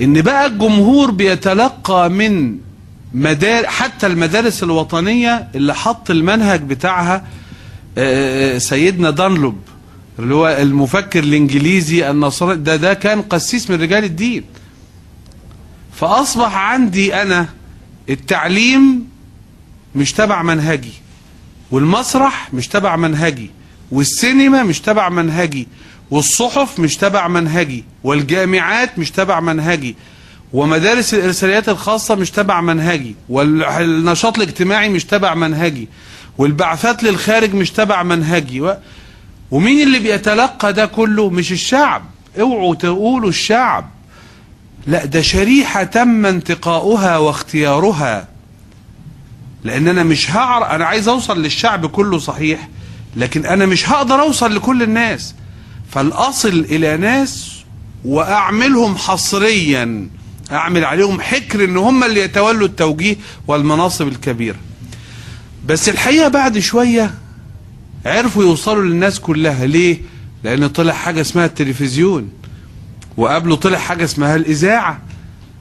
إن 0.00 0.22
بقى 0.22 0.46
الجمهور 0.46 1.10
بيتلقى 1.10 2.10
من 2.10 2.56
مدار 3.14 3.66
حتى 3.66 4.06
المدارس 4.06 4.62
الوطنية 4.62 5.48
اللي 5.54 5.74
حط 5.74 6.10
المنهج 6.10 6.60
بتاعها 6.62 7.24
سيدنا 8.58 9.10
دانلوب 9.10 9.58
اللي 10.18 10.34
هو 10.34 10.48
المفكر 10.48 11.18
الإنجليزي 11.24 12.10
النصراني 12.10 12.62
ده 12.62 12.76
ده 12.76 12.94
كان 12.94 13.22
قسيس 13.22 13.70
من 13.70 13.80
رجال 13.82 14.04
الدين. 14.04 14.44
فأصبح 15.94 16.56
عندي 16.56 17.14
أنا 17.22 17.48
التعليم 18.08 19.08
مش 19.94 20.12
تبع 20.12 20.42
منهجي 20.42 20.92
والمسرح 21.70 22.54
مش 22.54 22.68
تبع 22.68 22.96
منهجي 22.96 23.50
والسينما 23.92 24.62
مش 24.62 24.80
تبع 24.80 25.08
منهجي 25.08 25.68
والصحف 26.10 26.78
مش 26.80 26.96
تبع 26.96 27.28
منهجي 27.28 27.84
والجامعات 28.04 28.98
مش 28.98 29.10
تبع 29.10 29.40
منهجي 29.40 29.96
ومدارس 30.52 31.14
الإرساليات 31.14 31.68
الخاصة 31.68 32.14
مش 32.14 32.30
تبع 32.30 32.60
منهجي 32.60 33.14
والنشاط 33.28 34.36
الاجتماعي 34.36 34.88
مش 34.88 35.04
تبع 35.04 35.34
منهجي. 35.34 35.88
والبعثات 36.38 37.02
للخارج 37.02 37.54
مش 37.54 37.70
تبع 37.70 38.02
منهجي. 38.02 38.60
و... 38.60 38.76
ومين 39.50 39.86
اللي 39.86 39.98
بيتلقى 39.98 40.72
ده 40.72 40.86
كله؟ 40.86 41.30
مش 41.30 41.52
الشعب. 41.52 42.02
اوعوا 42.40 42.74
تقولوا 42.74 43.28
الشعب. 43.28 43.90
لا 44.86 45.04
ده 45.04 45.22
شريحة 45.22 45.84
تم 45.84 46.26
انتقاؤها 46.26 47.18
واختيارها 47.18 48.28
لأن 49.64 49.88
أنا 49.88 50.02
مش 50.02 50.30
هعر 50.30 50.70
أنا 50.70 50.84
عايز 50.84 51.08
أوصل 51.08 51.42
للشعب 51.42 51.86
كله 51.86 52.18
صحيح 52.18 52.68
لكن 53.16 53.46
أنا 53.46 53.66
مش 53.66 53.88
هقدر 53.90 54.20
أوصل 54.20 54.56
لكل 54.56 54.82
الناس. 54.82 55.34
فالأصل 55.90 56.48
إلى 56.70 56.96
ناس 56.96 57.52
وأعملهم 58.04 58.96
حصريا. 58.96 60.08
أعمل 60.52 60.84
عليهم 60.84 61.20
حكر 61.20 61.64
إن 61.64 61.76
هم 61.76 62.04
اللي 62.04 62.20
يتولوا 62.20 62.66
التوجيه 62.66 63.16
والمناصب 63.46 64.08
الكبيرة. 64.08 64.56
بس 65.66 65.88
الحقيقة 65.88 66.28
بعد 66.28 66.58
شوية 66.58 67.14
عرفوا 68.06 68.42
يوصلوا 68.42 68.84
للناس 68.84 69.20
كلها. 69.20 69.66
ليه؟ 69.66 69.98
لأن 70.44 70.66
طلع 70.68 70.92
حاجة 70.92 71.20
اسمها 71.20 71.44
التلفزيون 71.46 72.28
وقبله 73.16 73.56
طلع 73.56 73.78
حاجة 73.78 74.04
اسمها 74.04 74.36
الإذاعة. 74.36 75.00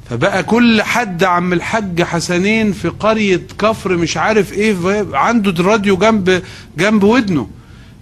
فبقى 0.10 0.44
كل 0.44 0.82
حد 0.82 1.24
عم 1.24 1.54
الحاج 1.54 2.04
حسنين 2.04 2.72
في 2.72 2.88
قرية 2.88 3.42
كفر 3.60 3.98
مش 3.98 4.18
عارف 4.18 4.54
إيه 4.54 4.76
عنده 5.14 5.52
الراديو 5.52 5.98
جنب 5.98 6.44
جنب 6.78 7.04
ودنه. 7.04 7.50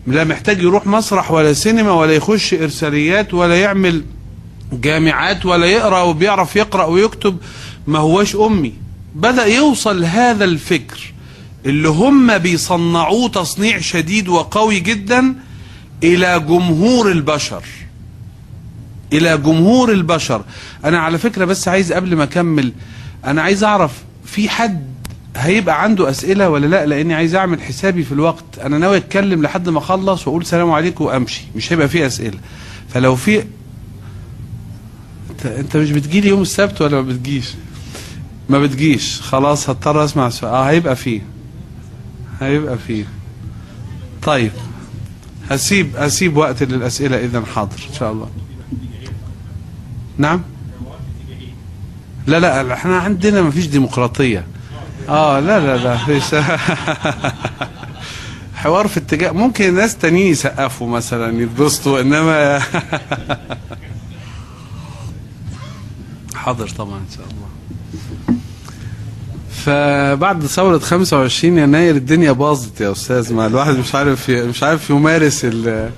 لا 0.07 0.23
محتاج 0.23 0.61
يروح 0.61 0.87
مسرح 0.87 1.31
ولا 1.31 1.53
سينما 1.53 1.91
ولا 1.91 2.13
يخش 2.13 2.53
إرساليات 2.53 3.33
ولا 3.33 3.59
يعمل 3.61 4.03
جامعات 4.73 5.45
ولا 5.45 5.65
يقرأ 5.65 6.01
وبيعرف 6.01 6.55
يقرأ 6.55 6.85
ويكتب 6.85 7.37
ما 7.87 7.99
هوش 7.99 8.35
أمي. 8.35 8.73
بدأ 9.15 9.45
يوصل 9.45 10.03
هذا 10.03 10.45
الفكر. 10.45 11.13
اللي 11.67 11.87
هم 11.87 12.37
بيصنعوه 12.37 13.29
تصنيع 13.29 13.79
شديد 13.79 14.27
وقوي 14.27 14.79
جدا 14.79 15.35
إلى 16.03 16.39
جمهور 16.39 17.11
البشر. 17.11 17.63
إلى 19.13 19.37
جمهور 19.37 19.91
البشر. 19.91 20.41
أنا 20.85 20.99
على 20.99 21.17
فكرة 21.17 21.45
بس 21.45 21.67
عايز 21.67 21.93
قبل 21.93 22.15
ما 22.15 22.23
أكمل 22.23 22.73
أنا 23.25 23.41
عايز 23.41 23.63
أعرف 23.63 23.91
في 24.25 24.49
حد 24.49 24.87
هيبقى 25.35 25.83
عنده 25.83 26.09
أسئلة 26.09 26.49
ولا 26.49 26.67
لأ؟ 26.67 26.85
لأني 26.85 27.13
عايز 27.13 27.35
أعمل 27.35 27.61
حسابي 27.61 28.03
في 28.03 28.11
الوقت. 28.11 28.59
أنا 28.63 28.77
ناوي 28.77 28.97
أتكلم 28.97 29.43
لحد 29.43 29.69
ما 29.69 29.79
أخلص 29.79 30.27
وأقول 30.27 30.45
سلام 30.45 30.71
عليكم 30.71 31.05
وأمشي. 31.05 31.41
مش 31.55 31.73
هيبقى 31.73 31.87
في 31.89 32.05
أسئلة. 32.07 32.39
فلو 32.89 33.15
في 33.15 33.43
انت 35.29 35.45
أنت 35.45 35.77
مش 35.77 35.91
بتجيلي 35.91 36.27
يوم 36.29 36.41
السبت 36.41 36.81
ولا 36.81 36.95
ما 36.95 37.01
بتجيش؟ 37.01 37.45
ما 38.49 38.59
بتجيش. 38.59 39.21
خلاص 39.21 39.69
هضطر 39.69 40.03
أسمع 40.05 40.29
سؤال. 40.29 40.53
آه 40.53 40.63
هيبقى 40.63 40.95
فيه 40.95 41.21
هيبقى 42.41 42.77
فيه. 42.77 43.05
طيب 44.23 44.51
هسيب 45.49 45.95
هسيب 45.95 46.37
وقت 46.37 46.63
للأسئلة 46.63 47.17
إذا 47.17 47.43
حاضر 47.55 47.77
إن 47.89 47.93
شاء 47.93 48.11
الله. 48.11 48.29
نعم؟ 50.17 50.41
لا 52.27 52.39
لا 52.39 52.73
إحنا 52.73 52.97
عندنا 52.97 53.41
ما 53.41 53.51
فيش 53.51 53.67
ديمقراطية. 53.67 54.45
آه 55.09 55.39
لا 55.39 55.59
لا 55.59 55.77
لا 55.83 55.97
فيش. 55.97 56.35
حوار 58.55 58.87
في 58.87 58.97
اتجاه 58.97 59.31
ممكن 59.31 59.75
ناس 59.75 59.97
تانيين 59.97 60.31
يسقفوا 60.31 60.87
مثلا 60.87 61.41
يتبسطوا 61.41 62.01
إنما 62.01 62.59
حاضر 66.35 66.69
طبعا 66.69 66.97
إن 66.97 67.05
شاء 67.15 67.25
الله. 67.25 67.46
فبعد 69.67 70.45
ثورة 70.45 70.79
25 70.79 71.57
يناير 71.57 71.95
الدنيا 71.95 72.31
باظت 72.31 72.81
يا 72.81 72.91
أستاذ. 72.91 73.33
ما 73.33 73.47
الواحد 73.47 73.77
مش 73.77 73.95
عارف 73.95 74.29
مش 74.29 74.63
عارف 74.63 74.89
يمارس 74.89 75.45
ال 75.45 75.91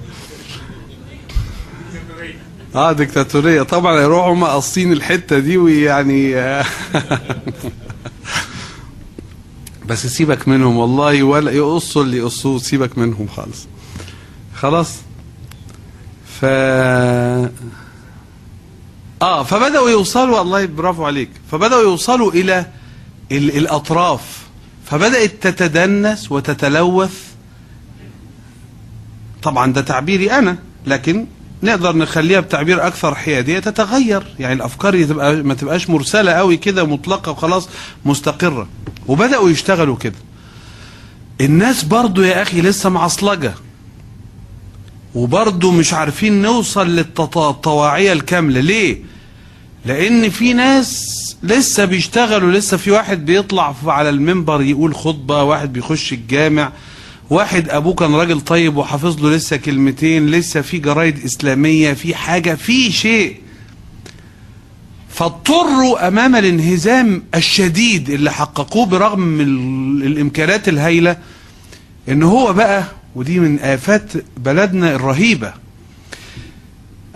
آه 2.76 2.92
ديكتاتورية. 2.92 3.62
طبعا 3.62 4.02
يروحوا 4.02 4.34
هم 4.34 4.46
قاصين 4.46 4.94
الحتة 4.94 5.40
دي 5.40 5.58
ويعني 5.58 6.36
بس 9.90 10.08
سيبك 10.08 10.48
منهم 10.48 10.78
والله 10.78 11.24
ولا 11.24 11.52
يقصوا 11.52 12.04
اللي 12.04 12.18
يقصوه 12.18 12.60
سيبك 12.60 12.98
منهم 12.98 13.28
خالص. 13.28 13.68
خلاص؟ 14.56 14.96
ف 16.42 16.46
آه 16.46 17.50
فبدأوا 19.44 19.90
يوصلوا 19.90 20.42
الله 20.42 20.66
برافو 20.66 21.06
عليك. 21.06 21.30
فبدأوا 21.52 21.82
يوصلوا 21.82 22.32
إلى 22.32 22.79
ال- 23.32 23.58
الأطراف. 23.58 24.22
فبدأت 24.86 25.48
تتدنس 25.48 26.32
وتتلوث. 26.32 27.14
طبعا 29.44 29.74
ده 29.74 29.82
تعبيري 29.82 30.32
أنا 30.32 30.58
لكن 30.88 31.26
نقدر 31.64 31.96
نخليها 31.96 32.40
بتعبير 32.40 32.88
أكثر 32.88 33.16
حيادية 33.16 33.60
تتغير. 33.60 34.36
يعني 34.40 34.54
الأفكار 34.54 35.04
تبقى 35.04 35.36
ما 35.36 35.54
تبقاش 35.54 35.90
مرسلة 35.90 36.32
قوي 36.32 36.58
كده 36.58 36.84
مطلقة 36.84 37.32
وخلاص 37.32 37.70
مستقرة. 38.06 38.68
وبدأوا 39.08 39.50
يشتغلوا 39.50 39.96
كده. 39.96 40.16
الناس 41.42 41.84
برضو 41.84 42.22
يا 42.22 42.42
أخي 42.42 42.62
لسه 42.62 42.90
معصلجة. 42.90 43.54
وبرضو 45.16 45.72
مش 45.72 45.94
عارفين 45.94 46.42
نوصل 46.42 46.88
للطواعية 46.88 48.14
الكاملة. 48.14 48.60
ليه؟ 48.60 48.98
لأن 49.86 50.30
في 50.30 50.54
ناس 50.54 51.06
لسه 51.44 51.86
بيشتغلوا 51.86 52.52
لسه 52.52 52.78
في 52.78 52.92
واحد 52.92 53.26
بيطلع 53.26 53.76
على 53.86 54.10
المنبر 54.10 54.62
يقول 54.62 54.96
خطبة 54.96 55.44
واحد 55.44 55.74
بيخش 55.74 56.14
الجامع. 56.14 56.72
واحد 57.30 57.70
أبوه 57.70 57.94
كان 57.94 58.16
راجل 58.16 58.42
طيب 58.42 58.78
وحافظ 58.78 59.26
له 59.26 59.36
لسه 59.36 59.58
كلمتين 59.58 60.28
لسه 60.32 60.62
في 60.62 60.78
جرايد 60.78 61.24
إسلامية 61.26 61.94
في 61.94 62.16
حاجة 62.16 62.56
في 62.56 62.92
شيء. 62.92 63.38
فاضطروا 65.10 66.08
أمام 66.08 66.36
الانهزام 66.36 67.24
الشديد 67.36 68.10
اللي 68.10 68.32
حققوه 68.32 68.86
برغم 68.86 69.42
الإمكانات 70.04 70.70
الهائلة 70.70 71.18
إن 72.10 72.24
هو 72.24 72.54
بقى 72.54 72.84
ودي 73.16 73.40
من 73.40 73.60
آفات 73.60 74.12
بلدنا 74.38 74.96
الرهيبة. 74.96 75.54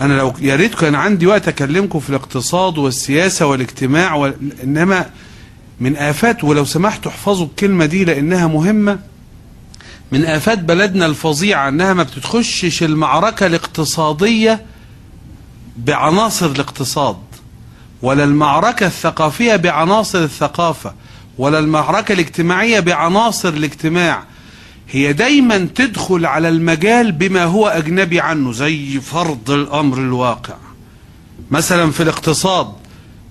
أنا 0.03 0.13
لو 0.13 0.33
يا 0.41 0.55
ريت 0.55 0.75
كان 0.75 0.95
عندي 0.95 1.27
وقت 1.27 1.47
أكلمكم 1.47 1.99
في 1.99 2.09
الاقتصاد 2.09 2.77
والسياسة 2.77 3.45
والاجتماع 3.45 4.15
و... 4.15 4.31
إنما 4.63 5.09
من 5.79 5.97
آفات 5.97 6.43
ولو 6.43 6.65
سمحتوا 6.65 7.11
احفظوا 7.11 7.45
الكلمة 7.45 7.85
دي 7.85 8.05
لأنها 8.05 8.47
مهمة. 8.47 8.99
من 10.11 10.25
آفات 10.25 10.59
بلدنا 10.59 11.05
الفظيعة 11.05 11.67
أنها 11.69 11.93
ما 11.93 12.03
بتتخشش 12.03 12.83
المعركة 12.83 13.45
الاقتصادية 13.45 14.65
بعناصر 15.77 16.45
الاقتصاد 16.45 17.17
ولا 18.01 18.23
المعركة 18.23 18.85
الثقافية 18.85 19.55
بعناصر 19.55 20.23
الثقافة 20.23 20.93
ولا 21.37 21.59
المعركة 21.59 22.13
الاجتماعية 22.13 22.79
بعناصر 22.79 23.49
الاجتماع. 23.49 24.23
هي 24.93 25.13
دايما 25.13 25.69
تدخل 25.75 26.25
على 26.25 26.49
المجال 26.49 27.11
بما 27.11 27.43
هو 27.43 27.67
أجنبي 27.67 28.19
عنه 28.19 28.51
زي 28.51 28.99
فرض 28.99 29.51
الأمر 29.51 29.97
الواقع. 29.97 30.55
مثلا 31.51 31.91
في 31.91 32.03
الاقتصاد 32.03 32.73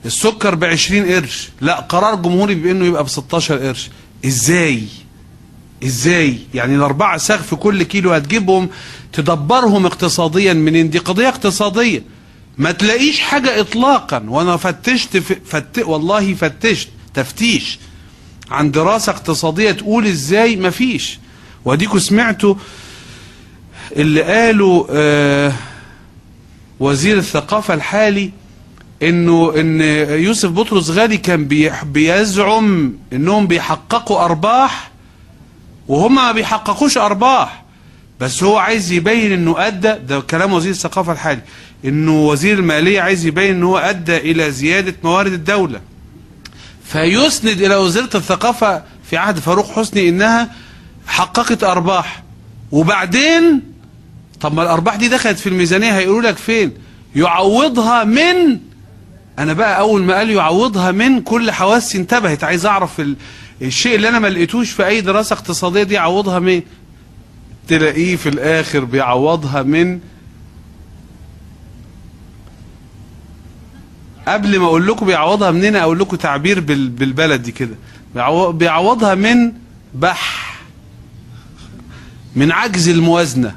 السكر 0.04 0.54
بعشرين 0.54 1.06
قرش. 1.06 1.48
لا 1.60 1.80
قرار 1.80 2.14
جمهوري 2.14 2.54
بأنه 2.54 2.84
يبقى 2.84 3.04
بستاشر 3.04 3.58
قرش. 3.58 3.90
إزاي؟ 4.26 4.82
إزاي؟ 5.84 6.38
يعني 6.54 6.74
الأربعة 6.76 7.18
ساغ 7.18 7.42
في 7.42 7.56
كل 7.56 7.82
كيلو 7.82 8.12
هتجيبهم 8.12 8.68
تدبرهم 9.12 9.86
اقتصاديا 9.86 10.52
منين؟ 10.52 10.90
دي 10.90 10.98
قضية 10.98 11.28
اقتصادية. 11.28 12.02
ما 12.58 12.72
تلاقيش 12.72 13.20
حاجة 13.20 13.60
اطلاقا. 13.60 14.24
وأنا 14.28 14.56
فتشت 14.56 15.16
فت 15.46 15.78
والله 15.78 16.34
فتشت. 16.34 16.88
تفتيش. 17.14 17.78
عن 18.50 18.70
دراسة 18.70 19.12
اقتصادية 19.12 19.70
تقول 19.70 20.06
إزاي؟ 20.06 20.56
مفيش 20.56 21.18
واديكوا 21.64 21.98
سمعتوا 21.98 22.54
اللي 23.96 24.22
قالوا 24.22 24.86
آه 24.90 25.52
وزير 26.80 27.18
الثقافة 27.18 27.74
الحالي 27.74 28.30
إنه 29.02 29.52
إن 29.56 29.80
يوسف 30.22 30.50
بطرس 30.50 30.90
غالي 30.90 31.16
كان 31.16 31.48
بيزعم 31.84 32.92
إنهم 33.12 33.46
بيحققوا 33.46 34.24
أرباح 34.24 34.90
وهم 35.88 36.14
ما 36.14 36.32
بيحققوش 36.32 36.98
أرباح. 36.98 37.62
بس 38.20 38.42
هو 38.42 38.56
عايز 38.56 38.92
يبين 38.92 39.32
إنه 39.32 39.66
أدى 39.66 39.92
ده 40.08 40.20
كلام 40.20 40.52
وزير 40.52 40.70
الثقافة 40.70 41.12
الحالي 41.12 41.40
إنه 41.84 42.20
وزير 42.26 42.58
المالية 42.58 43.00
عايز 43.00 43.26
يبين 43.26 43.50
إنه 43.54 43.66
هو 43.66 43.78
أدى 43.78 44.16
إلى 44.16 44.50
زيادة 44.50 44.94
موارد 45.04 45.32
الدولة. 45.32 45.80
فيسند 46.84 47.60
إلى 47.60 47.76
وزارة 47.76 48.16
الثقافة 48.16 48.82
في 49.10 49.16
عهد 49.16 49.38
فاروق 49.38 49.70
حسني 49.72 50.08
إنها 50.08 50.50
حققت 51.06 51.64
أرباح. 51.64 52.22
وبعدين 52.72 53.62
طب 54.40 54.54
ما 54.54 54.62
الأرباح 54.62 54.96
دي 54.96 55.08
دخلت 55.08 55.38
في 55.38 55.48
الميزانية 55.48 55.96
هيقولوا 55.98 56.30
لك 56.30 56.36
فين؟ 56.36 56.72
يعوضها 57.16 58.04
من 58.04 58.58
أنا 59.38 59.52
بقى 59.52 59.80
أول 59.80 60.02
ما 60.02 60.14
قال 60.14 60.30
يعوضها 60.30 60.90
من 60.90 61.20
كل 61.20 61.50
حواسي 61.50 61.98
انتبهت. 61.98 62.44
عايز 62.44 62.66
أعرف 62.66 63.00
ال... 63.00 63.16
الشيء 63.62 63.94
اللي 63.94 64.08
أنا 64.08 64.18
ما 64.18 64.26
لقيتوش 64.28 64.70
في 64.70 64.86
أي 64.86 65.00
دراسة 65.00 65.34
اقتصادية 65.34 65.82
دي 65.82 65.94
يعوضها 65.94 66.38
من؟ 66.38 66.62
تلاقيه 67.68 68.16
في 68.16 68.28
الآخر 68.28 68.84
بيعوضها 68.84 69.62
من؟ 69.62 70.00
قبل 74.28 74.58
ما 74.58 74.66
أقول 74.66 74.86
لكم 74.86 75.06
بيعوضها 75.06 75.50
منين 75.50 75.76
أقول 75.76 75.98
لكم 75.98 76.16
تعبير 76.16 76.60
بال... 76.60 76.88
بالبلدي 76.88 77.52
كده. 77.52 77.74
بيعو- 78.14 78.50
بيعوضها 78.52 79.14
من 79.14 79.52
بح 79.94 80.51
من 82.36 82.52
عجز 82.52 82.88
الموازنة. 82.88 83.56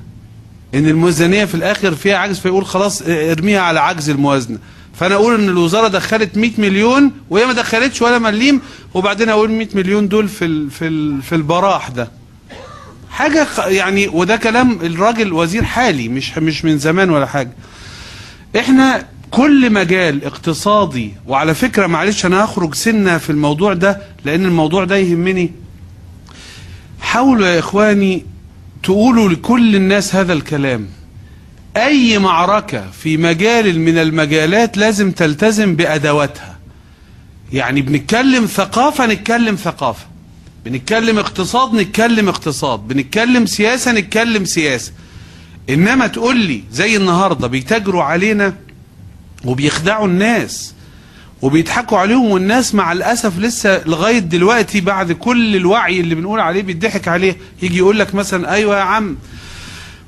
إن 0.76 0.88
الميزانية 0.88 1.46
في 1.46 1.56
الآخر 1.56 1.96
فيها 1.96 2.18
عجز 2.18 2.40
فيقول 2.40 2.66
خلاص 2.66 3.02
ارميها 3.08 3.60
على 3.62 3.80
عجز 3.80 4.10
الموازنة. 4.10 4.58
فأنا 4.94 5.16
أقول 5.16 5.36
إن 5.42 5.50
الوزارة 5.50 5.88
دخلت 5.88 6.38
100 6.38 6.52
مليون 6.58 7.12
وهي 7.30 7.46
ما 7.46 7.54
دخلتش 7.54 8.02
ولا 8.02 8.20
مليم 8.20 8.62
وبعدين 8.94 9.30
أقول 9.30 9.52
100 9.52 9.68
مليون 9.74 10.08
دول 10.08 10.28
في 10.28 10.46
ال... 10.46 10.72
في 10.72 10.88
ال... 10.88 11.22
في 11.22 11.36
البراح 11.36 11.90
ده. 11.90 12.12
حاجة 13.10 13.48
يعني 13.68 14.08
وده 14.08 14.36
كلام 14.38 14.72
الراجل 14.82 15.34
وزير 15.34 15.64
حالي 15.64 16.08
مش 16.10 16.38
مش 16.38 16.66
من 16.66 16.78
زمان 16.78 17.10
ولا 17.10 17.26
حاجة. 17.26 17.52
إحنا 18.60 19.06
كل 19.32 19.74
مجال 19.74 20.26
اقتصادي 20.26 21.14
وعلى 21.28 21.54
فكرة 21.56 21.88
معلش 21.88 22.26
أنا 22.26 22.46
هخرج 22.46 22.74
سنة 22.76 23.18
في 23.18 23.30
الموضوع 23.30 23.74
ده 23.74 24.02
لأن 24.26 24.46
الموضوع 24.46 24.84
ده 24.84 24.96
يهمني. 24.98 25.52
حاولوا 27.02 27.48
يا 27.48 27.60
إخواني 27.60 28.26
تقولوا 28.86 29.30
لكل 29.30 29.76
الناس 29.76 30.16
هذا 30.16 30.34
الكلام. 30.34 30.88
أي 31.78 32.20
معركة 32.20 32.92
في 32.92 33.18
مجال 33.18 33.80
من 33.80 33.98
المجالات 33.98 34.78
لازم 34.78 35.12
تلتزم 35.12 35.76
بأدواتها. 35.76 36.58
يعني 37.54 37.82
بنتكلم 37.82 38.46
ثقافة 38.46 39.06
نتكلم 39.06 39.56
ثقافة. 39.56 40.06
بنتكلم 40.66 41.20
اقتصاد 41.20 41.74
نتكلم 41.74 42.30
اقتصاد. 42.30 42.80
بنتكلم 42.80 43.46
سياسة 43.46 43.92
نتكلم 43.92 44.46
سياسة. 44.46 44.92
إنما 45.70 46.08
تقول 46.08 46.40
لي 46.40 46.64
زي 46.72 46.98
النهاردة 46.98 47.48
بيتاجروا 47.48 48.04
علينا 48.04 48.54
وبيخدعوا 49.46 50.08
الناس. 50.08 50.74
وبيضحكوا 51.46 51.98
عليهم 51.98 52.26
والناس 52.26 52.76
مع 52.76 52.92
الأسف 52.92 53.40
لسه 53.40 53.88
لغاية 53.88 54.20
دلوقتي 54.20 54.82
بعد 54.82 55.12
كل 55.12 55.56
الوعي 55.56 56.00
اللي 56.00 56.16
بنقول 56.16 56.40
عليه 56.40 56.62
بيضحك 56.62 57.08
عليه. 57.08 57.38
يجي 57.62 57.78
يقول 57.78 58.00
لك 58.00 58.16
مثلا 58.16 58.52
أيوه 58.54 58.78
يا 58.78 58.82
عم 58.82 59.18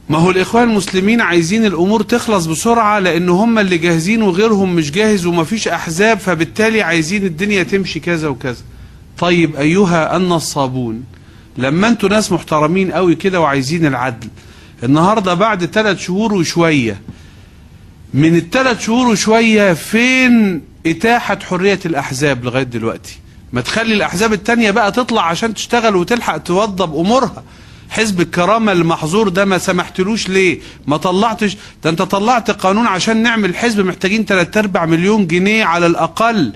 ما 0.10 0.18
هو 0.18 0.32
الإخوان 0.32 0.70
المسلمين 0.70 1.22
عايزين 1.22 1.66
الأمور 1.66 2.02
تخلص 2.04 2.46
بسرعة 2.46 3.00
لأن 3.00 3.30
هم 3.30 3.60
اللي 3.60 3.78
جاهزين 3.78 4.22
وغيرهم 4.22 4.76
مش 4.76 4.92
جاهز 4.92 5.26
ومفيش 5.26 5.68
أحزاب 5.68 6.20
فبالتالي 6.20 6.82
عايزين 6.82 7.26
الدنيا 7.26 7.64
تمشي 7.64 8.00
كذا 8.00 8.28
وكذا. 8.28 8.64
طيب 9.18 9.56
أيها 9.56 10.18
النصابون 10.18 11.04
لما 11.58 11.88
أنتوا 11.88 12.10
ناس 12.10 12.32
محترمين 12.32 12.92
قوي 12.92 13.16
كده 13.16 13.42
وعايزين 13.42 13.86
العدل 13.86 14.28
النهارده 14.84 15.34
بعد 15.34 15.66
ثلاث 15.66 16.00
شهور 16.00 16.34
وشوية 16.34 17.02
من 18.14 18.36
الثلاث 18.36 18.86
شهور 18.86 19.08
وشوية 19.08 19.74
فين 19.74 20.62
إتاحة 20.92 21.40
حرية 21.50 21.80
الأحزاب 21.86 22.44
لغاية 22.46 22.64
دلوقتي. 22.64 23.18
ما 23.54 23.62
تخلي 23.62 23.94
الأحزاب 23.94 24.34
التانية 24.34 24.72
بقى 24.72 24.92
تطلع 24.92 25.26
عشان 25.26 25.54
تشتغل 25.54 25.96
وتلحق 25.96 26.38
توضب 26.38 26.96
أمورها. 26.96 27.44
حزب 27.90 28.22
الكرامة 28.22 28.72
المحظور 28.72 29.30
ده 29.30 29.46
ما 29.46 29.58
سمحتلوش 29.58 30.30
ليه؟ 30.30 30.60
ما 30.88 30.98
طلعتش. 30.98 31.58
ده 31.84 31.90
أنت 31.90 32.02
طلعت 32.02 32.52
قانون 32.52 32.88
عشان 32.88 33.24
نعمل 33.24 33.56
حزب 33.56 33.86
محتاجين 33.86 34.26
3 34.26 34.60
4 34.60 34.86
مليون 34.86 35.28
جنيه 35.28 35.66
على 35.66 35.86
الأقل. 35.86 36.54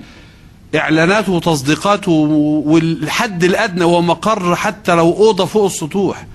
إعلانات 0.74 1.28
وتصديقات 1.28 2.08
والحد 2.08 3.44
الأدنى 3.44 3.84
هو 3.84 4.02
مقر 4.02 4.56
حتى 4.56 4.94
لو 4.94 5.12
أوضة 5.12 5.44
فوق 5.44 5.64
السطوح. 5.64 6.26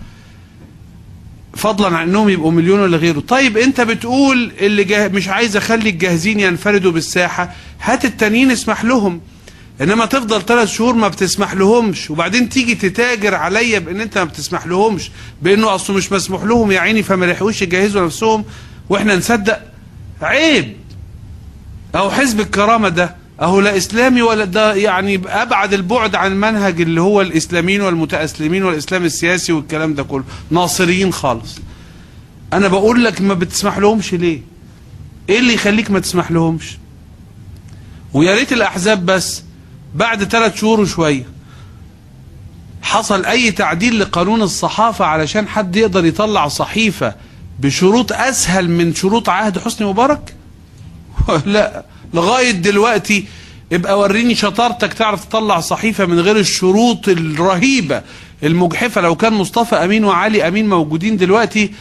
فضلا 1.57 1.97
عن 1.97 2.09
إنهم 2.09 2.29
يبقوا 2.29 2.51
مليون 2.51 2.79
ولا 2.79 2.97
غيره 2.97 3.19
طيب 3.19 3.57
أنت 3.57 3.81
بتقول 3.81 4.51
اللي 4.59 4.83
جاه 4.83 5.07
مش 5.07 5.27
عايز 5.27 5.57
أخلي 5.57 5.89
الجاهزين 5.89 6.39
ينفردوا 6.39 6.91
بالساحة. 6.91 7.53
هات 7.81 8.05
التانيين 8.05 8.51
اسمح 8.51 8.83
لهم. 8.85 9.21
إنما 9.81 10.05
تفضل 10.05 10.41
ثلاث 10.41 10.69
شهور 10.69 10.93
ما 10.93 11.07
بتسمح 11.07 11.53
لهمش. 11.53 12.09
وبعدين 12.11 12.49
تيجي 12.49 12.75
تتاجر 12.75 13.35
عليا 13.35 13.79
بإن 13.79 14.01
أنت 14.01 14.17
ما 14.17 14.23
بتسمح 14.23 14.65
لهمش. 14.67 15.11
بإنه 15.41 15.75
أصله 15.75 15.95
مش 15.97 16.11
مسموح 16.11 16.43
لهم. 16.43 16.71
يا 16.71 16.79
عيني 16.79 17.03
فما 17.03 17.25
لحقوش 17.25 17.61
يجهزوا 17.61 18.05
نفسهم 18.05 18.45
وإحنا 18.89 19.15
نصدق. 19.15 19.59
عيب. 20.21 20.77
اهو 21.95 22.09
حزب 22.11 22.39
الكرامة 22.39 22.89
ده. 22.89 23.15
أهو 23.41 23.59
لا 23.59 23.77
إسلامي 23.77 24.21
ولا 24.21 24.45
ده 24.45 24.75
يعني 24.75 25.21
أبعد 25.25 25.73
البعد 25.73 26.15
عن 26.15 26.31
المنهج 26.31 26.81
اللي 26.81 27.01
هو 27.01 27.21
الإسلاميين 27.21 27.81
والمتأسلمين 27.81 28.63
والإسلام 28.63 29.05
السياسي 29.05 29.53
والكلام 29.53 29.93
ده 29.93 30.03
كله. 30.03 30.23
ناصريين 30.51 31.13
خالص. 31.13 31.55
أنا 32.53 32.67
بقول 32.67 33.03
لك 33.03 33.21
ما 33.21 33.33
بتسمح 33.33 33.77
لهمش 33.77 34.13
ليه؟ 34.13 34.41
إيه 35.29 35.39
اللي 35.39 35.53
يخليك 35.53 35.91
ما 35.91 35.99
تسمح 35.99 36.31
لهمش؟ 36.31 36.77
ويا 38.13 38.35
ريت 38.35 38.53
الأحزاب 38.53 39.05
بس 39.05 39.43
بعد 39.95 40.23
ثلاث 40.23 40.55
شهور 40.55 40.79
وشوية 40.79 41.25
حصل 42.81 43.25
أي 43.25 43.51
تعديل 43.51 43.99
لقانون 43.99 44.41
الصحافة 44.41 45.05
علشان 45.05 45.47
حد 45.47 45.75
يقدر 45.75 46.05
يطلع 46.05 46.47
صحيفة 46.47 47.15
بشروط 47.59 48.11
أسهل 48.11 48.69
من 48.69 48.93
شروط 48.93 49.29
عهد 49.29 49.59
حسني 49.59 49.87
مبارك؟ 49.87 50.35
لا. 51.45 51.85
لغاية 52.13 52.51
دلوقتي 52.51 53.25
ابقى 53.73 53.99
وريني 53.99 54.35
شطارتك 54.35 54.93
تعرف 54.93 55.25
تطلع 55.25 55.59
صحيفة 55.59 56.05
من 56.05 56.19
غير 56.19 56.37
الشروط 56.37 57.07
الرهيبة 57.09 58.01
المجحفة. 58.43 59.01
لو 59.01 59.15
كان 59.15 59.33
مصطفى 59.33 59.75
أمين 59.75 60.05
وعلي 60.05 60.47
أمين 60.47 60.69
موجودين 60.69 61.17
دلوقتي 61.17 61.71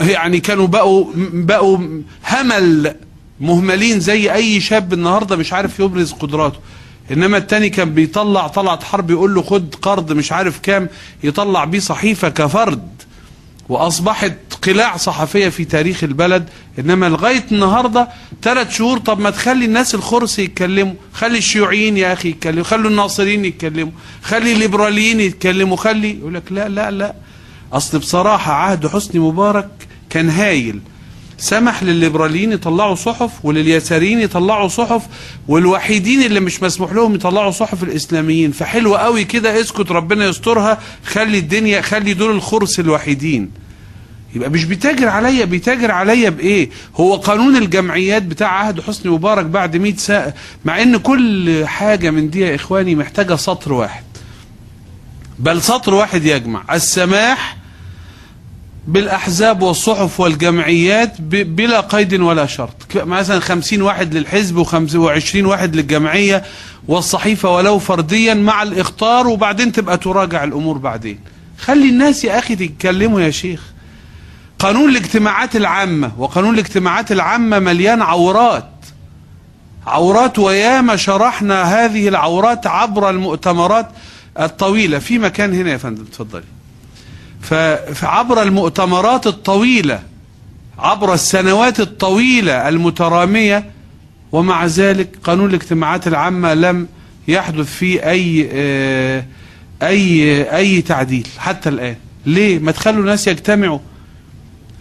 يعني 0.00 0.40
كانوا 0.40 0.66
بقوا 0.66 1.04
بقوا 1.16 1.78
همل 2.28 2.94
مهملين 3.40 4.00
زي 4.00 4.32
أي 4.32 4.60
شاب 4.60 4.92
النهاردة 4.92 5.36
مش 5.36 5.52
عارف 5.52 5.80
يبرز 5.80 6.12
قدراته. 6.12 6.58
إنما 7.12 7.36
التاني 7.36 7.70
كان 7.70 7.94
بيطلع 7.94 8.46
طلعت 8.48 8.82
حرب 8.84 9.10
يقول 9.10 9.34
له 9.34 9.42
خد 9.42 9.74
قرض 9.82 10.12
مش 10.12 10.32
عارف 10.32 10.58
كام 10.58 10.88
يطلع 11.24 11.64
بيه 11.64 11.78
صحيفة 11.78 12.28
كفرد 12.28 12.88
وأصبحت 13.68 14.36
قلاع 14.66 14.96
صحفية 14.96 15.48
في 15.48 15.64
تاريخ 15.64 16.04
البلد 16.04 16.48
إنما 16.78 17.06
لغاية 17.08 17.44
النهارده 17.52 18.08
ثلاث 18.42 18.76
شهور 18.76 18.98
طب 18.98 19.18
ما 19.20 19.30
تخلي 19.30 19.64
الناس 19.64 19.94
الخرس 19.94 20.38
يتكلموا 20.38 20.94
خلي 21.12 21.38
الشيوعيين 21.38 21.96
يا 21.96 22.12
أخي 22.12 22.28
يتكلموا 22.28 22.64
خلوا 22.64 22.90
الناصريين 22.90 23.44
يتكلموا 23.44 23.92
خلي 24.22 24.52
الليبراليين 24.52 25.20
يتكلموا 25.20 25.76
خلي 25.76 26.18
يقول 26.18 26.34
لك 26.34 26.42
لا 26.50 26.68
لا 26.68 26.90
لا. 26.90 27.14
أصل 27.72 27.98
بصراحة 27.98 28.52
عهد 28.52 28.86
حسني 28.86 29.20
مبارك 29.20 29.68
كان 30.10 30.30
هايل. 30.30 30.80
سمح 31.38 31.82
للليبراليين 31.82 32.52
يطلعوا 32.52 32.94
صحف 32.94 33.30
ولليساريين 33.44 34.20
يطلعوا 34.20 34.68
صحف 34.68 35.02
والوحيدين 35.48 36.22
اللي 36.22 36.40
مش 36.40 36.62
مسموح 36.62 36.92
لهم 36.92 37.14
يطلعوا 37.14 37.50
صحف 37.50 37.82
الإسلاميين. 37.82 38.52
فحلو 38.52 38.96
قوي 38.96 39.24
كده 39.24 39.60
اسكت 39.60 39.90
ربنا 39.90 40.24
يسترها 40.26 40.78
خلي 41.06 41.38
الدنيا 41.38 41.80
خلي 41.80 42.14
دول 42.14 42.30
الخرس 42.30 42.80
الوحيدين. 42.80 43.63
يبقى 44.34 44.50
مش 44.50 44.64
بيتاجر 44.64 45.08
عليا 45.08 45.44
بيتاجر 45.44 45.90
عليا 45.90 46.30
بإيه؟ 46.30 46.70
هو 46.96 47.16
قانون 47.16 47.56
الجمعيات 47.56 48.22
بتاع 48.22 48.48
عهد 48.48 48.80
حسني 48.80 49.12
مبارك 49.12 49.44
بعد 49.46 49.76
100 49.76 49.96
سنه 49.96 50.32
مع 50.64 50.82
إن 50.82 50.96
كل 50.96 51.62
حاجة 51.66 52.10
من 52.10 52.30
دي 52.30 52.40
يا 52.40 52.54
إخواني 52.54 52.94
محتاجة 52.94 53.34
سطر 53.36 53.72
واحد. 53.72 54.04
بل 55.38 55.62
سطر 55.62 55.94
واحد 55.94 56.24
يجمع 56.24 56.64
السماح 56.74 57.56
بالأحزاب 58.88 59.62
والصحف 59.62 60.20
والجمعيات 60.20 61.20
بلا 61.20 61.80
قيد 61.80 62.14
ولا 62.20 62.46
شرط. 62.46 62.76
مثلا 62.96 63.40
خمسين 63.40 63.82
واحد 63.82 64.14
للحزب 64.14 64.56
وخمس 64.56 64.94
وعشرين 64.94 65.46
واحد 65.46 65.76
للجمعية 65.76 66.42
والصحيفة 66.88 67.50
ولو 67.56 67.78
فرديا 67.78 68.34
مع 68.34 68.62
الإخطار 68.62 69.26
وبعدين 69.26 69.72
تبقى 69.72 69.98
تراجع 69.98 70.44
الأمور 70.44 70.78
بعدين. 70.78 71.18
خلي 71.58 71.88
الناس 71.88 72.24
يا 72.24 72.38
أخي 72.38 72.56
تتكلموا 72.56 73.20
يا 73.20 73.30
شيخ. 73.30 73.73
قانون 74.64 74.90
الاجتماعات 74.90 75.56
العامة 75.56 76.12
وقانون 76.18 76.54
الاجتماعات 76.54 77.12
العامة 77.12 77.58
مليان 77.58 78.02
عورات. 78.02 78.68
عورات 79.86 80.38
وياما 80.38 80.96
شرحنا 80.96 81.62
هذه 81.62 82.08
العورات 82.08 82.66
عبر 82.66 83.10
المؤتمرات 83.10 83.86
الطويلة. 84.40 84.98
في 84.98 85.18
مكان 85.18 85.54
هنا 85.54 85.70
يا 85.70 85.76
فندم 85.76 86.02
اتفضلي 86.02 86.42
ف- 87.40 87.54
فعبر 87.94 88.42
المؤتمرات 88.42 89.26
الطويلة 89.26 90.02
عبر 90.78 91.14
السنوات 91.14 91.80
الطويلة 91.80 92.68
المترامية 92.68 93.64
ومع 94.32 94.66
ذلك 94.66 95.08
قانون 95.24 95.48
الاجتماعات 95.50 96.06
العامة 96.06 96.54
لم 96.54 96.88
يحدث 97.28 97.66
فيه 97.66 98.10
أي 98.10 98.48
آه، 98.52 99.24
أي 99.82 100.42
أي 100.56 100.82
تعديل 100.82 101.26
حتى 101.38 101.68
الآن. 101.68 101.96
ليه؟ 102.26 102.58
ما 102.58 102.72
تخلوا 102.72 103.00
الناس 103.00 103.26
يجتمعوا 103.28 103.78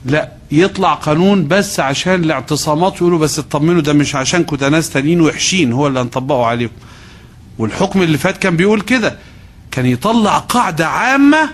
لا 0.06 0.32
يطلع 0.52 0.94
قانون 0.94 1.48
بس 1.48 1.80
عشان 1.80 2.24
الاعتصامات 2.24 2.96
يقولوا 2.96 3.20
بس 3.20 3.40
اطمنوا 3.40 3.82
ده 3.82 3.94
مش 3.94 4.16
عشانكم 4.16 4.56
ده 4.56 4.70
ناس 4.70 4.90
تانيين 4.90 5.22
وحشين 5.22 5.74
هو 5.74 5.88
اللي 5.88 6.00
هنطبقه 6.00 6.46
عليهم. 6.46 6.70
والحكم 7.58 8.02
اللي 8.02 8.18
فات 8.18 8.38
كان 8.38 8.56
بيقول 8.58 8.82
كده 8.82 9.18
كان 9.72 9.86
يطلع 9.86 10.38
قاعدة 10.38 10.88
عامة 10.88 11.50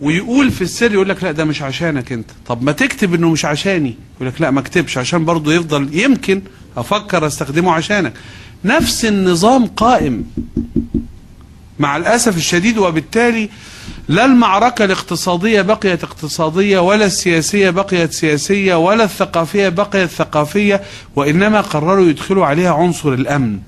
ويقول 0.00 0.50
في 0.50 0.62
السر 0.62 0.92
يقول 0.92 1.08
لك 1.08 1.24
لا 1.24 1.32
ده 1.32 1.44
مش 1.44 1.62
عشانك 1.62 2.12
انت. 2.12 2.30
طب 2.46 2.62
ما 2.62 2.72
تكتب 2.72 3.14
انه 3.14 3.30
مش 3.30 3.44
عشاني. 3.44 3.94
يقول 4.16 4.28
لك 4.28 4.40
لا 4.40 4.50
ما 4.50 4.60
اكتبش 4.60 4.98
عشان 4.98 5.24
برضه 5.24 5.52
يفضل 5.54 5.88
يمكن 5.98 6.42
أفكر 6.76 7.26
استخدمه 7.26 7.72
عشانك. 7.72 8.12
نفس 8.64 9.04
النظام 9.04 9.66
قائم. 9.66 10.24
مع 11.78 11.96
الأسف 11.96 12.36
الشديد 12.36 12.78
وبالتالي 12.78 13.48
لا 14.08 14.24
المعركة 14.24 14.84
الاقتصادية 14.84 15.62
بقيت 15.62 16.04
اقتصادية 16.04 16.78
ولا 16.78 17.06
السياسية 17.06 17.70
بقيت 17.70 18.12
سياسية 18.12 18.74
ولا 18.74 19.04
الثقافية 19.04 19.68
بقيت 19.68 20.10
ثقافية 20.10 20.82
وإنما 21.16 21.60
قرروا 21.60 22.06
يدخلوا 22.06 22.46
عليها 22.46 22.74
عنصر 22.74 23.12
الأمن. 23.12 23.58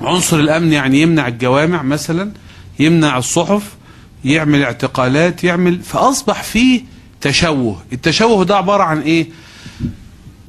عنصر 0.00 0.38
الأمن 0.40 0.72
يعني 0.72 1.00
يمنع 1.02 1.28
الجوامع 1.28 1.82
مثلا 1.82 2.32
يمنع 2.78 3.18
الصحف 3.18 3.62
يعمل 4.24 4.62
اعتقالات 4.62 5.44
يعمل 5.44 5.80
فأصبح 5.82 6.42
فيه 6.42 6.82
تشوه. 7.20 7.82
التشوه 7.92 8.44
ده 8.44 8.56
عبارة 8.56 8.82
عن 8.82 9.00
إيه؟ 9.00 9.28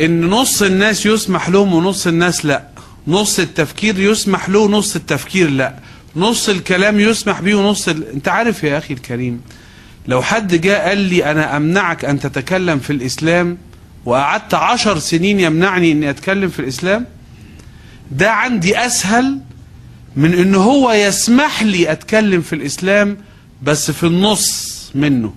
إن 0.01 0.25
نص 0.29 0.61
الناس 0.61 1.05
يسمح 1.05 1.49
لهم 1.49 1.73
ونص 1.73 2.07
الناس 2.07 2.45
لأ. 2.45 2.67
نص 3.07 3.39
التفكير 3.39 3.99
يسمح 3.99 4.49
له 4.49 4.59
ونص 4.59 4.95
التفكير 4.95 5.49
لأ. 5.49 5.75
نص 6.15 6.49
الكلام 6.49 6.99
يسمح 6.99 7.41
به 7.41 7.55
ونص 7.55 7.87
ال... 7.87 8.07
انت 8.07 8.27
عارف 8.27 8.63
يا 8.63 8.77
أخي 8.77 8.93
الكريم 8.93 9.41
لو 10.07 10.21
حد 10.21 10.55
جاء 10.61 10.87
قال 10.87 10.97
لي 10.97 11.31
أنا 11.31 11.57
أمنعك 11.57 12.05
أن 12.05 12.19
تتكلم 12.19 12.79
في 12.79 12.89
الإسلام 12.93 13.57
وقعدت 14.05 14.53
عشر 14.53 14.99
سنين 14.99 15.39
يمنعني 15.39 15.91
إني 15.91 16.09
أتكلم 16.09 16.49
في 16.49 16.59
الإسلام 16.59 17.05
ده 18.11 18.31
عندي 18.31 18.77
أسهل 18.77 19.39
من 20.15 20.33
إن 20.33 20.55
هو 20.55 20.91
يسمح 20.91 21.63
لي 21.63 21.91
أتكلم 21.91 22.41
في 22.41 22.53
الإسلام 22.53 23.17
بس 23.63 23.91
في 23.91 24.03
النص 24.03 24.73
منه. 24.95 25.33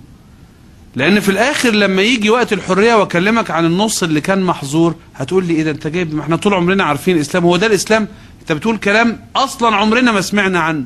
لأن 0.95 1.19
في 1.19 1.29
الآخر 1.29 1.69
لما 1.69 2.01
يجي 2.01 2.29
وقت 2.29 2.53
الحرية 2.53 2.95
وأكلمك 2.95 3.51
عن 3.51 3.65
النص 3.65 4.03
اللي 4.03 4.21
كان 4.21 4.41
محظور 4.41 4.95
هتقول 5.15 5.45
لي 5.47 5.53
إيه 5.53 5.63
ده؟ 5.63 5.71
أنت 5.71 5.87
جايب 5.87 6.15
ما 6.15 6.21
إحنا 6.21 6.35
طول 6.35 6.53
عمرنا 6.53 6.83
عارفين 6.83 7.15
الإسلام 7.15 7.43
هو 7.43 7.57
ده 7.57 7.67
الإسلام 7.67 8.07
انت 8.47 8.57
بتقول 8.57 8.77
كلام 8.77 9.19
أصلا 9.35 9.75
عمرنا 9.75 10.11
ما 10.11 10.21
سمعنا 10.21 10.59
عنه. 10.59 10.85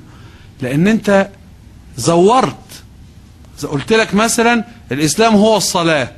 لأن 0.62 0.88
انت 0.88 1.30
زورت. 1.97 2.55
قلت 3.64 3.93
لك 3.93 4.14
مثلا 4.14 4.64
الإسلام 4.91 5.36
هو 5.36 5.57
الصلاة. 5.57 6.12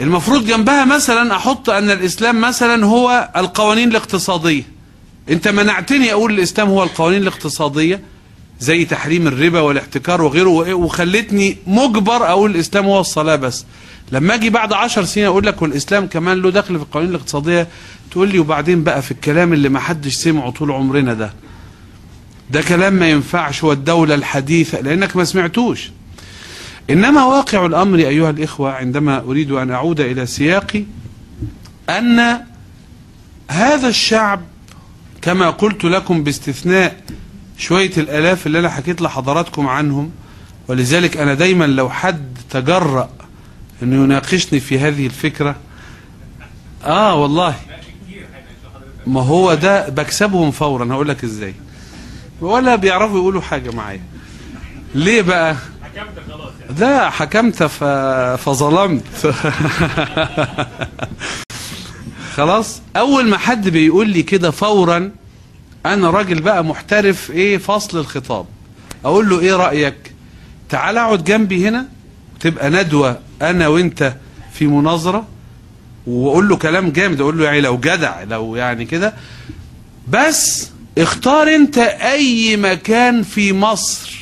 المفروض 0.00 0.46
جنبها 0.46 0.84
مثلا 0.84 1.36
أحط 1.36 1.70
أن 1.70 1.90
الإسلام 1.90 2.40
مثلا 2.40 2.86
هو 2.86 3.30
القوانين 3.36 3.88
الاقتصادية. 3.88 4.62
انت 5.30 5.48
منعتني 5.48 6.12
أقول 6.12 6.34
الإسلام 6.34 6.68
هو 6.68 6.82
القوانين 6.82 7.22
الاقتصادية 7.22 8.00
زي 8.60 8.84
تحريم 8.84 9.26
الربا 9.26 9.60
والاحتكار 9.60 10.22
وغيره 10.22 10.74
وخلتني 10.74 11.56
مجبر 11.66 12.26
أقول 12.28 12.50
الإسلام 12.50 12.84
هو 12.84 13.00
الصلاة 13.00 13.36
بس. 13.36 13.64
لما 14.12 14.34
أجي 14.34 14.50
بعد 14.50 14.72
عشر 14.72 15.04
سنين 15.04 15.26
أقول 15.26 15.46
لك 15.46 15.62
والإسلام 15.62 16.06
كمان 16.06 16.42
له 16.42 16.50
دخل 16.50 16.76
في 16.78 16.82
القوانين 16.82 17.10
الاقتصادية 17.10 17.68
تقول 18.10 18.28
لي 18.28 18.38
وبعدين 18.38 18.84
بقى 18.84 19.02
في 19.02 19.10
الكلام 19.10 19.52
اللي 19.52 19.68
ما 19.68 19.80
حدش 19.80 20.14
سمعه 20.14 20.50
طول 20.50 20.70
عمرنا 20.70 21.14
ده. 21.14 21.32
ده 22.50 22.62
كلام 22.62 22.92
ما 22.94 23.10
ينفعش 23.10 23.64
والدولة 23.64 24.14
الحديثة 24.14 24.80
لأنك 24.80 25.16
ما 25.16 25.24
سمعتوش. 25.24 25.90
إنما 26.90 27.24
واقع 27.24 27.66
الأمر 27.66 27.98
أيها 27.98 28.30
الإخوة 28.30 28.72
عندما 28.72 29.18
أريد 29.20 29.50
أن 29.50 29.70
أعود 29.70 30.00
إلى 30.00 30.26
سياقي 30.26 30.84
أن 31.90 32.40
هذا 33.50 33.88
الشعب 33.88 34.40
كما 35.22 35.50
قلت 35.50 35.84
لكم 35.84 36.24
باستثناء 36.24 37.00
شوية 37.58 37.90
الآلاف 37.96 38.46
اللي 38.46 38.58
أنا 38.58 38.68
حكيت 38.70 39.02
لحضراتكم 39.02 39.66
عنهم 39.66 40.10
ولذلك 40.68 41.16
أنا 41.16 41.34
دايما 41.34 41.64
لو 41.64 41.90
حد 41.90 42.38
تجرأ 42.50 43.10
أنه 43.84 44.04
يناقشني 44.04 44.60
في 44.60 44.78
هذه 44.78 45.06
الفكرة. 45.06 45.56
آه 46.84 47.14
والله. 47.14 47.54
ما 49.06 49.22
هو 49.22 49.54
ده 49.54 49.88
بكسبهم 49.88 50.50
فورا. 50.50 50.92
هقول 50.94 51.08
لك 51.08 51.24
إزاي. 51.24 51.54
ولا 52.40 52.76
بيعرفوا 52.76 53.16
يقولوا 53.18 53.40
حاجة 53.40 53.70
معايا. 53.70 54.00
ليه 54.94 55.22
بقى؟ 55.22 55.56
حكمت 57.10 57.62
ف... 57.62 57.84
فظلمت. 58.44 59.02
خلاص؟ 62.36 62.82
أول 62.96 63.28
ما 63.28 63.38
حد 63.38 63.68
بيقول 63.68 64.08
لي 64.08 64.22
كده 64.22 64.50
فورا 64.50 65.10
أنا 65.86 66.10
راجل 66.10 66.40
بقى 66.42 66.64
محترف 66.64 67.30
إيه 67.30 67.58
فصل 67.58 67.98
الخطاب. 67.98 68.46
أقول 69.04 69.30
له 69.30 69.40
إيه 69.40 69.56
رأيك؟ 69.56 70.12
تعال 70.68 70.98
أقعد 70.98 71.24
جنبي 71.24 71.68
هنا 71.68 71.86
تبقى 72.40 72.70
ندوة. 72.70 73.18
أنا 73.50 73.68
وأنت 73.68 74.14
في 74.52 74.66
مناظرة 74.66 75.26
وأقول 76.06 76.48
له 76.48 76.56
كلام 76.56 76.90
جامد 76.90 77.20
أقول 77.20 77.38
له 77.38 77.44
يعني 77.44 77.60
لو 77.60 77.78
جدع 77.78 78.22
لو 78.22 78.56
يعني 78.56 78.84
كده. 78.84 79.14
بس 80.08 80.70
اختار 80.98 81.54
أنت 81.54 81.78
أي 81.78 82.56
مكان 82.56 83.22
في 83.22 83.52
مصر 83.52 84.20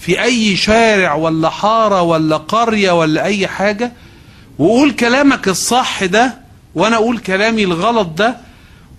في 0.00 0.22
أي 0.22 0.56
شارع 0.56 1.14
ولا 1.14 1.50
حارة 1.50 2.02
ولا 2.02 2.36
قرية 2.36 2.92
ولا 2.92 3.24
أي 3.24 3.46
حاجة 3.46 3.92
وقول 4.58 4.90
كلامك 4.92 5.48
الصح 5.48 6.04
ده 6.04 6.34
وأنا 6.74 6.96
أقول 6.96 7.18
كلامي 7.18 7.64
الغلط 7.64 8.08
ده 8.08 8.36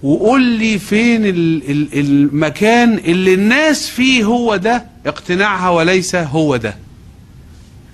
وقول 0.04 0.42
لي 0.42 0.80
فين 0.80 1.26
ال- 1.26 1.72
ال- 1.72 2.00
المكان 2.00 2.94
اللي 2.98 3.34
الناس 3.34 3.90
فيه 3.90 4.24
هو 4.24 4.56
ده 4.56 4.86
اقتناعها 5.06 5.70
وليس 5.70 6.16
هو 6.16 6.56
ده. 6.56 6.76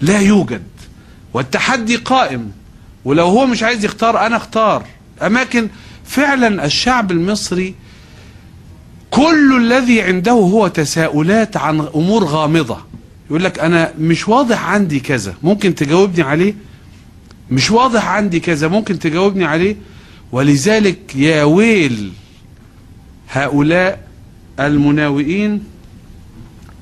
لا 0.02 0.20
يوجد. 0.20 0.62
والتحدي 1.34 1.96
قائم. 1.96 2.52
ولو 3.06 3.26
هو 3.26 3.46
مش 3.46 3.64
عايز 3.64 3.86
يختار 3.86 4.26
أنا 4.26 4.38
أختار. 4.38 4.86
أماكن 5.22 5.70
فعلا 6.06 6.66
الشعب 6.66 7.12
المصري 7.12 7.76
كل 9.12 9.58
الذي 9.58 10.02
عنده 10.02 10.32
هو 10.32 10.68
تساؤلات 10.68 11.58
عن 11.58 11.80
أمور 11.80 12.24
غامضة. 12.24 12.78
يقول 13.30 13.44
لك 13.44 13.60
أنا 13.60 13.94
مش 14.00 14.28
واضح 14.28 14.66
عندي 14.66 15.00
كذا. 15.00 15.36
ممكن 15.44 15.76
تجاوبني 15.76 16.24
عليه؟ 16.24 16.56
مش 17.52 17.72
واضح 17.72 18.08
عندي 18.08 18.40
كذا. 18.40 18.68
ممكن 18.68 19.00
تجاوبني 19.00 19.46
عليه؟ 19.46 19.76
ولذلك 20.32 21.16
يا 21.16 21.44
ويل 21.44 22.12
هؤلاء 23.30 24.08
المناوئين 24.60 25.64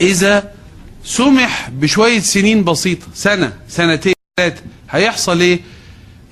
إذا 0.01 0.51
سمح 1.03 1.69
بشوية 1.69 2.19
سنين 2.19 2.63
بسيطة 2.63 3.07
سنة 3.13 3.53
سنتين. 3.67 4.18
هيحصل 4.89 5.39
إيه؟ 5.41 5.59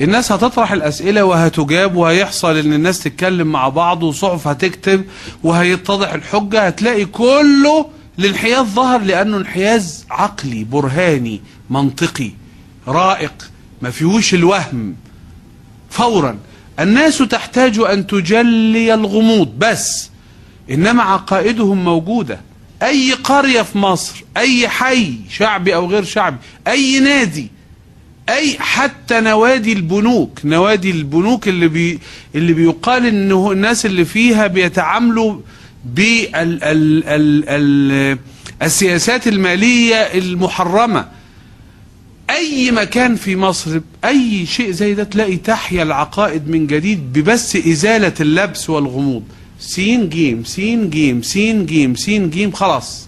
الناس 0.02 0.32
هتطرح 0.32 0.72
الأسئلة 0.72 1.24
وهتجاب 1.24 1.96
وهيحصل 1.96 2.58
إن 2.58 2.74
الناس 2.74 3.00
تتكلم 3.00 3.48
مع 3.48 3.70
بعض 3.70 4.04
وصحف 4.04 4.48
هتكتب 4.48 5.06
وهيتضح 5.44 6.14
الحجة. 6.14 6.68
هتلاقي 6.68 7.06
كله 7.06 7.86
الانحياز 8.20 8.66
ظهر 8.66 9.02
لأنه 9.02 9.38
انحياز 9.38 10.06
عقلي 10.12 10.64
برهاني 10.64 11.42
منطقي 11.70 12.32
رائق 12.88 13.34
ما 13.82 13.90
فيهوش 13.92 14.34
الوهم. 14.34 14.96
فورا 15.90 16.38
الناس 16.80 17.18
تحتاج 17.18 17.80
أن 17.80 18.08
تجلي 18.08 18.94
الغموض 18.94 19.48
بس 19.58 20.10
إنما 20.72 21.04
عقائدهم 21.04 21.84
موجودة. 21.86 22.40
أي 22.84 23.14
قرية 23.14 23.62
في 23.62 23.78
مصر 23.78 24.24
أي 24.38 24.68
حي 24.70 25.14
شعبي 25.30 25.76
أو 25.76 25.88
غير 25.88 26.04
شعبي 26.04 26.38
أي 26.68 27.00
نادي 27.00 27.57
أي 28.30 28.58
حتى 28.60 29.20
نوادي 29.22 29.74
البنوك 29.74 30.40
نوادي 30.46 30.92
البنوك 30.92 31.48
اللي 31.48 31.68
بي 31.68 32.00
اللي 32.36 32.54
بيقال 32.54 33.06
انه 33.06 33.52
الناس 33.52 33.86
اللي 33.86 34.06
فيها 34.06 34.48
بيتعاملوا 34.48 35.40
بال 35.86 36.36
ال 36.36 36.64
ال 36.64 37.44
ال 37.48 38.18
السياسات 38.62 39.28
المالية 39.28 39.96
المحرمة. 39.96 41.08
أي 42.30 42.72
مكان 42.72 43.16
في 43.16 43.36
مصر 43.36 43.80
أي 44.06 44.46
شيء 44.46 44.72
زي 44.72 44.94
ده 44.94 45.04
تلاقي 45.04 45.36
تحيا 45.38 45.84
العقائد 45.84 46.50
من 46.50 46.68
جديد 46.68 47.14
ببس 47.14 47.56
إزالة 47.56 48.14
اللبس 48.20 48.70
والغموض. 48.70 49.24
سين 49.60 50.10
جيم 50.10 50.44
سين 50.44 50.90
جيم 50.90 51.22
سين 51.22 51.66
جيم 51.66 51.96
سين 51.96 52.30
جيم 52.30 52.52
خلاص. 52.52 53.07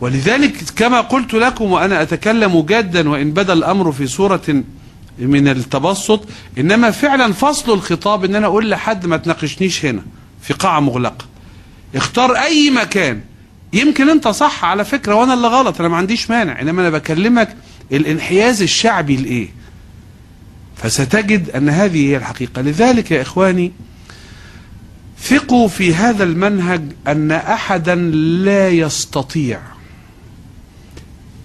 ولذلك 0.00 0.56
كما 0.76 1.00
قلت 1.00 1.34
لكم 1.34 1.72
وأنا 1.72 2.02
أتكلم 2.02 2.60
جادا 2.60 3.08
وإن 3.08 3.30
بدأ 3.30 3.52
الأمر 3.52 3.92
في 3.92 4.06
صورة 4.06 4.62
من 5.18 5.48
التبسط 5.48 6.24
إنما 6.58 6.90
فعلا 6.90 7.32
فصل 7.32 7.72
الخطاب 7.72 8.24
إن 8.24 8.34
أنا 8.34 8.46
أقول 8.46 8.70
لحد 8.70 9.06
ما 9.06 9.16
تناقشنيش 9.16 9.84
هنا 9.86 10.02
في 10.42 10.54
قاعة 10.54 10.80
مغلقة. 10.80 11.24
اختار 11.94 12.32
أي 12.36 12.70
مكان. 12.70 13.20
يمكن 13.72 14.08
أنت 14.08 14.28
صح 14.28 14.64
على 14.64 14.84
فكرة 14.84 15.14
وأنا 15.14 15.34
اللي 15.34 15.48
غلط 15.48 15.80
أنا 15.80 15.88
ما 15.88 15.96
عنديش 15.96 16.30
مانع 16.30 16.60
إنما 16.60 16.82
أنا 16.82 16.90
بكلمك 16.90 17.56
الانحياز 17.92 18.62
الشعبي 18.62 19.16
لإيه؟ 19.16 19.48
فستجد 20.76 21.50
أن 21.50 21.68
هذه 21.68 22.06
هي 22.10 22.16
الحقيقة. 22.16 22.62
لذلك 22.62 23.10
يا 23.10 23.22
إخواني 23.22 23.72
ثقوا 25.22 25.68
في 25.68 25.94
هذا 25.94 26.24
المنهج 26.24 26.82
أن 27.08 27.32
أحدا 27.32 27.94
لا 28.44 28.68
يستطيع 28.68 29.60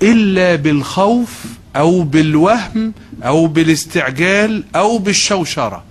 إلا 0.06 0.56
بالخوف 0.56 1.44
أو 1.76 2.02
بالوهم 2.02 2.94
أو 3.24 3.48
بالاستعجال 3.48 4.64
أو 4.76 4.98
بالشوشرة. 4.98 5.84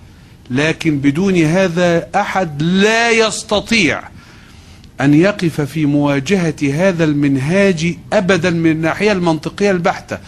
لكن 0.51 0.99
بدون 0.99 1.37
هذا 1.37 2.07
أحد 2.15 2.63
لا 2.63 3.11
يستطيع 3.11 4.03
أن 5.01 5.15
يقف 5.15 5.61
في 5.61 5.87
مواجهة 5.87 6.55
هذا 6.73 7.05
المنهاج 7.05 7.97
أبدا 8.13 8.51
من 8.51 8.71
الناحية 8.71 9.13
المنطقية 9.13 9.71
البحتة. 9.71 10.19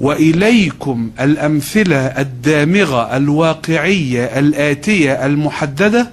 وإليكم 0.00 1.10
الأمثلة 1.20 1.96
الدامغة 1.96 3.16
الواقعية 3.16 4.24
الآتية 4.24 5.26
المحددة. 5.26 6.10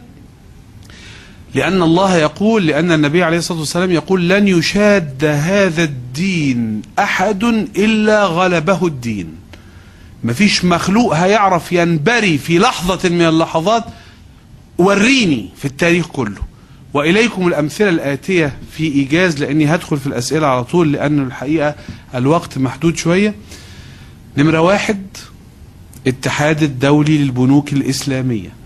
لأن 1.56 1.84
الله 1.84 2.16
يقول 2.18 2.68
لأن 2.68 2.92
النبي 2.92 3.24
عليه 3.24 3.38
الصلاة 3.38 3.60
والسلام 3.60 3.92
يقول 3.92 4.30
لن 4.30 4.48
يشاد 4.48 5.26
هذا 5.26 5.84
الدين 5.84 6.82
أحد 7.00 7.44
إلا 7.78 8.26
غلبه 8.26 8.88
الدين. 8.88 9.36
مفيش 10.24 10.66
مخلوق 10.66 11.14
هيعرف 11.16 11.72
ينبري 11.72 12.38
في 12.38 12.60
لحظة 12.60 13.10
من 13.10 13.22
اللحظات 13.22 13.84
وريني 14.78 15.50
في 15.58 15.66
التاريخ 15.66 16.08
كله. 16.08 16.42
وإليكم 16.94 17.48
الأمثلة 17.48 17.90
الآتية 17.90 18.54
في 18.72 18.84
إيجاز 18.84 19.40
لأني 19.44 19.76
هدخل 19.76 19.98
في 19.98 20.08
الأسئلة 20.08 20.48
على 20.48 20.64
طول 20.64 20.92
لأن 20.92 21.20
الحقيقة 21.20 21.76
الوقت 22.16 22.58
محدود 22.58 22.98
شوية. 22.98 23.36
نمرة 24.38 24.62
واحد 24.62 25.08
اتحاد 26.08 26.64
الدولي 26.64 27.18
للبنوك 27.18 27.74
الإسلامية. 27.74 28.61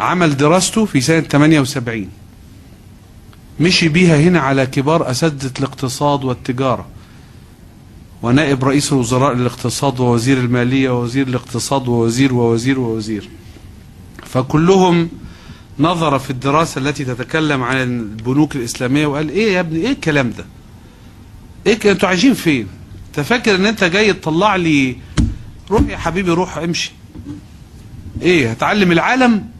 عمل 0.00 0.36
دراسته 0.36 0.84
في 0.84 1.00
سنة 1.00 1.20
78 1.20 2.08
مشي 3.60 3.88
بيها 3.88 4.16
هنا 4.20 4.40
على 4.40 4.66
كبار 4.66 5.10
أساتذة 5.10 5.52
الاقتصاد 5.58 6.24
والتجارة. 6.24 6.86
ونائب 8.22 8.64
رئيس 8.64 8.92
الوزراء 8.92 9.34
للاقتصاد 9.34 10.00
ووزير 10.00 10.38
المالية 10.38 10.90
ووزير 10.90 11.26
الاقتصاد 11.28 11.88
ووزير 11.88 12.34
ووزير 12.34 12.80
ووزير. 12.80 13.28
فكلهم 14.26 15.08
نظر 15.78 16.18
في 16.18 16.30
الدراسة 16.30 16.78
التي 16.78 17.04
تتكلم 17.04 17.62
عن 17.62 17.76
البنوك 17.76 18.56
الإسلامية 18.56 19.06
وقال 19.06 19.28
إيه 19.28 19.52
يا 19.52 19.60
ابني 19.60 19.80
إيه 19.80 19.92
الكلام 19.92 20.30
ده؟ 20.30 20.44
إيه 21.66 21.92
أنتوا 21.92 22.08
عايشين 22.08 22.34
فين؟ 22.34 22.66
أنت 23.08 23.20
فاكر 23.20 23.54
إن 23.54 23.66
أنت 23.66 23.84
جاي 23.84 24.12
تطلع 24.12 24.56
لي 24.56 24.96
روح 25.70 25.82
يا 25.88 25.96
حبيبي 25.96 26.30
روح 26.30 26.56
امشي. 26.58 26.92
إيه 28.22 28.50
هتعلم 28.50 28.92
العالم؟ 28.92 29.53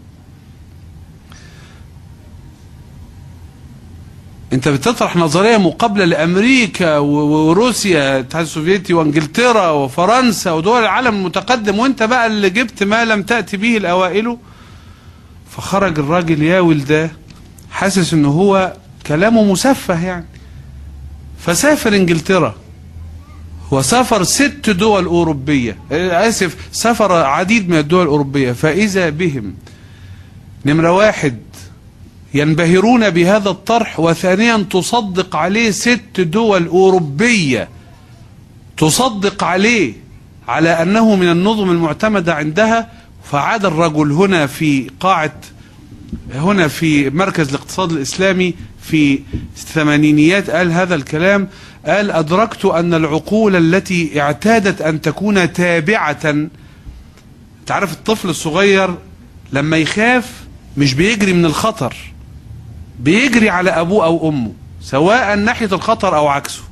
انت 4.54 4.68
بتطرح 4.68 5.16
نظرية 5.16 5.56
مقابلة 5.56 6.04
لأمريكا 6.04 6.98
وروسيا 6.98 8.16
الاتحاد 8.16 8.42
السوفيتي 8.44 8.94
وانجلترا 8.94 9.70
وفرنسا 9.70 10.50
ودول 10.52 10.82
العالم 10.82 11.14
المتقدم 11.14 11.78
وانت 11.78 12.02
بقى 12.02 12.26
اللي 12.26 12.50
جبت 12.50 12.82
ما 12.82 13.04
لم 13.04 13.22
تأتي 13.22 13.56
به 13.56 13.76
الأوائل؟ 13.76 14.36
فخرج 15.50 15.98
الراجل 15.98 16.42
ياول 16.42 16.84
ده 16.84 17.10
حاسس 17.70 18.12
ان 18.14 18.24
هو 18.24 18.72
كلامه 19.06 19.44
مسفه 19.44 20.04
يعني. 20.04 20.26
فسافر 21.46 21.94
انجلترا 21.96 22.54
وسافر 23.70 24.22
ست 24.24 24.70
دول 24.70 25.04
أوروبية. 25.04 25.76
آسف 25.92 26.56
سافر 26.72 27.12
عديد 27.12 27.68
من 27.68 27.78
الدول 27.78 28.02
الأوروبية. 28.02 28.52
فإذا 28.52 29.10
بهم 29.10 29.54
نمرة 30.66 30.92
واحد 30.92 31.38
ينبهرون 32.34 33.10
بهذا 33.10 33.50
الطرح 33.50 34.00
وثانيا 34.00 34.66
تصدق 34.70 35.36
عليه 35.36 35.70
ست 35.70 36.20
دول 36.20 36.66
أوروبية. 36.66 37.68
تصدق 38.76 39.44
عليه 39.44 39.94
على 40.48 40.70
أنه 40.82 41.16
من 41.16 41.30
النظم 41.30 41.70
المعتمدة 41.70 42.34
عندها. 42.34 42.90
فعاد 43.30 43.64
الرجل 43.64 44.12
هنا 44.12 44.46
في 44.46 44.90
قاعة 45.00 45.34
هنا 46.34 46.68
في 46.68 47.10
مركز 47.10 47.48
الاقتصاد 47.48 47.92
الإسلامي 47.92 48.54
في 48.82 49.20
الثمانينيات 49.56 50.50
قال 50.50 50.72
هذا 50.72 50.94
الكلام. 50.94 51.48
قال 51.86 52.10
أدركت 52.10 52.64
أن 52.64 52.94
العقول 52.94 53.56
التي 53.56 54.20
اعتادت 54.20 54.82
أن 54.82 55.00
تكون 55.00 55.52
تابعة. 55.52 56.48
تعرف 57.66 57.92
الطفل 57.92 58.28
الصغير 58.28 58.94
لما 59.52 59.76
يخاف 59.76 60.44
مش 60.76 60.94
بيجري 60.94 61.32
من 61.32 61.44
الخطر. 61.44 62.13
بيجري 63.00 63.50
على 63.50 63.70
أبوه 63.70 64.04
أو 64.04 64.28
أمه 64.28 64.52
سواء 64.80 65.36
ناحية 65.36 65.68
الخطر 65.72 66.16
أو 66.16 66.28
عكسه. 66.28 66.62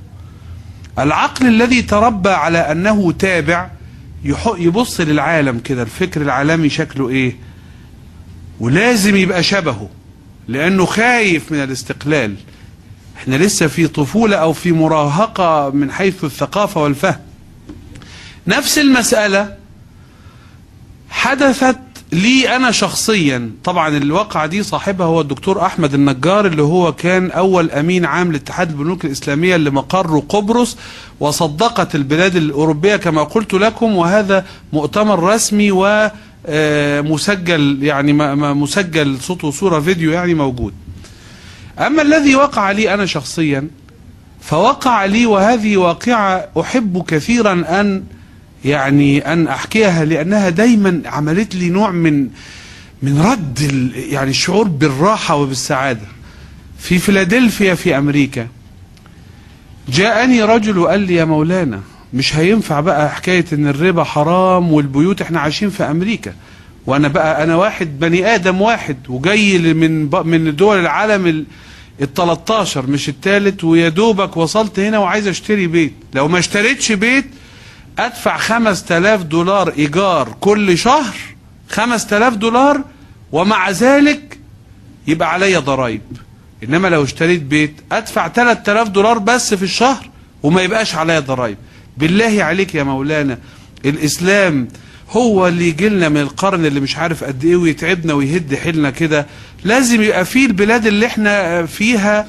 العقل 0.98 1.46
الذي 1.46 1.82
تربى 1.82 2.28
على 2.30 2.58
أنه 2.58 3.12
تابع 3.12 3.70
يبص 4.58 5.00
للعالم 5.00 5.58
كده 5.58 5.82
الفكر 5.82 6.22
العالمي 6.22 6.68
شكله 6.68 7.08
إيه؟ 7.08 7.36
ولازم 8.60 9.16
يبقى 9.16 9.42
شبهه 9.42 9.88
لأنه 10.48 10.84
خايف 10.84 11.52
من 11.52 11.62
الاستقلال. 11.62 12.34
إحنا 13.16 13.36
لسه 13.36 13.66
في 13.66 13.86
طفولة 13.86 14.36
أو 14.36 14.52
في 14.52 14.72
مراهقة 14.72 15.70
من 15.70 15.90
حيث 15.92 16.24
الثقافة 16.24 16.82
والفهم. 16.82 17.20
نفس 18.46 18.78
المسألة 18.78 19.56
حدثت 21.10 21.78
لي 22.12 22.56
أنا 22.56 22.70
شخصيا 22.70 23.50
طبعا 23.64 23.88
الواقعة 23.96 24.46
دي 24.46 24.62
صاحبها 24.62 25.06
هو 25.06 25.20
الدكتور 25.20 25.66
أحمد 25.66 25.94
النجار 25.94 26.46
اللي 26.46 26.62
هو 26.62 26.92
كان 26.92 27.30
أول 27.30 27.70
أمين 27.70 28.04
عام 28.04 28.32
لاتحاد 28.32 28.70
البنوك 28.70 29.04
الإسلامية 29.04 29.56
اللي 29.56 29.70
مقره 29.70 30.22
قبرص 30.28 30.76
وصدقت 31.20 31.94
البلاد 31.94 32.36
الأوروبية 32.36 32.96
كما 32.96 33.22
قلت 33.22 33.54
لكم 33.54 33.96
وهذا 33.96 34.44
مؤتمر 34.72 35.22
رسمي 35.34 35.70
ومسجل 36.48 37.78
يعني 37.82 38.12
ما- 38.12 38.34
ما- 38.34 38.54
مسجل 38.54 39.18
صوت 39.20 39.44
وصورة 39.44 39.80
فيديو 39.80 40.12
يعني 40.12 40.34
موجود. 40.34 40.74
أما 41.78 42.02
الذي 42.02 42.34
وقع 42.34 42.70
لي 42.70 42.94
أنا 42.94 43.06
شخصيا 43.06 43.68
فوقع 44.40 45.04
لي 45.04 45.26
وهذه 45.26 45.76
واقعة 45.76 46.48
أحب 46.60 47.02
كثيرا 47.08 47.52
أن 47.80 48.04
يعني 48.64 49.32
أن 49.32 49.48
أحكيها 49.48 50.04
لأنها 50.04 50.48
دايما 50.48 51.02
عملت 51.06 51.54
لي 51.54 51.68
نوع 51.70 51.90
من 51.90 52.28
من 53.02 53.20
رد 53.22 53.60
يعني 53.94 54.30
الشعور 54.30 54.68
بالراحة 54.68 55.34
وبالسعادة. 55.36 56.06
في 56.78 56.98
فيلادلفيا 56.98 57.74
في 57.74 57.98
أمريكا 57.98 58.46
جاءني 59.88 60.42
رجل 60.42 60.78
وقال 60.78 61.00
لي 61.00 61.14
يا 61.14 61.24
مولانا 61.24 61.80
مش 62.14 62.36
هينفع 62.36 62.80
بقى 62.80 63.10
حكاية 63.10 63.44
إن 63.52 63.66
الربا 63.66 64.04
حرام 64.04 64.72
والبيوت 64.72 65.20
إحنا 65.22 65.40
عايشين 65.40 65.70
في 65.70 65.82
أمريكا. 65.84 66.34
وأنا 66.86 67.08
بقى 67.08 67.44
أنا 67.44 67.56
واحد 67.56 67.98
بني 68.00 68.34
آدم 68.34 68.60
واحد 68.62 68.96
وجاي 69.08 69.58
من 69.74 70.10
من 70.24 70.56
دول 70.56 70.78
العالم 70.80 71.26
ال 71.26 71.44
ال 72.02 72.14
13 72.14 72.86
مش 72.86 73.08
الثالث 73.08 73.64
ويا 73.64 73.88
دوبك 73.88 74.36
وصلت 74.36 74.78
هنا 74.78 74.98
وعايز 74.98 75.26
أشتري 75.26 75.66
بيت. 75.66 75.92
لو 76.14 76.28
ما 76.28 76.38
اشتريتش 76.38 76.92
بيت 76.92 77.24
أدفع 77.98 78.36
5000 78.36 79.22
دولار 79.22 79.72
إيجار 79.78 80.36
كل 80.40 80.78
شهر 80.78 81.14
5000 81.70 82.34
دولار 82.34 82.80
ومع 83.32 83.70
ذلك 83.70 84.38
يبقى 85.06 85.32
عليا 85.32 85.58
ضرائب. 85.58 86.00
إنما 86.64 86.88
لو 86.88 87.04
اشتريت 87.04 87.42
بيت 87.42 87.74
أدفع 87.92 88.28
3000 88.28 88.88
دولار 88.88 89.18
بس 89.18 89.54
في 89.54 89.62
الشهر 89.62 90.10
وما 90.42 90.62
يبقاش 90.62 90.94
عليا 90.94 91.20
ضرائب. 91.20 91.56
بالله 91.96 92.44
عليك 92.44 92.74
يا 92.74 92.82
مولانا 92.82 93.38
الإسلام 93.84 94.68
هو 95.10 95.48
اللي 95.48 95.68
يجي 95.68 95.88
لنا 95.88 96.08
من 96.08 96.20
القرن 96.20 96.66
اللي 96.66 96.80
مش 96.80 96.96
عارف 96.96 97.24
قد 97.24 97.44
إيه 97.44 97.56
ويتعبنا 97.56 98.12
ويهد 98.14 98.54
حيلنا 98.54 98.90
كده. 98.90 99.26
لازم 99.64 100.02
يبقى 100.02 100.24
فيه 100.24 100.46
البلاد 100.46 100.86
اللي 100.86 101.06
إحنا 101.06 101.66
فيها 101.66 102.26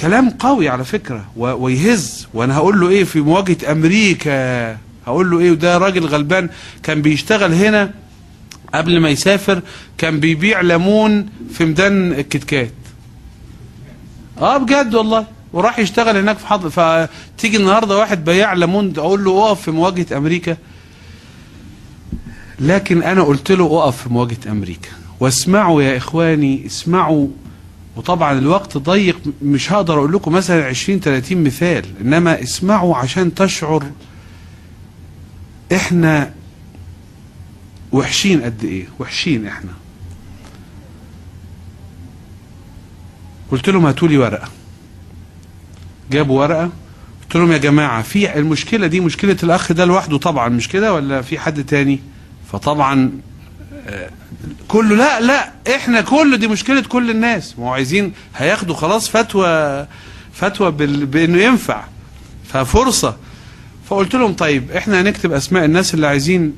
كلام 0.00 0.30
قوي 0.30 0.68
على 0.68 0.84
فكرة 0.84 1.24
ويهز. 1.36 2.26
وأنا 2.34 2.56
هقول 2.56 2.80
له 2.80 2.88
إيه 2.88 3.04
في 3.04 3.20
مواجهة 3.20 3.72
أمريكا 3.72 4.76
هقول 5.06 5.30
له 5.30 5.38
إيه 5.40 5.50
وده 5.50 5.78
راجل 5.78 6.06
غلبان 6.06 6.48
كان 6.82 7.02
بيشتغل 7.02 7.54
هنا 7.54 7.94
قبل 8.74 9.00
ما 9.00 9.08
يسافر 9.08 9.60
كان 9.98 10.20
بيبيع 10.20 10.60
ليمون 10.60 11.26
في 11.52 11.64
ميدان 11.64 12.12
الكتكات. 12.12 12.72
آه 14.38 14.56
بجد 14.56 14.94
والله. 14.94 15.26
وراح 15.52 15.78
يشتغل 15.78 16.16
هناك 16.16 16.38
في 16.38 16.46
حضر 16.46 16.70
فتيجي 16.70 17.56
النهارده 17.56 17.98
واحد 17.98 18.24
بياع 18.24 18.52
ليمون 18.52 18.92
أقول 18.98 19.24
له 19.24 19.46
اقف 19.46 19.60
في 19.60 19.70
مواجهة 19.70 20.16
أمريكا. 20.16 20.56
لكن 22.60 23.02
أنا 23.02 23.22
قلت 23.22 23.52
له 23.52 23.64
اقف 23.82 24.02
في 24.02 24.08
مواجهة 24.08 24.36
أمريكا. 24.50 24.88
واسمعوا 25.20 25.82
يا 25.82 25.96
إخواني 25.96 26.66
اسمعوا. 26.66 27.28
وطبعا 27.96 28.38
الوقت 28.38 28.78
ضيق 28.78 29.18
مش 29.42 29.72
هقدر 29.72 29.98
أقول 29.98 30.12
لكم 30.12 30.32
مثلا 30.32 30.64
20 30.66 31.00
30 31.00 31.44
مثال 31.44 31.84
إنما 32.00 32.42
اسمعوا 32.42 32.96
عشان 32.96 33.34
تشعر 33.34 33.84
إحنا 35.74 36.32
وحشين 37.92 38.42
قد 38.42 38.64
إيه؟ 38.64 38.86
وحشين 38.98 39.46
إحنا. 39.46 39.70
قلت 43.50 43.68
لهم 43.68 43.86
هاتوا 43.86 44.08
لي 44.08 44.18
ورقة. 44.18 44.48
جابوا 46.10 46.40
ورقة. 46.40 46.70
قلت 47.22 47.36
لهم 47.36 47.52
يا 47.52 47.58
جماعة 47.58 48.02
في 48.02 48.38
المشكلة 48.38 48.86
دي 48.86 49.00
مشكلة 49.00 49.36
الأخ 49.42 49.72
ده 49.72 49.84
لوحده 49.84 50.18
طبعا 50.18 50.48
مش 50.48 50.68
كده 50.68 50.94
ولا 50.94 51.22
في 51.22 51.38
حد 51.38 51.64
تاني؟ 51.64 52.00
فطبعا 52.52 53.12
آه، 53.88 54.10
كله 54.68 54.96
لا 54.96 55.20
لا 55.20 55.52
إحنا 55.76 56.00
كل 56.00 56.38
دي 56.38 56.48
مشكلة 56.48 56.80
كل 56.82 57.10
الناس. 57.10 57.58
ما 57.58 57.64
هو 57.64 57.68
عايزين 57.72 58.12
هياخدوا 58.36 58.74
خلاص 58.74 59.08
فتوى 59.08 59.86
فتوى. 60.32 60.70
بإنه 61.06 61.38
ينفع. 61.42 61.84
ففرصة 62.48 63.16
فقلت 63.88 64.14
لهم 64.14 64.32
طيب 64.32 64.70
إحنا 64.70 65.00
هنكتب 65.00 65.32
أسماء 65.32 65.64
الناس 65.64 65.94
اللي 65.94 66.06
عايزين 66.06 66.52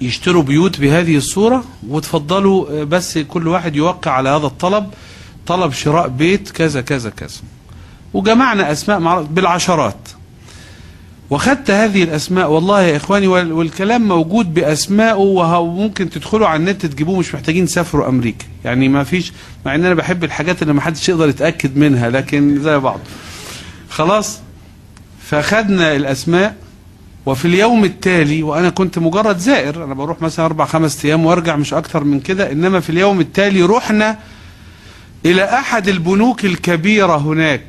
يشتروا 0.00 0.42
بيوت 0.42 0.80
بهذه 0.80 1.16
الصورة 1.16 1.64
وتفضلوا 1.88 2.80
آه، 2.80 2.84
بس 2.84 3.18
كل 3.18 3.48
واحد 3.48 3.76
يوقع 3.76 4.10
على 4.10 4.28
هذا 4.28 4.46
الطلب 4.46 4.86
طلب 5.46 5.72
شراء 5.72 6.08
بيت 6.08 6.50
كذا 6.50 6.80
كذا 6.80 7.10
كذا. 7.10 7.36
وجمعنا 8.14 8.72
أسماء 8.72 8.98
مع 8.98 9.20
بالعشرات. 9.20 9.96
وخدت 11.30 11.70
هذه 11.70 12.02
الأسماء 12.02 12.50
والله 12.50 12.82
يا 12.82 12.96
إخواني 12.96 13.26
وال- 13.26 13.52
والكلام 13.52 14.08
موجود 14.08 14.54
بأسمائه 14.54 15.14
وممكن 15.58 16.10
تدخلوا 16.10 16.46
على 16.46 16.56
النت 16.60 16.86
تجيبوه 16.86 17.18
مش 17.18 17.34
محتاجين 17.34 17.66
تسافروا 17.66 18.08
أمريكا. 18.08 18.44
يعني 18.64 18.88
ما 18.88 19.04
فيش 19.04 19.32
مع 19.66 19.74
إن 19.74 19.84
أنا 19.84 19.94
بحب 19.94 20.24
الحاجات 20.24 20.62
اللي 20.62 20.72
ما 20.74 20.80
حدش 20.80 21.08
يقدر 21.08 21.28
يتأكد 21.28 21.76
منها 21.76 22.10
لكن 22.10 22.62
زي 22.62 22.78
بعض. 22.78 23.00
خلاص؟ 23.90 24.38
فخدنا 25.24 25.96
الأسماء 25.96 26.56
وفي 27.26 27.44
اليوم 27.44 27.84
التالي 27.84 28.42
وأنا 28.42 28.70
كنت 28.70 28.98
مجرد 28.98 29.38
زائر 29.38 29.84
أنا 29.84 29.94
بروح 29.94 30.22
مثلا 30.22 30.44
أربع 30.44 30.64
خمس 30.64 31.04
أيام 31.04 31.26
وأرجع 31.26 31.56
مش 31.56 31.74
أكتر 31.74 32.04
من 32.04 32.20
كده 32.20 32.52
إنما 32.52 32.80
في 32.80 32.90
اليوم 32.90 33.20
التالي 33.20 33.62
رحنا 33.62 34.18
إلى 35.26 35.44
أحد 35.44 35.88
البنوك 35.88 36.44
الكبيرة 36.44 37.16
هناك 37.16 37.62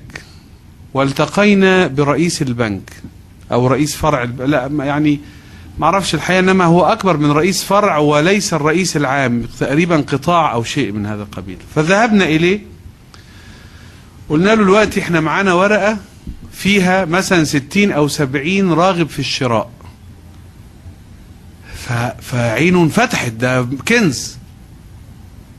والتقينا 0.93 1.87
برئيس 1.87 2.41
البنك 2.41 2.89
أو 3.51 3.67
رئيس 3.67 3.95
فرع 3.95 4.23
الب... 4.23 4.41
لا 4.41 4.67
يعني 4.79 5.19
ما 5.79 5.85
أعرفش 5.85 6.15
الحقيقة 6.15 6.39
إنما 6.39 6.65
هو 6.65 6.85
أكبر 6.85 7.17
من 7.17 7.31
رئيس 7.31 7.63
فرع 7.63 7.97
وليس 7.97 8.53
الرئيس 8.53 8.97
العام 8.97 9.43
تقريبا 9.59 9.97
قطاع 9.97 10.53
أو 10.53 10.63
شيء 10.63 10.91
من 10.91 11.05
هذا 11.05 11.23
القبيل. 11.23 11.57
فذهبنا 11.75 12.25
إليه 12.25 12.59
قلنا 14.29 14.49
له 14.49 14.55
دلوقتي 14.55 14.99
إحنا 14.99 15.19
معانا 15.19 15.53
ورقة 15.53 15.97
فيها 16.55 17.05
مثلا 17.05 17.43
60 17.43 17.91
أو 17.91 18.07
70 18.07 18.73
راغب 18.73 19.09
في 19.09 19.19
الشراء. 19.19 19.69
فعينه 22.21 22.83
انفتحت 22.83 23.31
ده 23.31 23.67
كنز. 23.87 24.37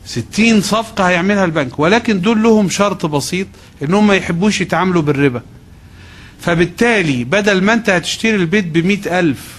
60 0.07 0.61
صفقة 0.61 1.09
هيعملها 1.09 1.45
البنك. 1.45 1.79
ولكن 1.79 2.21
دول 2.21 2.43
لهم 2.43 2.69
شرط 2.69 3.07
بسيط 3.07 3.47
انهم 3.83 4.07
ما 4.07 4.15
يحبوش 4.15 4.61
يتعاملوا 4.61 5.03
بالربا. 5.03 5.43
فبالتالي 6.41 7.25
بدل 7.25 7.63
ما 7.65 7.73
أنت 7.73 7.91
هتشتري 7.91 8.37
البيت 8.37 8.65
بمئة 8.65 9.19
ألف 9.21 9.57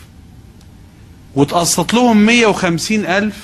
وتقسط 1.36 1.94
لهم 1.94 2.26
مية 2.26 2.48
وخمسين 2.48 3.06
ألف 3.06 3.36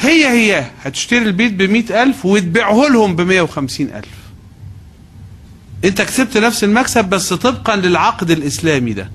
هي 0.00 0.28
هي 0.28 0.70
هتشتري 0.82 1.18
البيت 1.24 1.52
بمئة 1.52 2.02
ألف 2.02 2.26
وتبيعه 2.26 2.88
لهم 2.88 3.16
بمية 3.16 3.42
وخمسين 3.42 3.88
ألف. 3.94 4.17
انت 5.84 6.02
كسبت 6.02 6.36
نفس 6.36 6.64
المكسب 6.64 7.04
بس 7.04 7.32
طبقا 7.32 7.76
للعقد 7.76 8.30
الإسلامي 8.30 8.92
ده. 8.92 9.10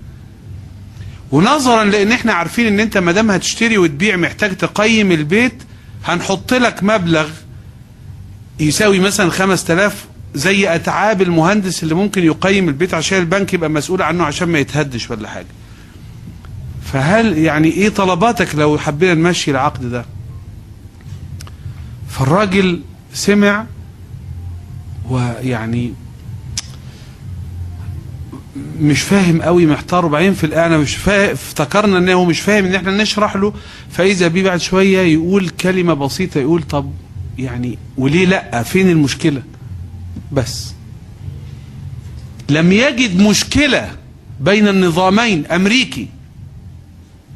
ونظرا 1.32 1.84
لأن 1.84 2.12
إحنا 2.12 2.34
عارفين 2.34 2.68
إن 2.68 2.80
انت 2.80 2.98
ما 2.98 3.12
دام 3.12 3.32
هتشتري 3.32 3.78
وتبيع 3.78 4.16
محتاج 4.16 4.58
تقيم 4.58 5.12
البيت 5.12 5.64
هنحط 6.06 6.54
لك 6.54 6.84
مبلغ 6.84 7.30
يساوي 8.60 9.00
مثلا 9.00 9.30
5000 9.30 10.06
زي 10.36 10.76
أتعاب 10.76 11.22
المهندس 11.22 11.84
اللي 11.84 11.96
ممكن 11.96 12.24
يقيم 12.24 12.68
البيت 12.70 12.94
عشان 12.94 13.18
البنك 13.20 13.54
يبقى 13.54 13.70
مسؤول 13.70 14.02
عنه 14.02 14.24
عشان 14.24 14.50
ما 14.50 14.60
يتهدش 14.60 15.10
ولا 15.12 15.28
حاجة. 15.30 15.46
فهل 16.94 17.38
يعني 17.38 17.68
إيه 17.68 17.90
طلباتك 17.90 18.56
لو 18.56 18.78
حبينا 18.78 19.14
نمشي 19.14 19.52
العقد 19.52 19.92
ده؟ 19.92 20.06
فالراجل 22.10 22.82
سمع 23.14 23.66
ويعني 25.10 25.94
مش 28.82 29.02
فاهم 29.02 29.42
قوي 29.42 29.66
محتار 29.66 30.06
وبعدين 30.06 30.34
في 30.34 30.44
الاعلى 30.46 30.78
مش 30.78 30.96
فاهم 30.96 31.32
افتكرنا 31.32 31.98
إن 31.98 32.10
هو 32.10 32.26
مش 32.26 32.40
فاهم 32.42 32.66
إن 32.66 32.76
إحنا 32.76 32.92
نشرح 33.04 33.36
له 33.36 33.54
فإذا 33.92 34.28
بيه 34.28 34.44
بعد 34.44 34.60
شوية 34.62 35.00
يقول 35.00 35.50
كلمة 35.50 35.94
بسيطة 35.94 36.40
يقول 36.40 36.64
طب 36.64 36.92
يعني 37.38 37.78
وليه 37.98 38.26
لأ؟ 38.26 38.64
فين 38.64 38.90
المشكلة؟ 38.90 39.42
بس. 40.32 40.74
لم 42.50 42.72
يجد 42.72 43.22
مشكلة 43.22 43.92
بين 44.42 44.68
النظامين 44.68 45.46
أمريكي 45.46 46.08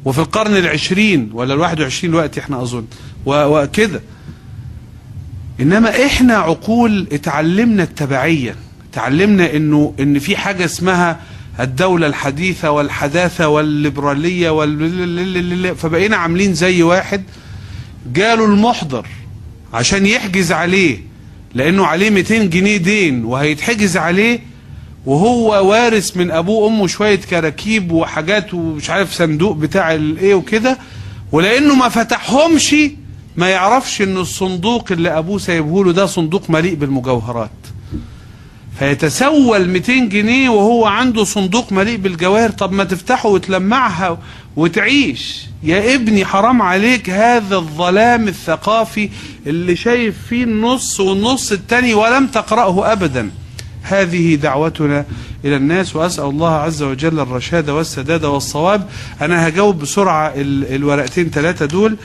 وفي 0.04 0.18
القرن 0.18 0.56
العشرين 0.56 1.30
ولا 1.32 1.54
الواحد 1.54 1.80
وعشرين 1.80 2.10
الوقت 2.12 2.38
إحنا 2.38 2.62
أظن 2.62 2.84
وكده. 3.26 4.00
إنما 5.60 6.06
إحنا 6.06 6.34
عقول 6.34 7.06
اتعلمنا 7.12 7.82
التبعية. 7.82 8.54
تعلمنا 9.02 9.56
انه 9.56 9.94
ان 10.00 10.18
في 10.18 10.36
حاجة 10.36 10.64
اسمها 10.64 11.20
الدولة 11.60 12.06
الحديثة 12.06 12.70
والحداثة 12.70 13.48
والليبرالية 13.48 14.50
وال 14.50 15.76
فبقينا 15.76 16.16
عاملين 16.16 16.54
زي 16.54 16.82
واحد 16.82 17.22
جاله 18.12 18.44
المحضر 18.44 19.06
عشان 19.74 20.06
يحجز 20.06 20.52
عليه 20.52 20.98
لأنه 21.54 21.86
عليه 21.86 22.10
200 22.10 22.44
جنيه 22.44 22.76
دين 22.76 23.24
وهيتحجز 23.24 23.96
عليه 23.96 24.40
وهو 25.06 25.68
وارث 25.70 26.16
من 26.16 26.30
أبوه 26.30 26.64
وأمه 26.64 26.86
شوية 26.86 27.16
كراكيب 27.16 27.92
وحاجات 27.92 28.54
ومش 28.54 28.90
عارف 28.90 29.12
صندوق 29.12 29.56
بتاع 29.56 29.94
الايه 29.94 30.34
وكده 30.34 30.78
ولأنه 31.32 31.74
ما 31.74 31.88
فتحهمش 31.88 32.74
ما 33.36 33.48
يعرفش 33.48 34.02
إن 34.02 34.16
الصندوق 34.16 34.92
اللي 34.92 35.18
أبوه 35.18 35.38
سايبه 35.38 35.84
له 35.84 35.92
ده 35.92 36.06
صندوق 36.06 36.50
مليء 36.50 36.74
بالمجوهرات. 36.74 37.50
فيتسول 38.78 39.68
200 39.68 39.92
جنيه 40.08 40.48
وهو 40.48 40.86
عنده 40.86 41.24
صندوق 41.24 41.72
مليء 41.72 41.96
بالجواهر. 41.96 42.50
طب 42.50 42.72
ما 42.72 42.84
تفتحه 42.84 43.28
وتلمعها 43.28 44.18
وتعيش. 44.56 45.46
يا 45.62 45.94
ابني 45.94 46.24
حرام 46.24 46.62
عليك. 46.62 47.10
هذا 47.10 47.56
الظلام 47.56 48.28
الثقافي 48.28 49.08
اللي 49.46 49.76
شايف 49.76 50.14
فيه 50.28 50.44
النص 50.44 51.00
والنص 51.00 51.52
التاني 51.52 51.94
ولم 51.94 52.26
تقرأه 52.26 52.92
أبدا. 52.92 53.30
هذه 53.82 54.34
دعوتنا 54.34 55.04
إلى 55.44 55.56
الناس 55.56 55.96
وأسأل 55.96 56.24
الله 56.24 56.50
عز 56.54 56.82
وجل 56.82 57.20
الرشاد 57.20 57.70
والسداد 57.70 58.24
والصواب. 58.24 58.88
أنا 59.20 59.48
هجاوب 59.48 59.78
بسرعة 59.78 60.32
ال- 60.36 60.74
الورقتين 60.74 61.30
ثلاثة 61.30 61.66
دول. 61.66 61.96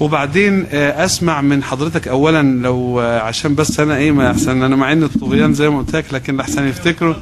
وبعدين 0.00 0.66
آه، 0.72 1.04
أسمع 1.04 1.40
من 1.40 1.64
حضرتك 1.64 2.08
اولا 2.08 2.42
لو 2.42 3.00
آه، 3.00 3.20
عشان 3.20 3.54
بس 3.54 3.80
أنا 3.80 3.96
إيه 3.96 4.12
ما 4.12 4.30
أحسن 4.30 4.62
أنا 4.62 4.76
مع 4.76 4.92
إن 4.92 5.02
الطغيان 5.02 5.54
زي 5.54 5.68
ما 5.70 5.78
قلت 5.78 5.96
لك 5.96 6.04
لكن 6.14 6.40
أحسن 6.40 6.68
يفتكروا. 6.68 7.14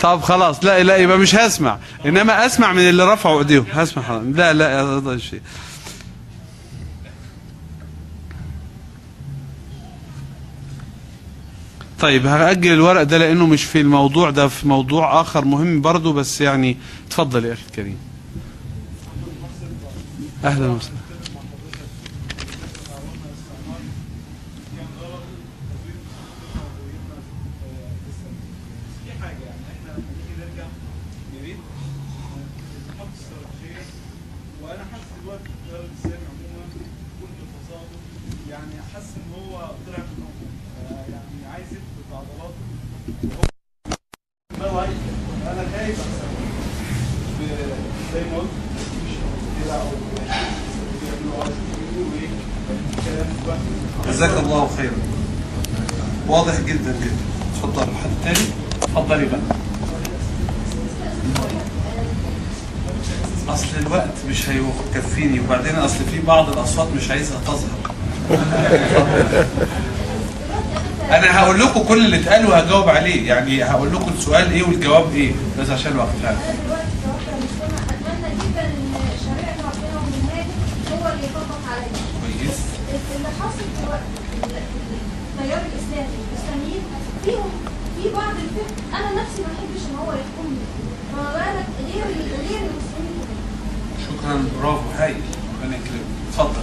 طب 0.00 0.20
خلاص 0.20 0.64
لا 0.64 0.82
لا 0.82 0.96
يبقى 0.96 1.18
مش 1.18 1.34
هسمع. 1.34 1.78
إنما 2.06 2.46
أسمع 2.46 2.72
من 2.72 2.78
اللي 2.88 3.12
رفعوا 3.12 3.38
إيديهم. 3.38 3.64
هسمع 3.72 4.16
لا 4.34 4.52
لا 4.52 4.82
هذا 4.82 5.12
الشيء. 5.12 5.40
طيب 12.00 12.26
هأجل 12.26 12.72
الورق 12.72 13.02
ده 13.02 13.18
لأنه 13.18 13.46
مش 13.46 13.64
في 13.64 13.80
الموضوع 13.80 14.30
ده 14.30 14.48
في 14.48 14.68
موضوع 14.68 15.20
آخر 15.20 15.44
مهم 15.44 15.80
برضه 15.80 16.12
بس 16.12 16.40
يعني 16.40 16.76
اتفضل 17.06 17.44
يا 17.44 17.52
أخي 17.52 17.62
الكريم. 17.70 17.96
أهلا 20.44 20.66
وسهلا 20.66 20.94
في 29.04 29.12
حاجة 29.22 29.44
يعني 29.48 29.64
إحنا 29.72 29.90
لما 29.92 30.10
نيجي 30.18 30.34
نرجع 30.40 30.66
يا 31.34 31.40
ريت 31.44 31.56
نحط 32.90 33.06
استراتيجيه 33.20 33.84
وأنا 34.62 34.84
حاسس 34.92 35.08
دلوقتي 35.22 35.42
في 35.44 35.50
التيار 35.54 35.84
الاسلامي 35.84 36.26
عموما 36.32 36.66
كل 37.20 37.32
فصاده 37.54 37.98
يعني 38.50 38.72
حاسس 38.94 39.12
ان 39.16 39.28
هو 39.34 39.58
طلع 39.86 39.98
من 39.98 40.12
الموضوع 40.16 40.50
آه، 40.90 41.04
يعني 41.12 41.52
عايز 41.52 41.66
يثبت 41.66 42.08
عضلاته 42.12 42.62
وهو 43.24 43.44
ده 44.60 44.72
ضعيف 44.72 44.98
أنا 45.46 45.64
خايف 45.76 45.98
احسن 46.00 46.30
ب- 47.40 48.14
زي 48.14 48.20
ما 48.30 48.36
قلت 48.38 48.50
مفيش 48.74 49.16
كده 49.64 49.74
أو 49.82 49.88
بيعملوا 51.00 51.42
عايز 51.44 51.54
يقولوا 51.92 52.12
إيه 52.20 52.28
كلام 53.04 53.26
دلوقتي 53.44 54.13
جزاك 54.24 54.44
الله 54.44 54.70
خيرا. 54.76 54.92
واضح 56.28 56.60
جدا 56.60 56.96
جدا. 57.02 57.16
اتفضل. 57.54 57.82
حد 57.82 58.10
تاني؟ 58.24 58.46
اتفضلي 58.82 59.26
بقى 59.26 59.40
أصل 63.48 63.66
الوقت 63.80 64.08
مش 64.28 64.48
هيكفيني. 64.48 65.40
وبعدين 65.40 65.74
أصل 65.74 66.04
في 66.10 66.20
بعض 66.26 66.48
الأصوات 66.48 66.88
مش 66.96 67.10
عايزها 67.10 67.38
تظهر. 67.46 67.94
أنا 71.16 71.38
هقول 71.38 71.60
لكم 71.60 71.82
كل 71.82 72.04
اللي 72.04 72.16
اتقال 72.16 72.46
وهجاوب 72.46 72.88
عليه. 72.88 73.28
يعني 73.28 73.64
هقول 73.64 73.92
لكم 73.92 74.12
السؤال 74.18 74.52
إيه 74.52 74.62
والجواب 74.62 75.14
إيه. 75.14 75.32
بس 75.60 75.70
عشان 75.70 75.92
الوقت 75.92 76.08
فعلا. 76.22 76.36
كويس. 82.20 82.83
اللي 83.16 83.28
حاصل 83.40 83.66
دلوقتي 83.82 84.04
التيار 85.32 85.62
الإسلامي 85.72 86.16
الاسلاميين 86.32 86.82
فيهم 87.24 87.50
في 87.96 88.08
بعض 88.12 88.34
الفكر 88.44 88.96
أنا 88.96 89.22
نفسي 89.22 89.42
ما 89.42 89.48
أحبش 89.48 89.82
إن 89.90 89.96
هو 89.98 90.12
يحكمني 90.12 90.64
بالك 91.34 91.66
غير 91.94 92.04
غير 92.48 92.60
المسلمين 92.60 93.24
شكرا 94.06 94.44
برافو 94.60 94.90
هايل. 94.98 95.16
ربنا 95.62 95.76
يكرمك 95.76 96.00
اتفضل. 96.28 96.62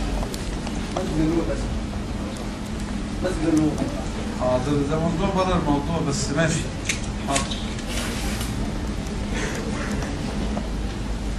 حاضر. 4.41 4.74
ده 4.91 4.99
موضوع 4.99 5.30
بره 5.36 5.56
الموضوع 5.60 5.99
بس 6.08 6.30
ماشي. 6.30 6.60
حاضر. 7.28 7.56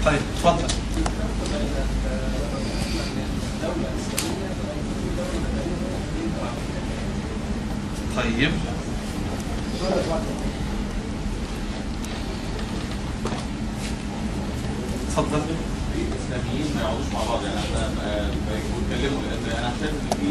طيب 0.04 0.20
اتفضل. 0.36 0.74
طيب. 8.16 8.50
اتفضل 15.08 15.42
الإسلاميين 15.94 16.66
ما 16.74 16.80
يقعدوش 16.80 17.06
مع 17.14 17.20
بعض 17.28 17.44
يعني 17.44 17.58
إحنا 17.58 17.88
ما 17.96 18.30
ما 18.46 18.52
يتكلموا 18.58 19.20
لأن 19.22 19.56
أنا 19.58 19.72
شايف 19.80 19.90
إن 19.92 20.10
في 20.20 20.28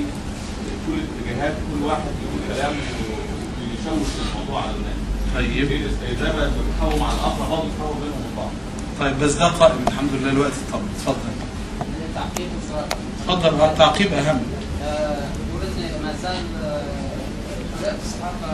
كل 0.87 0.93
الاتجاهات 1.03 1.53
كل 1.53 1.83
واحد 1.85 2.11
يقول 2.23 2.41
كلام 2.57 2.73
ويشوش 2.73 4.07
الموضوع 4.25 4.61
على 4.61 4.71
الناس. 4.71 4.99
طيب. 5.35 5.67
زي 6.19 6.31
ما 6.33 6.51
بتحاول 6.67 6.99
مع 6.99 7.11
الآخر 7.11 7.45
برضه 7.49 7.63
بتحاول 7.69 7.95
بينهم 8.01 8.19
وبين 8.21 8.35
بعض. 8.37 8.49
طيب 8.99 9.19
بس 9.19 9.33
ده 9.33 9.47
قائم 9.47 9.75
الحمد 9.87 10.09
لله 10.13 10.31
الوقت 10.31 10.51
طب. 10.73 10.79
اتفضل 10.95 11.31
تعقيب 12.15 12.47
اتفضل 13.29 13.61
آه 13.61 13.73
تعقيب 13.75 14.13
اهم 14.13 14.39
إن 15.77 16.01
ما 16.03 16.13
زال 16.23 16.43
الصحافه 17.85 18.51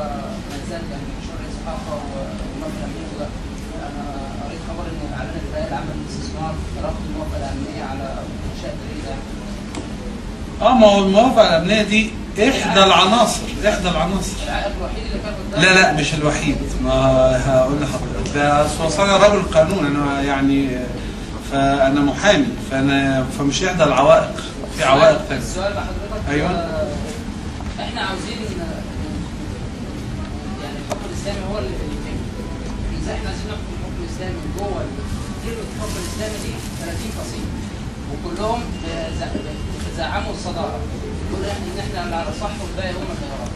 ما 0.50 0.56
يعني 0.72 1.08
الصحافه 1.52 1.98
الامنيه 2.78 3.28
أنا 3.88 4.04
قريت 4.44 4.60
خبر 4.70 4.84
إن 4.92 5.14
إعلان 5.14 5.36
اسرائيل 5.50 5.74
عمل 5.74 5.96
استثمار 6.10 6.54
رفض 6.84 7.02
الموافقة 7.10 7.38
الأمنية 7.38 7.84
على 7.84 8.14
إنشاء 8.56 8.76
آه 10.62 10.74
ما 10.74 10.88
هو 10.88 11.06
الموافقة 11.06 11.58
الأمنية 11.58 11.82
دي 11.84 12.10
إحدى 12.40 12.84
العناصر 12.84 13.42
إحدى 13.68 13.90
العناصر. 13.90 14.34
العائق 14.44 14.72
الوحيد 14.78 15.04
اللي 15.06 15.24
كان 15.24 15.34
قدام. 15.52 15.62
لا 15.62 15.82
لا 15.82 15.94
مش 16.02 16.14
الوحيد. 16.14 16.58
ما 16.84 16.92
هقول 17.46 17.82
لحضرتك. 17.82 18.34
ده 18.36 18.66
أصل 18.88 19.04
أنا 19.04 19.18
رجل 19.18 19.42
قانون 19.42 19.86
أنا 19.86 20.22
يعني 20.22 20.70
فأنا 21.52 22.02
محامي 22.02 22.46
فأنا 22.72 23.26
فمش 23.40 23.64
إحدى 23.64 23.84
العوائق. 23.84 24.36
في 24.78 24.84
عوائق 24.84 25.18
ثانية 25.30 25.42
السؤال 25.42 25.74
لحضرتك 25.74 26.30
أيوة. 26.30 26.50
آه، 26.50 26.88
إحنا 27.80 28.02
عاوزين 28.02 28.38
آه، 28.62 28.82
يعني 30.64 30.78
الحكم 30.86 31.02
الاسلامي 31.10 31.40
هو 31.54 31.58
اللي 31.58 31.70
يتم 31.70 32.18
إزاي 33.04 33.16
إحنا 33.16 33.30
عايزين 33.30 33.46
نحكم 33.48 33.74
الحكم 33.80 34.04
الاسلامي 34.04 34.34
من 34.34 34.47
جوه 34.58 34.82
كلمه 35.44 35.64
الحكم 35.76 35.94
الاسلامي 36.02 36.38
دي 36.44 36.54
30 36.80 37.12
فصيل 37.18 37.46
وكلهم 38.12 38.60
بيزعموا 39.86 40.32
الصدارة. 40.34 40.80
يقول 41.32 41.46
إن 41.46 41.80
إحنا 41.80 42.04
اللي 42.04 42.16
على 42.16 42.32
صح 42.42 42.50
والباقي 42.62 42.92
هم 42.92 42.98
غلط. 43.00 43.52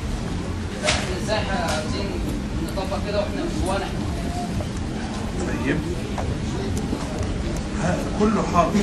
إحنا 0.85 1.17
إزاي 1.23 1.37
عايزين 1.37 2.09
نطبق 2.67 2.97
كده 3.07 3.19
وإحنا 3.19 3.41
من 3.41 3.61
جوانا 3.65 3.85
إحنا؟ 3.85 3.99
طيب. 5.47 5.77
كله 8.19 8.41
حاضر. 8.53 8.79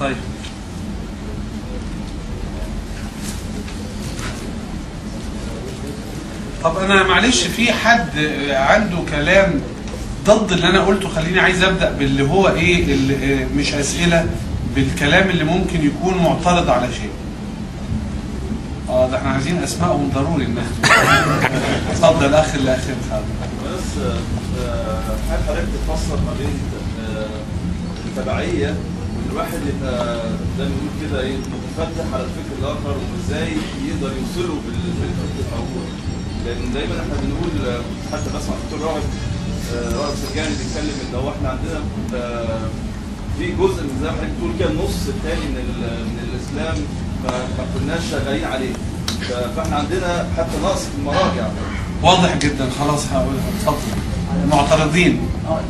طيب. 0.00 0.16
طب 6.64 6.76
أنا 6.78 7.02
معلش 7.02 7.42
في 7.42 7.72
حد 7.72 8.18
عنده 8.50 8.98
كلام 9.10 9.60
ضد 10.26 10.52
اللي 10.52 10.68
أنا 10.68 10.80
قلته 10.80 11.08
خليني 11.08 11.40
عايز 11.40 11.62
أبدأ 11.62 11.92
باللي 11.92 12.22
هو 12.22 12.48
إيه 12.48 12.84
اللي 12.94 13.46
مش 13.56 13.74
أسئلة 13.74 14.26
بالكلام 14.76 15.30
اللي 15.30 15.44
ممكن 15.44 15.86
يكون 15.86 16.14
معترض 16.18 16.70
على 16.70 16.92
شيء. 16.92 17.10
آه 18.88 19.10
ده 19.10 19.16
إحنا 19.18 19.30
عايزين 19.30 19.62
اسمائهم 19.62 20.10
ضروري 20.14 20.44
الناس 20.44 20.64
اتفضل 21.90 22.34
اخ 22.34 22.54
الاخ 22.54 22.80
خالد 23.10 23.24
بس 23.64 24.02
آه، 24.60 24.98
هل 25.30 25.38
حضرتك 25.48 25.68
تفسر 25.88 26.16
ما 26.16 26.32
بين 26.38 26.58
آه، 27.16 27.26
التبعية 28.06 28.66
وإن 28.68 29.28
الواحد 29.32 29.58
يبقى 29.68 30.16
زي 30.58 30.64
ما 30.64 30.70
بنقول 30.70 31.10
كده 31.10 31.20
إيه 31.20 31.36
متفتح 31.36 32.04
على 32.14 32.22
الفكر 32.24 32.58
الآخر 32.62 32.96
وإزاي 33.12 33.48
يقدر 33.88 34.12
يوصله 34.16 34.54
بال- 34.54 34.92
بالفكر 35.00 35.44
الموجود 35.52 35.88
لأن 36.46 36.72
دايما 36.74 36.94
إحنا 37.00 37.14
بنقول 37.22 37.52
حتى 38.12 38.28
بسمع 38.36 38.54
الدكتور 38.56 38.88
رائد 38.90 39.02
آه، 39.74 39.96
رائد 40.02 40.14
سرجاني 40.16 40.48
بيتكلم 40.58 40.94
إن 41.08 41.14
هو 41.14 41.28
إحنا 41.30 41.48
عندنا 41.48 41.80
آه، 42.14 42.66
في 43.38 43.46
جزء 43.46 43.82
من 43.82 43.98
زي 44.02 44.06
ما 44.08 44.12
حضرتك 44.12 44.30
بتقول 44.36 44.52
كده 44.58 44.68
النص 44.70 44.98
الثاني 45.08 45.46
من 45.52 45.56
ال- 45.56 46.04
من 46.06 46.18
الإسلام 46.28 46.76
ما 47.58 47.64
كناش 47.74 48.02
شغالين 48.10 48.44
عليه. 48.44 48.72
فإحنا 49.56 49.76
عندنا 49.76 50.26
حتى 50.36 50.56
نقص 50.62 50.80
في 50.80 50.94
المراجع. 50.98 51.46
واضح 52.02 52.36
جدا. 52.38 52.70
خلاص 52.80 53.06
هقولها 53.12 53.48
اتفضل. 53.58 53.76
معترضين. 54.50 55.20
آه 55.48 55.60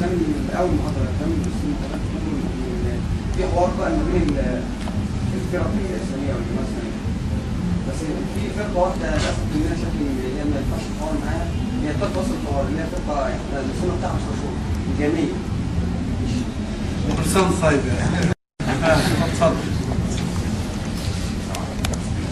من 0.00 0.50
اول 0.58 0.70
محاضره 0.78 1.08
في 3.36 3.42
حوار 3.54 3.70
بقى 3.78 3.90
ما 3.90 4.04
بين 4.12 4.22
ال- 4.22 4.62
الفرق 5.34 5.70
الإسلامية 5.74 6.32
والجماعه 6.34 6.66
الاسلاميه 6.66 6.85
بس 7.96 8.02
في 8.34 8.50
فرقه 8.56 8.78
واحدة 8.80 9.08
للاسف 9.10 9.36
مننا 9.54 9.76
شكل 9.76 10.00
هي 10.36 10.44
ما 10.44 10.56
ينفعش 10.60 10.84
الحوار 10.92 11.14
معاها 11.24 11.46
هي 11.82 11.92
فرقه 12.00 12.20
وسط 12.20 12.30
الحوار 12.42 12.66
اللي 12.68 12.80
هي 12.80 12.86
فرقه 12.86 13.22
إحنا 13.22 13.60
السنة 13.60 13.96
بتاعها 13.98 14.14
مش 14.14 14.22
مشهور 14.32 14.54
الجاميه 14.92 15.32
كل 17.16 17.30
سنه 17.30 17.42
وأنت 17.42 17.62
طيب 17.62 17.80
يعني 17.86 18.30
اتفضل 19.24 19.56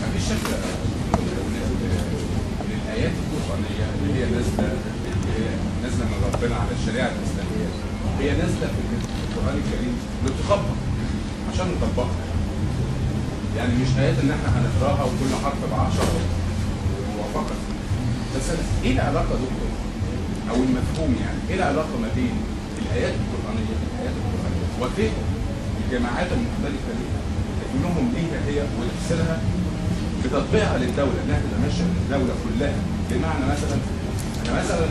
مفيش 0.03 0.29
شك 0.29 0.45
القرآنية 3.05 3.87
اللي 4.03 4.15
هي 4.15 4.25
هي 4.25 5.49
نازلة 5.83 6.05
من 6.05 6.19
ربنا 6.35 6.57
على 6.57 6.71
الشريعة 6.81 7.11
الإسلامية 7.17 7.69
هي 8.21 8.31
نازلة 8.31 8.67
في 8.67 8.81
القرآن 9.39 9.57
الكريم 9.65 9.95
لتطبق 10.25 10.77
عشان 11.53 11.67
نطبقها 11.67 12.34
يعني 13.57 13.73
مش 13.75 13.89
آيات 13.99 14.15
إن 14.23 14.31
إحنا 14.31 14.49
هنقراها 14.59 15.05
وكل 15.05 15.31
حرف 15.45 15.61
بعشرة. 15.73 16.21
وفقط 17.19 17.57
بس 18.37 18.47
إيه 18.85 18.93
العلاقة 18.93 19.35
دكتور؟ 19.45 19.71
أو 20.51 20.55
المفهوم 20.55 21.17
يعني. 21.21 21.39
إيه 21.51 21.57
العلاقة 21.57 21.95
ما 22.03 22.09
بين 22.17 22.35
الآيات 22.83 23.15
القرآنية 23.23 23.75
الآيات 23.95 24.15
القرآنية 24.21 24.67
وفهم 24.81 25.15
الجماعات 25.85 26.27
المختلفة 26.37 26.91
ليها 26.99 27.21
تكوينهم 27.61 28.13
ليها 28.15 28.41
هي 28.49 28.67
وتفسيرها 28.79 29.41
بتطبيقها 30.25 30.79
للدولة. 30.79 31.19
إنها 31.27 31.41
تتمشى 31.45 31.83
الدولة 31.83 32.35
كلها. 32.45 32.75
بمعنى 33.11 33.45
مثلا 33.53 33.77
أنا 34.47 34.63
مثلا 34.63 34.87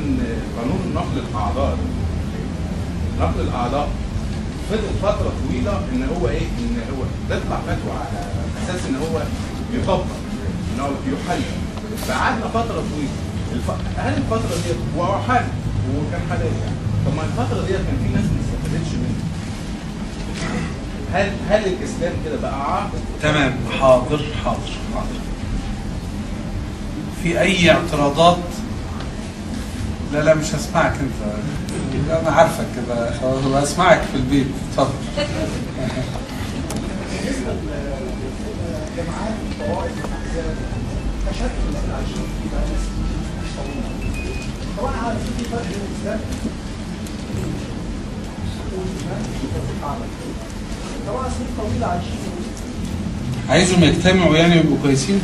قانون 0.58 0.82
نقل 0.96 1.18
الأعضاء. 1.30 1.78
نقل 3.20 3.42
الأعضاء 3.42 3.90
فضل 4.70 4.90
فترة 5.02 5.32
طويلة 5.48 5.72
إن 5.94 6.04
هو 6.16 6.28
إيه؟ 6.30 6.42
إن 6.60 6.78
هو 6.98 7.04
تطلع 7.30 7.60
فتوى 7.68 7.94
على 7.94 8.43
أساس 8.64 8.82
إن 8.90 8.96
هو 8.96 9.22
يطبق 9.74 10.06
إن 10.76 10.80
هو 10.80 10.90
يحل. 11.08 11.42
فقعدنا 12.08 12.48
فترة 12.48 12.84
طويلة. 12.92 13.10
الف... 13.54 13.72
هل 13.98 14.14
الفترة 14.18 14.56
ديت 14.68 14.76
هو 14.98 15.22
حل؟ 15.22 15.44
وكان 15.96 16.22
حلال 16.30 16.42
يعني 16.46 16.76
طب 17.06 17.16
ما 17.16 17.22
الفترة 17.24 17.62
ديت 17.62 17.76
كان 17.76 17.98
في 18.04 18.14
ناس 18.16 18.24
ما 18.26 18.40
استفادتش 18.42 18.94
منه 18.94 19.24
هل 21.14 21.32
هل 21.50 21.66
الإسلام 21.66 22.14
كده 22.26 22.38
بقى 22.42 22.74
عاقل 22.74 22.98
تمام. 23.22 23.54
حاضر 23.80 24.22
حاضر 24.46 24.72
حاضر. 24.94 25.20
في 27.24 27.40
أي 27.42 27.72
اعتراضات؟ 27.72 28.38
لا 30.14 30.24
لا 30.24 30.34
مش 30.34 30.56
هسمعك 30.56 30.92
أنت. 30.94 31.34
لا، 32.10 32.22
أنا 32.22 32.30
عارفك 32.32 32.66
كده. 32.76 33.12
خلاص 33.20 33.64
هسمعك 33.64 34.02
في 34.12 34.18
البيت. 34.18 34.48
اتفضل. 34.72 34.94
جماعات 38.98 39.34
الطوائف 39.52 39.96
والاحزاب 40.04 40.56
تشكل 41.30 41.64
مثلا 41.76 41.96
عايشين 41.96 42.16
في 42.16 42.50
بقى 42.52 42.62
ناس 42.72 42.84
طويله 43.58 43.90
طبعا 44.78 44.92
عارف 45.06 45.20
في 45.38 45.44
فرق 45.44 45.62
بين 45.62 45.82
الاسلام 45.92 46.20
طبعا 51.08 51.30
سنين 51.30 51.48
طويله 51.58 51.88
عايشين 51.88 52.18
عايزهم 53.50 53.84
يجتمعوا 53.84 54.36
يعني 54.38 54.56
ويبقوا 54.58 54.78
كويسين. 54.84 55.22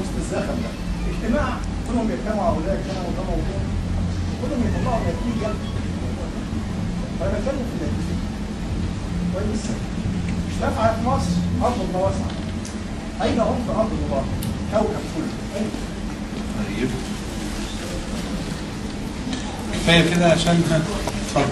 وسط 0.00 0.10
الزخم 0.18 0.56
ده. 0.62 0.70
اجتماع 1.12 1.48
كلهم 1.88 2.10
يجتمعوا 2.10 2.48
هؤلاء 2.50 2.74
يجتمعوا 2.80 3.10
ده 3.16 3.22
موضوع 3.22 3.60
كلهم 4.42 4.60
يطلعوا 4.68 5.00
نتيجه 5.00 5.52
فأنا 7.20 7.38
بتكلم 7.38 7.64
في 7.68 7.74
النتيجة. 7.84 8.16
كويس 9.34 9.64
في 10.60 11.08
مصر 11.08 11.30
أرض 11.62 11.80
الله 11.88 12.00
واسعه 12.00 12.30
اين 13.22 13.34
في 13.34 13.70
أرض 13.78 13.90
الله 14.04 14.24
كوكب 14.72 15.00
كله؟ 15.16 15.64
طيب. 16.68 16.88
كفاية 19.72 20.14
كده 20.14 20.26
عشان 20.32 20.62
اتفضل 20.70 21.44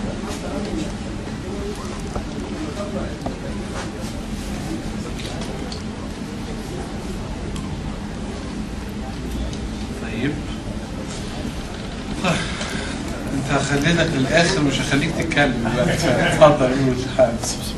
طيب 10.03 10.33
طيب. 10.33 10.33
خليتك 13.97 14.11
للآخر 14.17 14.61
مش 14.61 14.81
هخليك 14.81 15.11
تتكلم 15.19 15.73
اتفضل 16.19 16.67
قول 16.67 16.95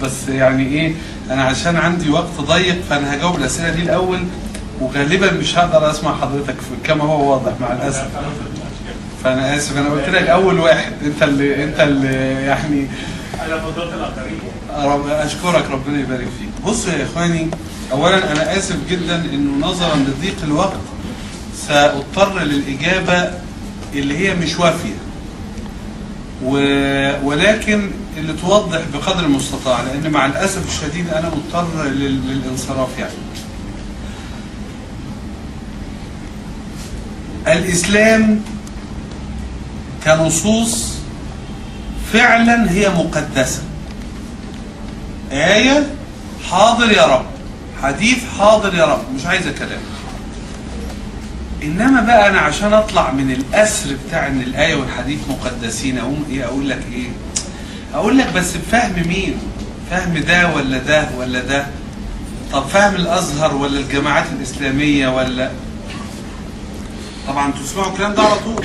بس, 0.02 0.28
يعني 0.28 0.66
إيه 0.66 0.94
أنا 1.30 1.42
عشان 1.42 1.76
عندي 1.76 2.10
وقت 2.10 2.40
ضيق 2.40 2.76
فأنا 2.90 3.14
هجاوب 3.14 3.36
الأسئلة 3.36 3.70
دي 3.70 3.82
الأول 3.82 4.18
وغالبا 4.80 5.32
مش 5.32 5.58
هقدر 5.58 5.90
أسمع 5.90 6.16
حضرتك 6.20 6.54
كما 6.84 7.04
هو 7.04 7.32
واضح 7.32 7.52
مع 7.60 7.72
الأسف. 7.72 8.06
فأنا 9.24 9.56
آسف 9.56 9.76
أنا 9.78 9.88
قلت 9.88 10.08
لك 10.08 10.28
أول 10.28 10.58
واحد. 10.58 10.92
أنت 11.04 11.22
اللي 11.22 11.64
أنت 11.64 11.80
اللي 11.80 12.32
يعني 12.44 12.86
أنا 13.46 13.58
فضلت 13.60 13.92
الاخرين 13.94 14.38
أشكرك 15.10 15.70
ربنا 15.70 16.00
يبارك 16.00 16.28
فيك. 16.38 16.66
بصوا 16.66 16.92
يا 16.92 17.04
إخواني 17.04 17.48
اولا 17.92 18.32
أنا 18.32 18.56
آسف 18.58 18.76
جدا 18.90 19.16
إنه 19.32 19.66
نظرا 19.66 19.96
لضيق 19.96 20.36
الوقت 20.44 20.80
سأضطر 21.68 22.38
للإجابة 22.38 23.30
اللي 23.94 24.18
هي 24.28 24.34
مش 24.34 24.58
وافية. 24.58 25.05
و... 26.44 26.50
ولكن 27.26 27.90
اللي 28.16 28.32
توضح 28.32 28.80
بقدر 28.94 29.24
المستطاع 29.24 29.82
لأن 29.82 30.10
مع 30.10 30.26
الأسف 30.26 30.68
الشديد 30.68 31.08
أنا 31.08 31.30
مضطر 31.30 31.84
لل... 31.84 32.28
للانصراف 32.28 32.98
يعني. 32.98 33.12
الإسلام 37.46 38.40
كنصوص 40.04 40.92
فعلا 42.12 42.70
هي 42.70 42.88
مقدسة. 42.88 43.62
آية 45.32 45.86
حاضر 46.50 46.92
يا 46.92 47.06
رب. 47.06 47.26
حديث 47.82 48.18
حاضر 48.38 48.74
يا 48.74 48.84
رب. 48.84 49.00
مش 49.16 49.26
عايزة 49.26 49.52
كلام 49.52 49.80
إنما 51.66 52.00
بقى 52.00 52.28
أنا 52.28 52.38
عشان 52.40 52.72
أطلع 52.72 53.10
من 53.12 53.30
الأسر 53.30 53.96
بتاع 54.06 54.26
إن 54.26 54.40
الآية 54.40 54.74
والحديث 54.74 55.18
مقدسين 55.28 55.98
أقوم 55.98 56.26
إيه 56.30 56.44
أقول 56.44 56.68
لك 56.68 56.82
إيه؟ 56.92 57.08
أقول 57.94 58.18
لك 58.18 58.32
بس 58.32 58.56
بفهم 58.56 59.08
مين؟ 59.08 59.38
فهم 59.90 60.18
ده 60.18 60.54
ولا 60.54 60.78
ده 60.78 61.08
ولا 61.18 61.40
ده؟ 61.40 61.66
طب 62.52 62.62
فهم 62.66 62.94
الأزهر 62.94 63.54
ولا 63.56 63.80
الجماعات 63.80 64.26
الإسلامية 64.32 65.08
ولا؟ 65.08 65.50
طبعا 67.28 67.52
تسمعوا 67.52 67.92
الكلام 67.92 68.14
ده 68.14 68.22
على 68.22 68.38
طول. 68.38 68.64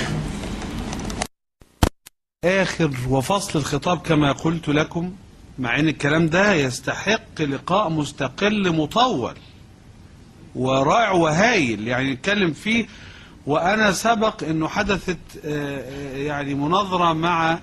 آخر 2.46 2.92
وفصل 3.10 3.60
الخطاب 3.60 4.00
كما 4.00 4.32
قلت 4.32 4.68
لكم 4.70 5.12
مع 5.60 5.80
إن 5.80 5.88
الكلام 5.88 6.28
ده 6.30 6.54
يستحق 6.54 7.42
لقاء 7.42 7.90
مستقل 7.90 8.76
مطول. 8.76 9.34
ورائع 10.56 11.12
وهايل 11.12 11.88
يعني 11.88 12.14
نتكلم 12.14 12.52
فيه. 12.52 12.86
وأنا 13.48 13.92
سبق 13.92 14.44
إنه 14.44 14.68
حدثت 14.68 15.18
آه، 15.46 15.80
آه، 15.80 16.18
يعني 16.18 16.54
مناظرة 16.56 17.14
مع 17.14 17.60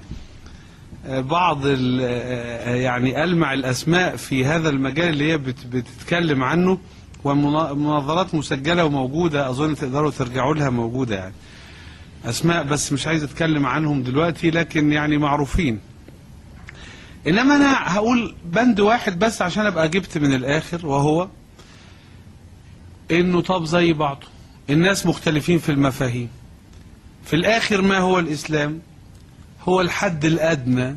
آه، 1.07 1.20
بعض 1.20 1.66
يعني 1.66 3.24
ألمع 3.24 3.53
الأسماء 3.53 4.16
في 4.16 4.45
هذا 4.45 4.68
المجال 4.68 5.09
اللي 5.09 5.32
هي 5.32 5.39
بت- 5.39 5.66
بتتكلم 5.72 6.43
عنه. 6.45 6.78
ومناظرات 7.24 8.34
مسجلة 8.34 8.84
وموجودة 8.84 9.51
أظن 9.51 9.74
تقدروا 9.74 10.11
ترجعوا 10.11 10.55
لها 10.55 10.70
موجودة 10.70 11.16
يعني. 11.16 11.34
أسماء 12.24 12.62
بس 12.62 12.93
مش 12.93 13.07
عايز 13.07 13.22
أتكلم 13.24 13.66
عنهم 13.66 14.03
دلوقتي 14.03 14.51
لكن 14.51 14.93
يعني 14.93 15.18
معروفين. 15.18 15.78
إنما 17.26 17.57
أنا 17.57 17.74
هقول 17.97 18.34
بند 18.45 18.80
واحد 18.80 19.18
بس 19.18 19.43
عشان 19.43 19.66
أبقى 19.66 19.89
جبت 19.89 20.18
من 20.18 20.34
الآخر 20.34 20.86
وهو 20.86 21.28
إنه 23.11 23.40
طب 23.40 23.64
زي 23.64 23.92
بعضه. 23.92 24.26
الناس 24.70 25.06
مختلفين 25.06 25.59
في 25.59 25.72
المفاهيم. 25.72 26.28
في 27.24 27.36
الآخر 27.36 27.82
ما 27.82 27.98
هو 27.98 28.18
الإسلام؟ 28.18 28.80
هو 29.62 29.80
الحد 29.80 30.24
الأدنى 30.24 30.96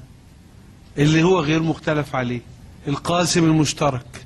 اللي 0.97 1.24
هو 1.24 1.39
غير 1.39 1.64
مختلف 1.64 2.16
عليه 2.16 2.41
القاسم 2.88 3.43
المشترك. 3.45 4.26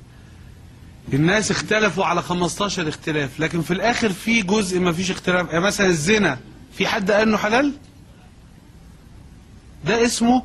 الناس 1.12 1.50
اختلفوا 1.50 2.04
على 2.04 2.22
15 2.22 2.88
اختلاف 2.88 3.40
لكن 3.40 3.62
في 3.62 3.70
الآخر 3.72 4.12
في 4.12 4.42
جزء 4.42 4.80
ما 4.80 4.92
فيش 4.92 5.10
اختلاف. 5.10 5.48
يعني 5.48 5.60
مثلا 5.64 5.86
الزنا 5.86 6.38
في 6.72 6.86
حد 6.86 7.10
قال 7.10 7.28
إنه 7.28 7.36
حلال؟ 7.36 7.72
ده 9.84 10.04
اسمه 10.04 10.42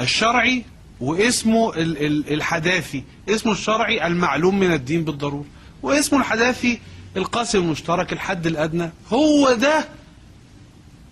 الشرعي 0.00 0.64
واسمه 1.00 1.74
ال- 1.74 2.06
ال- 2.06 2.32
الحداثي 2.34 3.04
اسمه 3.28 3.52
الشرعي 3.52 4.06
المعلوم 4.06 4.58
من 4.60 4.72
الدين 4.72 5.04
بالضرورة. 5.04 5.44
واسمه 5.84 6.18
الحداثي 6.18 6.78
القاسم 7.16 7.58
المشترك 7.58 8.12
الحد 8.12 8.46
الأدنى. 8.46 8.90
هو 9.12 9.52
ده 9.52 9.88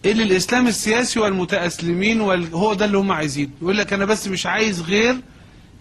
اللي 0.05 0.23
الإسلام 0.23 0.67
السياسي 0.67 1.21
والمتأسلمين 1.21 2.21
وال... 2.21 2.55
هو 2.55 2.75
ده 2.75 2.85
اللي 2.85 2.99
هم 2.99 3.13
عايزينه. 3.13 3.51
يقول 3.63 3.79
لك 3.79 3.93
أنا 3.93 4.05
بس 4.05 4.29
مش 4.29 4.47
عايز 4.47 4.81
غير 4.81 5.17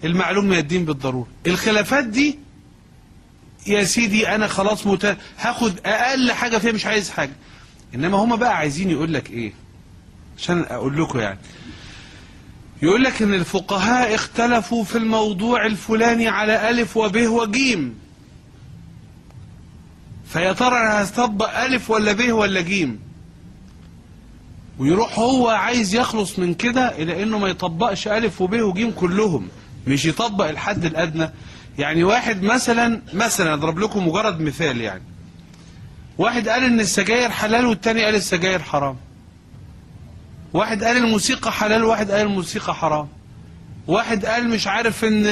المعلوم 0.03 0.45
من 0.45 0.57
الدين 0.57 0.85
بالضرورة. 0.85 1.27
الخلافات 1.47 2.03
دي 2.05 2.39
يا 3.67 3.83
سيدي 3.83 4.27
أنا 4.35 4.47
خلاص 4.47 4.87
مت... 4.87 5.17
هاخد 5.39 5.79
أقل 5.85 6.31
حاجة 6.31 6.57
فيها 6.57 6.71
مش 6.71 6.85
عايز 6.85 7.09
حاجة. 7.09 7.33
إنما 7.95 8.17
هم 8.17 8.35
بقى 8.35 8.57
عايزين 8.57 8.89
يقول 8.89 9.13
لك 9.13 9.29
إيه؟ 9.31 9.53
عشان 10.37 10.65
أقول 10.69 11.01
لكم 11.01 11.19
يعني. 11.19 11.39
يقول 12.81 13.03
لك 13.03 13.21
إن 13.21 13.33
الفقهاء 13.33 14.15
اختلفوا 14.15 14.83
في 14.83 14.97
الموضوع 14.97 15.65
الفلاني 15.65 16.27
على 16.27 16.69
ألف 16.69 16.97
وب 16.97 17.17
وجيم. 17.17 18.00
فيا 20.33 20.53
ترى 20.53 20.77
أنا 20.77 21.03
هستطبق 21.03 21.59
ألف 21.59 21.89
ولا 21.89 22.11
ب 22.11 22.31
ولا 22.31 22.61
جيم؟ 22.61 22.99
ويروح 24.79 25.19
هو 25.19 25.49
عايز 25.49 25.95
يخلص 25.95 26.39
من 26.39 26.53
كده 26.53 26.87
إلى 26.97 27.23
إنه 27.23 27.37
ما 27.37 27.47
يطبقش 27.47 28.07
ألف 28.07 28.41
وب 28.41 28.55
وجيم 28.55 28.91
كلهم 28.91 29.47
مش 29.87 30.05
يطبق 30.05 30.49
الحد 30.49 30.85
الأدنى. 30.85 31.29
يعني 31.79 32.03
واحد 32.03 32.43
مثلا 32.43 33.01
مثلا 33.13 33.53
أضرب 33.53 33.79
لكم 33.79 34.07
مجرد 34.07 34.41
مثال 34.41 34.81
يعني. 34.81 35.03
واحد 36.17 36.49
قال 36.49 36.63
إن 36.63 36.79
السجاير 36.79 37.29
حلال 37.29 37.65
والتاني 37.65 38.03
قال 38.03 38.15
السجاير 38.15 38.59
حرام. 38.59 38.95
واحد 40.53 40.83
قال 40.83 40.97
الموسيقى 40.97 41.51
حلال 41.51 41.83
وواحد 41.83 42.11
قال 42.11 42.21
الموسيقى 42.21 42.75
حرام. 42.75 43.07
واحد 43.87 44.25
قال 44.25 44.49
مش 44.49 44.67
عارف 44.67 45.05
إن 45.05 45.25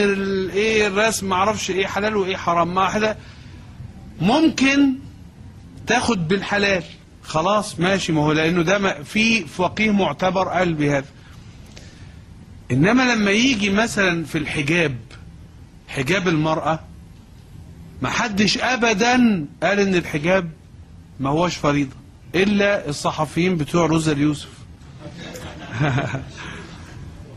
إيه 0.50 0.88
الرسم 0.88 1.30
معرفش 1.30 1.72
إيه 1.72 1.88
حلال 1.88 2.16
وإيه 2.16 2.38
حرام. 2.38 2.76
ما 2.76 2.82
واحدة 2.82 3.18
ممكن 4.22 4.93
تاخد 5.88 6.28
بالحلال. 6.28 6.84
خلاص 7.24 7.80
ماشي. 7.80 8.11
ما 8.11 8.22
هو 8.22 8.32
لأنه 8.32 8.61
ده 8.61 9.03
في 9.03 9.45
فقيه 9.45 9.91
معتبر 9.91 10.47
قال 10.47 10.74
بهذا. 10.74 11.05
إنما 12.72 13.15
لما 13.15 13.32
يجي 13.32 13.70
مثلا 13.70 14.26
في 14.26 14.38
الحجاب 14.38 14.95
حجاب 15.88 16.28
المرأة 16.28 16.80
ما 18.01 18.09
حدش 18.09 18.57
ابدا 18.57 19.45
قال 19.63 19.80
إن 19.80 19.95
الحجاب 19.95 20.49
ما 21.20 21.30
هوش 21.30 21.55
فريضة 21.55 21.95
إلا 22.36 22.89
الصحفيين 22.89 23.57
بتوع 23.57 23.86
روزا 23.86 24.11
اليوسف. 24.11 24.49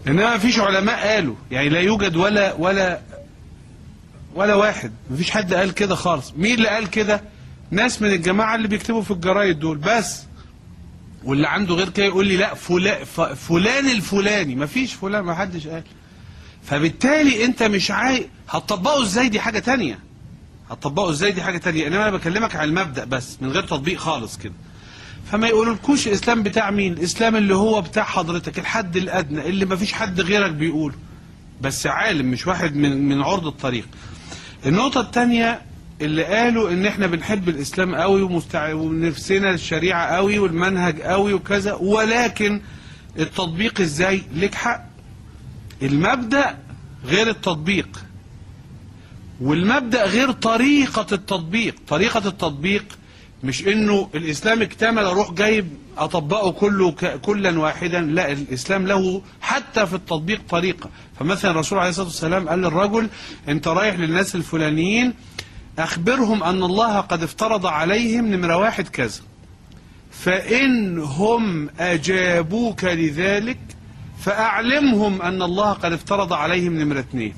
إنما 0.06 0.30
ما 0.30 0.38
فيش 0.38 0.58
علماء 0.58 1.14
قالوا. 1.14 1.34
يعني 1.50 1.68
لا 1.68 1.80
يوجد 1.80 2.16
ولا 2.16 2.54
ولا 2.54 3.00
ولا 4.34 4.54
واحد. 4.54 4.92
ما 5.10 5.16
فيش 5.16 5.30
حد 5.30 5.54
قال 5.54 5.74
كده 5.74 5.94
خالص. 5.94 6.32
مين 6.36 6.54
اللي 6.54 6.68
قال 6.68 6.90
كده؟ 6.90 7.22
ناس 7.70 8.02
من 8.02 8.08
الجماعة 8.12 8.54
اللي 8.54 8.68
بيكتبوا 8.68 9.02
في 9.02 9.10
الجرايد 9.10 9.58
دول 9.58 9.78
بس. 9.78 10.22
واللي 11.24 11.48
عنده 11.48 11.74
غير 11.74 11.88
كده 11.88 12.06
يقول 12.06 12.26
لي 12.26 12.36
لا 12.36 12.54
فلان 12.54 13.04
فلان 13.34 13.88
الفلاني. 13.88 14.54
ما 14.54 14.66
فيش 14.66 14.94
فلان 14.94 15.24
ما 15.24 15.34
حدش 15.34 15.66
قال. 15.66 15.82
فبالتالي 16.64 17.44
انت 17.44 17.62
مش 17.62 17.90
عاي 17.90 18.28
هتطبقه 18.48 19.02
إزاي؟ 19.02 19.28
دي 19.28 19.40
حاجة 19.40 19.58
تانية. 19.58 19.98
هتطبقه 20.70 21.10
إزاي؟ 21.10 21.32
دي 21.32 21.42
حاجة 21.42 21.58
تانية. 21.58 21.86
انما 21.86 22.02
أنا 22.08 22.10
بكلمك 22.16 22.56
عن 22.56 22.68
المبدأ 22.68 23.04
بس 23.04 23.36
من 23.40 23.50
غير 23.50 23.62
تطبيق 23.62 23.98
خالص 23.98 24.38
كده. 24.38 24.52
فما 25.32 25.48
يقولولكوش 25.48 26.06
الاسلام 26.08 26.42
بتاع 26.42 26.70
مين؟ 26.70 26.92
الاسلام 26.92 27.36
اللي 27.36 27.54
هو 27.56 27.80
بتاع 27.80 28.04
حضرتك 28.04 28.58
الحد 28.58 28.96
الأدنى 28.96 29.48
اللي 29.48 29.64
ما 29.64 29.76
فيش 29.76 29.92
حد 29.92 30.20
غيرك 30.20 30.50
بيقوله. 30.52 30.94
بس 31.60 31.86
عالم 31.86 32.30
مش 32.30 32.46
واحد 32.46 32.76
من 32.76 33.08
من 33.08 33.22
عرض 33.22 33.46
الطريق. 33.46 33.86
النقطة 34.66 35.00
التانية 35.00 35.62
اللي 36.00 36.24
قالوا 36.24 36.70
إن 36.70 36.86
إحنا 36.86 37.06
بنحب 37.06 37.48
الإسلام 37.48 37.94
قوي 37.94 38.22
ومستع... 38.22 38.72
ونفسنا 38.74 39.50
الشريعة 39.50 40.06
قوي 40.06 40.38
والمنهج 40.38 41.00
قوي 41.00 41.32
وكذا 41.32 41.72
ولكن 41.72 42.60
التطبيق 43.18 43.80
إزاي؟ 43.80 44.22
لك 44.34 44.54
حق. 44.54 44.84
المبدأ 45.82 46.58
غير 47.06 47.28
التطبيق. 47.28 47.88
والمبدأ 49.40 50.06
غير 50.06 50.32
طريقة 50.32 51.06
التطبيق. 51.12 51.74
طريقة 51.88 52.28
التطبيق 52.28 52.84
مش 53.44 53.66
إنه 53.68 54.08
الإسلام 54.14 54.62
اكتمل 54.62 55.04
أروح 55.04 55.32
جايب 55.32 55.68
أطبقه 55.98 56.52
كله 56.52 56.90
كلا 57.22 57.58
واحدا 57.58 58.00
لا 58.00 58.32
الإسلام 58.32 58.86
له 58.86 59.22
حتى 59.40 59.86
في 59.86 59.94
التطبيق 59.94 60.40
طريقة 60.48 60.90
فمثلا 61.18 61.50
الرسول 61.50 61.78
عليه 61.78 61.90
الصلاة 61.90 62.06
والسلام 62.06 62.48
قال 62.48 62.58
للرجل 62.62 63.08
أنت 63.48 63.68
رايح 63.68 63.94
للناس 63.98 64.34
الفلانيين 64.34 65.14
أخبرهم 65.78 66.42
أن 66.42 66.62
الله 66.62 67.00
قد 67.00 67.22
افترض 67.22 67.66
عليهم 67.66 68.34
نمرة 68.34 68.56
واحد 68.56 68.88
كذا. 68.88 69.20
فإن 70.10 70.98
هم 70.98 71.68
أجابوك 71.80 72.84
لذلك 72.84 73.58
فأعلمهم 74.20 75.22
أن 75.22 75.42
الله 75.42 75.72
قد 75.72 75.92
افترض 75.92 76.32
عليهم 76.32 76.78
نمرة 76.78 77.00
اثنين. 77.00 77.34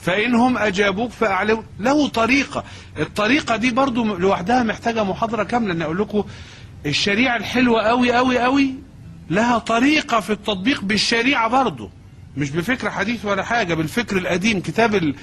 فإن 0.00 0.34
هم 0.34 0.58
أجابوك 0.58 1.10
فأعلموا 1.10 1.62
له 1.80 2.08
طريقة. 2.08 2.64
الطريقة 2.98 3.56
دي 3.56 3.70
برضو 3.70 4.04
لوحدها 4.04 4.62
محتاجة 4.62 5.04
محاضرة 5.04 5.42
كاملة. 5.42 5.72
أن 5.72 5.82
أقول 5.82 5.98
لكم 5.98 6.24
الشريعة 6.86 7.36
الحلوة 7.36 7.82
أوي 7.82 8.18
أوي 8.18 8.44
أوي 8.44 8.74
لها 9.30 9.58
طريقة 9.58 10.20
في 10.20 10.30
التطبيق 10.30 10.80
بالشريعة 10.84 11.48
برضو 11.48 11.90
مش 12.36 12.50
بفكر 12.50 12.90
حديث 12.90 13.24
ولا 13.24 13.42
حاجة 13.42 13.74
بالفكر 13.74 14.16
القديم. 14.18 14.60
كتاب 14.60 14.94
ال- 14.94 15.14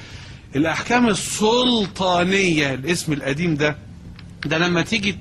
الأحكام 0.56 1.08
السلطانية 1.08 2.74
الاسم 2.74 3.14
القديم 3.14 3.56
ده 3.56 3.78
ده 4.46 4.58
لما 4.58 4.82
تيجي 4.82 5.18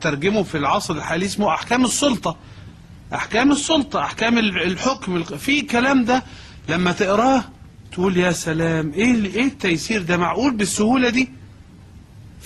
ترجمه 0.00 0.42
في 0.42 0.58
العصر 0.58 0.94
الحالي 0.94 1.26
اسمه 1.26 1.54
أحكام 1.54 1.84
السلطة. 1.84 2.36
أحكام 3.14 3.52
السلطة 3.52 4.00
أحكام 4.00 4.38
ال- 4.38 4.62
الحكم 4.62 5.22
في 5.24 5.62
كلام 5.62 6.04
ده 6.04 6.22
لما 6.68 6.92
تقراه 6.92 7.44
تقول 7.92 8.16
يا 8.16 8.30
سلام 8.32 8.88
ال- 8.88 9.34
إيه 9.34 9.44
التيسير 9.44 10.02
ده؟ 10.02 10.16
معقول 10.16 10.56
بالسهولة 10.56 11.08
دي؟ 11.08 11.28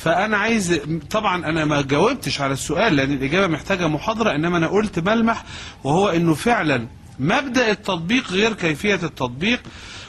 فأنا 0.03 0.37
عايز 0.37 0.81
طبعا 1.11 1.47
أنا 1.47 1.65
ما 1.65 1.81
جاوبتش 1.83 2.41
على 2.41 2.53
السؤال 2.53 2.97
لأن 2.97 3.13
الإجابة 3.13 3.47
محتاجة 3.47 3.89
محاضرة 3.89 4.35
إنما 4.35 4.59
أنا 4.59 4.67
قلت 4.67 4.99
ملمح 4.99 5.45
وهو 5.85 6.09
إنه 6.09 6.35
فعلا 6.35 6.87
مبدأ 7.19 7.71
التطبيق 7.71 8.33
غير 8.33 8.53
كيفية 8.53 8.95
التطبيق 8.95 9.61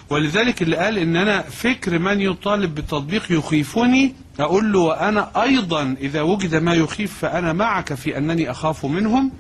ولذلك 0.10 0.62
اللي 0.62 0.76
قال 0.78 0.98
إن 0.98 1.16
أنا 1.16 1.42
فكر 1.42 2.00
من 2.00 2.22
يطالب 2.22 2.76
بالتطبيق 2.76 3.24
يخيفني 3.30 4.16
أقول 4.40 4.74
له 4.74 4.80
وأنا 4.80 5.44
أيضا 5.44 5.96
إذا 6.02 6.22
وجد 6.22 6.56
ما 6.56 6.74
يخيف 6.74 7.18
فأنا 7.18 7.54
معك 7.54 7.94
في 7.94 8.18
أنني 8.18 8.52
أخاف 8.52 8.86
منهم. 8.86 9.32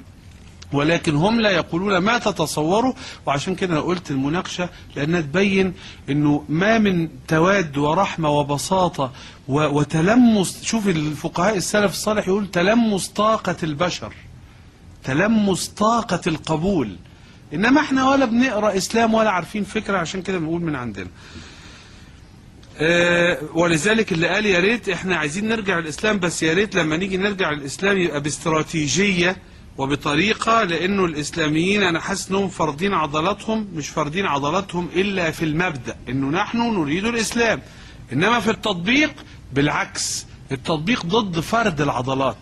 ولكن 0.73 1.15
هم 1.15 1.41
لا 1.41 1.49
يقولون 1.51 1.97
ما 1.97 2.17
تتصوروا 2.17 2.93
وعشان 3.25 3.55
كده 3.55 3.73
أنا 3.73 3.81
قلت 3.81 4.11
المناقشة 4.11 4.69
لأنها 4.95 5.21
تبين 5.21 5.73
إنه 6.09 6.45
ما 6.49 6.77
من 6.77 7.09
تواد 7.27 7.77
ورحمة 7.77 8.29
وبساطة 8.29 9.11
و- 9.47 9.65
وتلمس 9.79 10.63
شوف 10.63 10.87
الفقهاء 10.87 11.57
السلف 11.57 11.91
الصالح 11.91 12.27
يقول 12.27 12.51
تلمس 12.51 13.07
طاقة 13.07 13.55
البشر 13.63 14.13
تلمس 15.03 15.67
طاقة 15.67 16.21
القبول 16.27 16.95
إنما 17.53 17.81
إحنا 17.81 18.09
ولا 18.09 18.25
بنقرأ 18.25 18.77
إسلام 18.77 19.13
ولا 19.13 19.29
عارفين 19.31 19.63
فكرة 19.63 19.97
عشان 19.97 20.21
كده 20.21 20.37
بنقول 20.37 20.61
من 20.61 20.75
عندنا. 20.75 21.07
آه، 22.77 23.37
ولذلك 23.53 24.11
اللي 24.11 24.27
قال 24.27 24.45
يا 24.45 24.59
ريت 24.59 24.89
إحنا 24.89 25.15
عايزين 25.15 25.47
نرجع 25.47 25.79
للاسلام 25.79 26.19
بس 26.19 26.43
يا 26.43 26.53
ريت 26.53 26.75
لما 26.75 26.97
نيجي 26.97 27.17
نرجع 27.17 27.51
للاسلام 27.51 27.97
يبقى 27.97 28.21
باستراتيجية 28.21 29.35
وبطريقة 29.77 30.63
لأنه 30.63 31.05
الإسلاميين 31.05 31.83
أنا 31.83 31.99
حاسس 31.99 32.29
إنهم 32.29 32.47
فارضين 32.49 32.93
عضلاتهم 32.93 33.67
مش 33.73 33.89
فارضين 33.89 34.25
عضلاتهم 34.25 34.89
إلا 34.95 35.31
في 35.31 35.45
المبدأ 35.45 35.95
إنه 36.09 36.27
نحن 36.27 36.57
نريد 36.57 37.05
الإسلام. 37.05 37.61
إنما 38.13 38.39
في 38.39 38.51
التطبيق 38.51 39.13
بالعكس 39.53 40.25
التطبيق 40.51 41.05
ضد 41.05 41.39
فرد 41.39 41.81
العضلات. 41.81 42.35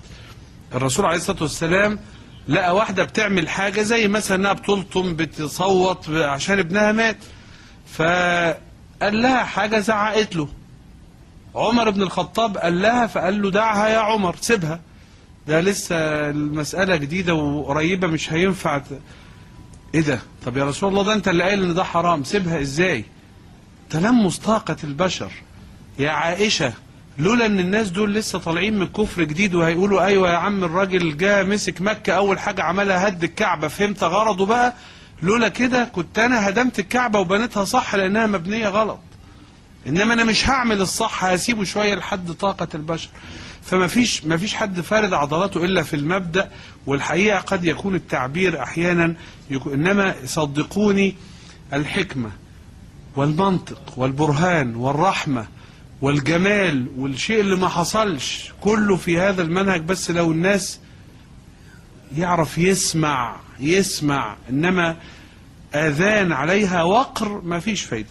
الرسول 0.76 1.06
عليه 1.06 1.18
الصلاة 1.18 1.42
والسلام 1.42 2.00
لقى 2.48 2.76
واحدة 2.76 3.04
بتعمل 3.04 3.50
حاجة 3.50 3.82
زي 3.82 4.08
مثلا 4.08 4.38
إنها 4.38 4.54
بتلطم 4.54 5.16
بتصوت 5.16 6.10
عشان 6.10 6.60
ابنها 6.60 6.92
مات. 6.92 7.18
فقال 7.94 9.22
لها 9.22 9.44
حاجة 9.44 9.80
زعقت 9.80 10.36
له. 10.36 10.48
عمر 11.56 11.90
بن 11.90 12.02
الخطاب 12.02 12.58
قال 12.58 12.82
لها 12.82 13.08
فقال 13.08 13.42
له 13.42 13.52
دعها 13.52 13.88
يا 13.88 14.00
عمر 14.00 14.36
سيبها. 14.42 14.80
ده 15.50 15.62
لسه 15.62 15.96
المسألة 16.30 16.96
جديدة 16.96 17.34
وقريبة 17.34 18.08
مش 18.08 18.34
هينفع. 18.34 18.82
إيه 19.96 20.02
ده؟ 20.02 20.20
طب 20.46 20.58
يا 20.58 20.66
رسول 20.66 20.90
الله 20.90 21.04
ده 21.04 21.14
أنت 21.14 21.28
اللي 21.28 21.44
قايل 21.44 21.64
إن 21.64 21.74
ده 21.74 21.84
حرام 21.84 22.24
سيبها 22.24 22.62
إزاي؟ 22.62 23.06
تلمس 23.90 24.38
طاقة 24.38 24.76
البشر. 24.84 25.32
يا 26.00 26.10
عائشة 26.12 26.74
لولا 27.18 27.46
إن 27.46 27.60
الناس 27.60 27.90
دول 27.90 28.14
لسه 28.14 28.40
طالعين 28.40 28.76
من 28.76 28.82
الكفر 28.82 29.24
جديد 29.24 29.56
وهيقولوا 29.56 30.06
أيوه 30.06 30.30
يا 30.32 30.38
عم 30.38 30.64
الراجل 30.64 31.18
جه 31.18 31.44
مسك 31.44 31.82
مكة 31.82 32.14
أول 32.14 32.40
حاجة 32.40 32.64
عملها 32.64 33.08
هد 33.08 33.24
الكعبة 33.24 33.68
فهمت 33.68 34.04
غرضه 34.04 34.46
بقى؟ 34.46 34.74
لولا 35.24 35.48
كده 35.48 35.84
كنت 35.84 36.20
أنا 36.20 36.50
هدمت 36.50 36.80
الكعبة 36.80 37.20
وبنيتها 37.20 37.66
صح 37.66 37.96
لأنها 37.96 38.28
مبنية 38.28 38.68
غلط. 38.68 39.00
إنما 39.88 40.14
أنا 40.14 40.24
مش 40.24 40.50
هعمل 40.50 40.82
الصح 40.82 41.26
هسيبه 41.26 41.64
شوية 41.64 41.96
لحد 41.96 42.32
طاقة 42.32 42.68
البشر. 42.76 43.10
فما 43.70 43.88
فيش 43.88 44.26
ما 44.26 44.38
فيش 44.38 44.56
حد 44.56 44.82
فارد 44.82 45.14
عضلاته 45.14 45.66
إلا 45.66 45.84
في 45.84 45.96
المبدأ 45.96 46.50
والحقيقة 46.86 47.40
قد 47.40 47.66
يكون 47.66 47.96
التعبير 47.96 48.64
أحيانا 48.64 49.16
يكون 49.50 49.74
إنما 49.74 50.16
صدقوني 50.26 51.16
الحكمة 51.74 52.32
والمنطق 53.16 53.94
والبرهان 53.98 54.76
والرحمة 54.76 55.48
والجمال 56.02 56.88
والشيء 56.98 57.40
اللي 57.42 57.56
ما 57.56 57.68
حصلش 57.70 58.52
كله 58.62 58.96
في 58.96 59.20
هذا 59.20 59.42
المنهج 59.42 59.82
بس 59.82 60.12
لو 60.12 60.32
الناس 60.32 60.80
يعرف 62.18 62.58
يسمع 62.58 63.36
يسمع 63.60 64.36
إنما 64.50 64.96
آذان 65.76 66.32
عليها 66.32 66.84
وقر 66.84 67.42
ما 67.42 67.60
فيش 67.60 67.82
فايدة. 67.84 68.10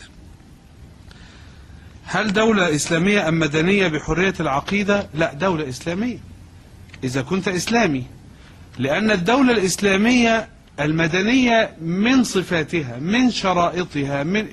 هل 2.11 2.33
دولة 2.33 2.75
إسلامية 2.75 3.29
أم 3.29 3.39
مدنية 3.39 3.89
بحرية 3.89 4.35
العقيدة؟ 4.41 5.07
لا 5.15 5.35
دولة 5.35 5.69
إسلامية. 5.69 6.19
إذا 7.05 7.23
كنت 7.23 7.49
إسلامي 7.49 8.05
لأن 8.79 9.11
الدولة 9.11 9.53
الإسلامية 9.53 10.49
المدنية 10.81 11.71
من 11.83 12.25
صفاتها 12.25 12.99
من 12.99 13.31
شرائطها 13.31 14.23
من 14.23 14.47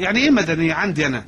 يعني 0.00 0.18
إيه 0.18 0.30
مدنية؟ 0.30 0.74
عندي 0.74 1.06
أنا. 1.06 1.24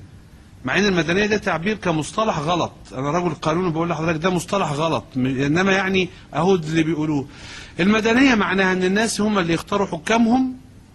مع 0.65 0.79
إن 0.79 0.85
المدنية 0.85 1.27
ده 1.27 1.37
تعبير 1.37 1.77
كمصطلح 1.77 2.39
غلط. 2.39 2.73
أنا 2.95 3.11
رجل 3.11 3.35
قانون 3.35 3.73
بقول 3.73 3.89
لحضرتك 3.89 4.23
ده 4.23 4.31
مصطلح 4.31 4.73
غلط. 4.73 5.05
إنما 5.17 5.73
يعني 5.73 6.09
اهو 6.35 6.55
اللي 6.55 6.83
بيقولوه. 6.83 7.29
المدنية 7.81 8.35
معناها 8.35 8.73
إن 8.73 8.85
الناس 8.85 9.21
هم 9.21 9.39
اللي 9.39 9.53
يختاروا 9.55 9.87
حكامهم 9.87 10.55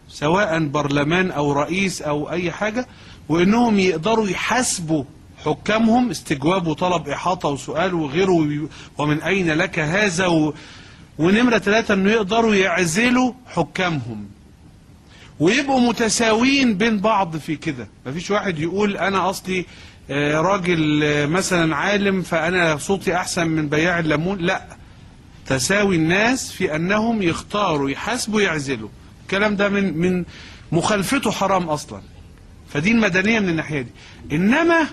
سواء 0.09 0.59
برلمان 0.67 1.31
أو 1.31 1.51
رئيس 1.51 2.01
أو 2.01 2.29
أي 2.31 2.51
حاجة. 2.51 2.87
وإنهم 3.29 3.79
يقدروا 3.79 4.27
يحاسبوا 4.27 5.03
حكامهم 5.45 6.09
استجواب 6.09 6.67
وطلب 6.67 7.09
إحاطة 7.09 7.49
وسؤال 7.49 7.93
وغيره 7.93 8.69
ومن 8.97 9.21
أين 9.21 9.51
لك 9.51 9.79
هذا؟ 9.79 10.27
و... 10.27 10.53
ونمرة 11.17 11.57
ثلاثة 11.57 11.93
إنه 11.93 12.11
يقدروا 12.11 12.55
يعزلوا 12.55 13.33
حكامهم. 13.47 14.25
ويبقوا 15.39 15.79
متساويين 15.79 16.77
بين 16.77 16.99
بعض 16.99 17.37
في 17.37 17.55
كده. 17.55 17.87
مفيش 18.05 18.31
واحد 18.31 18.59
يقول 18.59 18.97
أنا 18.97 19.29
أصلي 19.29 19.65
آه، 20.09 20.41
راجل 20.41 21.03
آه، 21.03 21.25
مثلا 21.25 21.75
عالم 21.75 22.21
فأنا 22.21 22.77
صوتي 22.77 23.15
أحسن 23.15 23.47
من 23.47 23.69
بياع 23.69 23.99
الليمون. 23.99 24.37
لا. 24.37 24.65
تساوي 25.45 25.95
الناس 25.95 26.51
في 26.51 26.75
أنهم 26.75 27.21
يختاروا 27.21 27.89
يحاسبوا 27.89 28.41
يعزلوا. 28.41 28.89
الكلام 29.21 29.55
ده 29.55 29.69
من 29.69 29.97
من 29.97 30.25
مخالفته 30.71 31.31
حرام 31.31 31.69
أصلا. 31.69 32.01
فدي 32.73 32.91
المدنية 32.91 33.39
من 33.39 33.49
الناحية 33.49 33.81
دي. 33.81 33.91
إنما 34.35 34.87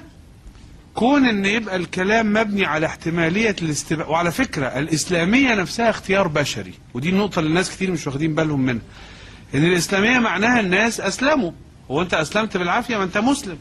كون 0.94 1.24
إن 1.24 1.44
يبقى 1.44 1.76
الكلام 1.76 2.32
مبني 2.32 2.64
على 2.66 2.86
احتمالية 2.86 3.56
الاستباء 3.62 4.10
وعلى 4.10 4.32
فكرة 4.32 4.66
الإسلامية 4.66 5.54
نفسها 5.54 5.90
اختيار 5.90 6.28
بشري 6.28 6.74
ودي 6.94 7.08
النقطة 7.08 7.38
اللي 7.38 7.48
الناس 7.48 7.70
كتير 7.70 7.90
مش 7.90 8.06
واخدين 8.06 8.34
بالهم 8.34 8.60
منها. 8.60 8.82
إن 9.54 9.64
الإسلامية 9.64 10.18
معناها 10.18 10.60
الناس 10.60 11.00
أسلموا 11.00 11.52
هو 11.90 12.02
أنت 12.02 12.14
أسلمت 12.14 12.56
بالعافية 12.56 12.96
ما 12.96 13.04
انت 13.04 13.18
مسلم. 13.18 13.58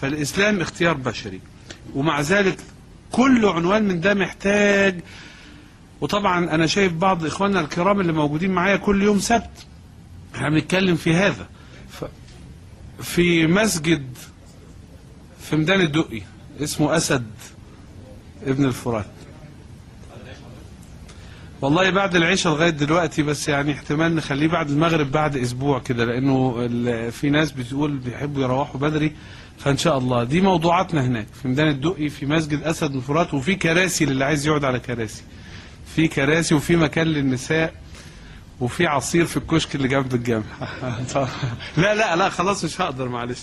فالإسلام 0.00 0.60
اختيار 0.60 0.94
بشري. 0.94 1.40
ومع 1.94 2.20
ذلك 2.20 2.58
كل 3.12 3.46
عنوان 3.46 3.82
من 3.82 4.00
ده 4.00 4.14
محتاج 4.14 5.00
وطبعا 6.00 6.50
أنا 6.54 6.66
شايف 6.66 6.92
بعض 6.92 7.24
إخواننا 7.26 7.60
الكرام 7.60 8.00
اللي 8.00 8.12
موجودين 8.12 8.50
معايا 8.50 8.76
كل 8.76 9.02
يوم 9.02 9.18
سبت. 9.18 9.66
إحنا 10.34 10.48
بنتكلم 10.50 10.96
في 10.96 11.14
هذا. 11.14 11.46
ف 11.90 12.04
في 13.02 13.46
مسجد 13.46 14.04
في 15.40 15.56
ميدان 15.56 15.80
الدقي 15.80 16.22
اسمه 16.60 16.96
أسد 16.96 17.26
ابن 18.46 18.64
الفرات. 18.64 19.06
والله 21.60 21.90
بعد 21.90 22.16
العشاء 22.16 22.52
لغاية 22.52 22.70
دلوقتي 22.70 23.22
بس 23.22 23.48
يعني 23.48 23.72
احتمال 23.72 24.14
نخليه 24.14 24.48
بعد 24.48 24.70
المغرب 24.70 25.10
بعد 25.12 25.36
أسبوع 25.36 25.78
كده 25.78 26.04
لأنه 26.04 26.50
في 27.10 27.30
ناس 27.30 27.52
بتقول 27.52 27.96
بيحبوا 27.96 28.42
يروحوا 28.42 28.80
بدري 28.80 29.12
فإن 29.58 29.76
شاء 29.76 29.98
الله. 29.98 30.24
دي 30.24 30.40
موضوعاتنا 30.40 31.06
هناك 31.06 31.26
في 31.42 31.48
ميدان 31.48 31.68
الدقي 31.68 32.08
في 32.08 32.26
مسجد 32.26 32.62
أسد 32.62 32.92
بن 32.92 33.00
فرات 33.00 33.34
وفي 33.34 33.54
كراسي 33.54 34.04
للي 34.04 34.24
عايز 34.24 34.46
يقعد 34.46 34.64
على 34.64 34.80
كراسي. 34.80 35.22
في 35.94 36.08
كراسي 36.08 36.54
وفي 36.54 36.76
مكان 36.76 37.06
للنساء. 37.06 37.74
وفي 38.60 38.86
عصير 38.86 39.26
في 39.26 39.36
الكشك 39.36 39.74
اللي 39.74 39.88
جنب 39.88 40.14
الجامع 40.14 40.44
لا 41.76 41.94
لا 41.94 42.16
لا 42.16 42.28
خلاص 42.28 42.64
مش 42.64 42.80
هقدر 42.80 43.08
معلش. 43.08 43.38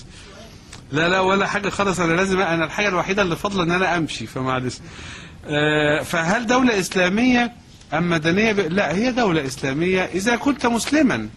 لا 0.91 1.09
لا 1.09 1.19
ولا 1.19 1.47
حاجة 1.47 1.69
خالص. 1.69 1.99
أنا 1.99 2.13
لازم 2.13 2.39
أنا 2.41 2.65
الحاجة 2.65 2.87
الوحيدة 2.87 3.21
اللي 3.21 3.35
فاضلة 3.35 3.63
إن 3.63 3.71
أنا 3.71 3.97
أمشي 3.97 4.27
فمعلش. 4.27 4.77
آه، 5.45 6.03
فهل 6.03 6.45
دولة 6.47 6.79
إسلامية 6.79 7.53
أم 7.93 8.09
مدنية؟ 8.09 8.51
ب... 8.51 8.59
لا 8.59 8.95
هي 8.95 9.11
دولة 9.11 9.45
إسلامية 9.45 10.01
إذا 10.05 10.35
كنت 10.35 10.65
مسلما. 10.65 11.29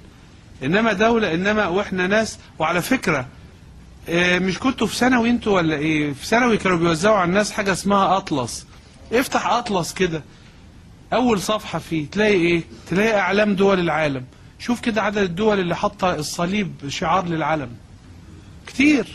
إنما 0.62 0.92
دولة 0.92 1.34
إنما 1.34 1.66
وإحنا 1.66 2.06
ناس. 2.06 2.38
وعلى 2.58 2.82
فكرة 2.82 3.26
آه، 4.08 4.38
مش 4.38 4.58
كنتوا 4.58 4.86
في 4.86 4.96
ثانوي 4.96 5.30
أنتوا 5.30 5.56
ولا 5.56 5.76
إيه؟ 5.76 6.12
في 6.12 6.26
ثانوي 6.26 6.56
كانوا 6.56 6.78
بيوزعوا 6.78 7.16
على 7.16 7.28
الناس 7.28 7.52
حاجة 7.52 7.72
اسمها 7.72 8.16
أطلس. 8.16 8.66
افتح 9.12 9.46
أطلس 9.46 9.94
كده. 9.94 10.22
أول 11.12 11.40
صفحة 11.40 11.78
فيه 11.78 12.06
تلاقي 12.06 12.34
إيه؟ 12.34 12.62
تلاقي 12.90 13.18
إعلام 13.18 13.54
دول 13.54 13.80
العالم. 13.80 14.24
شوف 14.58 14.80
كده 14.80 15.02
عدد 15.02 15.18
الدول 15.18 15.60
اللي 15.60 15.76
حاطة 15.76 16.14
الصليب 16.14 16.72
شعار 16.88 17.26
للعلم 17.28 17.70
كتير. 18.66 19.06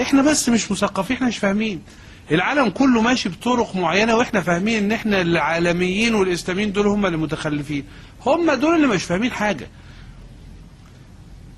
إحنا 0.00 0.22
بس 0.22 0.48
مش 0.48 0.70
مثقفين 0.72 1.16
إحنا 1.16 1.28
مش 1.28 1.38
فاهمين. 1.38 1.82
العالم 2.30 2.68
كله 2.70 3.00
ماشي 3.00 3.28
بطرق 3.28 3.76
معينة 3.76 4.16
وإحنا 4.16 4.40
فاهمين 4.40 4.84
إن 4.84 4.92
إحنا 4.92 5.20
العالميين 5.20 6.14
والإسلاميين 6.14 6.72
دول 6.72 6.86
هم 6.86 7.06
اللي 7.06 7.16
متخلفين. 7.16 7.84
هم 8.26 8.52
دول 8.52 8.74
اللي 8.74 8.86
مش 8.86 9.04
فاهمين 9.04 9.32
حاجة. 9.32 9.68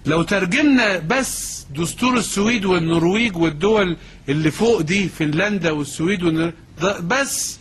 لو 0.06 0.22
ترجمنا 0.22 0.98
بس 0.98 1.66
دستور 1.76 2.16
السويد 2.16 2.64
والنرويج 2.64 3.36
والدول 3.36 3.96
اللي 4.28 4.50
فوق 4.50 4.80
دي 4.80 5.08
فنلندا 5.08 5.70
والسويد 5.70 6.22
والنر... 6.22 6.52
ده 6.80 7.00
بس 7.00 7.58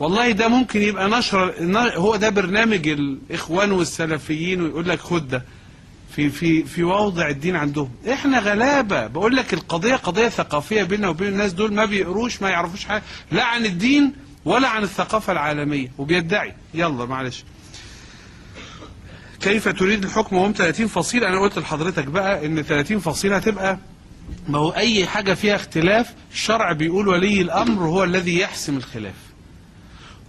والله 0.00 0.30
ده 0.30 0.48
ممكن 0.48 0.82
يبقى 0.82 1.08
نشر 1.10 1.54
هو 1.96 2.16
ده 2.16 2.28
برنامج 2.30 2.88
الإخوان 2.88 3.72
والسلفيين 3.72 4.62
ويقول 4.62 4.88
لك 4.88 5.00
خد 5.00 5.28
ده. 5.28 5.44
في 6.16 6.30
في 6.30 6.62
في 6.64 6.82
وضع 6.84 7.28
الدين 7.28 7.56
عندهم. 7.56 7.90
إحنا 8.12 8.38
غلابة. 8.38 9.06
بقول 9.06 9.36
لك 9.36 9.54
القضية 9.54 9.94
قضية 9.96 10.28
ثقافية 10.28 10.82
بيننا 10.82 11.08
وبين 11.08 11.28
الناس 11.28 11.52
دول 11.52 11.74
ما 11.74 11.84
بيقروش 11.84 12.42
ما 12.42 12.48
يعرفوش 12.50 12.84
حاجة 12.84 13.02
لا 13.32 13.44
عن 13.44 13.64
الدين 13.66 14.12
ولا 14.44 14.68
عن 14.68 14.82
الثقافة 14.82 15.32
العالمية. 15.32 15.90
وبيدعي. 15.98 16.54
يلا 16.74 17.04
معلش. 17.04 17.44
كيف 19.40 19.68
تريد 19.68 20.04
الحكم 20.04 20.36
وهم 20.36 20.52
30 20.52 20.86
فصيل؟ 20.86 21.24
أنا 21.24 21.40
قلت 21.40 21.58
لحضرتك 21.58 22.04
بقى 22.04 22.46
إن 22.46 22.62
30 22.62 22.98
فصيل 22.98 23.32
هتبقى 23.32 23.78
ما 24.48 24.58
هو 24.58 24.70
أي 24.70 25.06
حاجة 25.06 25.34
فيها 25.34 25.54
اختلاف 25.56 26.14
الشرع 26.32 26.72
بيقول 26.72 27.08
ولي 27.08 27.40
الأمر 27.40 27.82
هو 27.84 28.04
الذي 28.04 28.38
يحسم 28.40 28.76
الخلاف. 28.76 29.14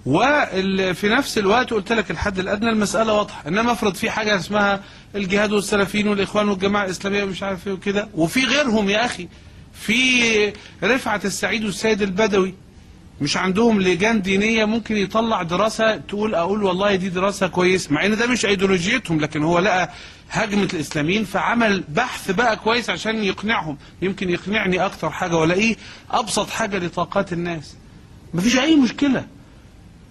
وفي 0.05 1.09
نفس 1.09 1.37
الوقت 1.37 1.73
قلت 1.73 1.91
لك 1.91 2.11
الحد 2.11 2.39
الأدنى 2.39 2.69
المسألة 2.69 3.13
واضحة. 3.13 3.43
انما 3.47 3.71
أفرض 3.71 3.95
في 3.95 4.09
حاجة 4.11 4.35
اسمها 4.35 4.79
الجهاد 5.15 5.51
والسلفيين 5.51 6.07
والإخوان 6.07 6.49
والجماعة 6.49 6.85
الإسلامية 6.85 7.23
ومش 7.23 7.43
عارف 7.43 7.67
إيه 7.67 7.73
وكده 7.73 8.07
وفي 8.13 8.45
غيرهم 8.45 8.89
يا 8.89 9.05
أخي 9.05 9.27
في 9.73 10.53
رفعت 10.83 11.25
السعيد 11.25 11.65
والسيد 11.65 12.01
البدوي 12.01 12.53
مش 13.21 13.37
عندهم 13.37 13.81
لجان 13.81 14.21
دينية 14.21 14.65
ممكن 14.65 14.97
يطلع 14.97 15.43
دراسة 15.43 15.97
تقول 15.97 16.35
أقول 16.35 16.63
والله 16.63 16.95
دي 16.95 17.09
دراسة 17.09 17.47
كويس 17.47 17.91
مع 17.91 18.05
إن 18.05 18.15
ده 18.17 18.27
مش 18.27 18.45
إيديولوجيتهم 18.45 19.19
لكن 19.19 19.43
هو 19.43 19.59
لقى 19.59 19.89
هجمة 20.29 20.67
الإسلاميين 20.73 21.23
فعمل 21.23 21.83
بحث 21.89 22.31
بقى 22.31 22.55
كويس 22.57 22.89
عشان 22.89 23.23
يقنعهم. 23.23 23.77
يمكن 24.01 24.29
يقنعني 24.29 24.85
أكتر 24.85 25.09
حاجة 25.09 25.35
وألاقيه 25.35 25.75
أبسط 26.11 26.49
حاجة 26.49 26.77
لطاقات 26.77 27.33
الناس. 27.33 27.75
مفيش 28.33 28.57
أي 28.59 28.75
مشكلة. 28.75 29.25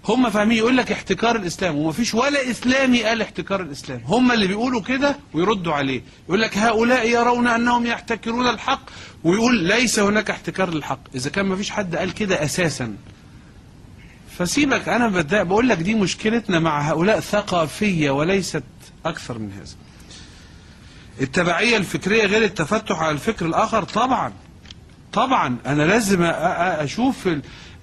هم 0.08 0.30
فاهمين 0.30 0.58
يقول 0.58 0.76
لك 0.76 0.92
احتكار 0.92 1.36
الإسلام 1.36 1.76
ومفيش 1.76 2.14
ولا 2.14 2.50
إسلامي 2.50 3.02
قال 3.02 3.22
احتكار 3.22 3.60
الإسلام. 3.60 4.00
هم 4.04 4.32
اللي 4.32 4.46
بيقولوا 4.46 4.80
كده 4.80 5.16
ويردوا 5.34 5.72
عليه. 5.72 6.02
يقول 6.28 6.40
لك 6.40 6.58
هؤلاء 6.58 7.08
يرون 7.08 7.46
أنهم 7.46 7.86
يحتكرون 7.86 8.48
الحق 8.48 8.90
ويقول 9.24 9.56
ليس 9.64 9.98
هناك 9.98 10.30
احتكار 10.30 10.74
للحق. 10.74 11.00
إذا 11.14 11.30
كان 11.30 11.46
مفيش 11.46 11.70
حد 11.70 11.96
قال 11.96 12.14
كده 12.14 12.44
أساسا. 12.44 12.96
فسيبك 14.38 14.88
أنا 14.88 15.08
بقول 15.42 15.68
لك 15.68 15.78
دي 15.78 15.94
مشكلتنا 15.94 16.58
مع 16.58 16.80
هؤلاء 16.80 17.20
ثقافية 17.20 18.10
وليست 18.10 18.64
أكثر 19.06 19.38
من 19.38 19.52
هذا. 19.52 19.74
التبعية 21.20 21.76
الفكرية 21.76 22.26
غير 22.26 22.44
التفتح 22.44 22.98
على 22.98 23.10
الفكر 23.10 23.46
الآخر؟ 23.46 23.82
طبعا. 23.82 24.32
طبعا. 25.12 25.56
أنا 25.66 25.82
لازم 25.82 26.22
أشوف 26.22 27.28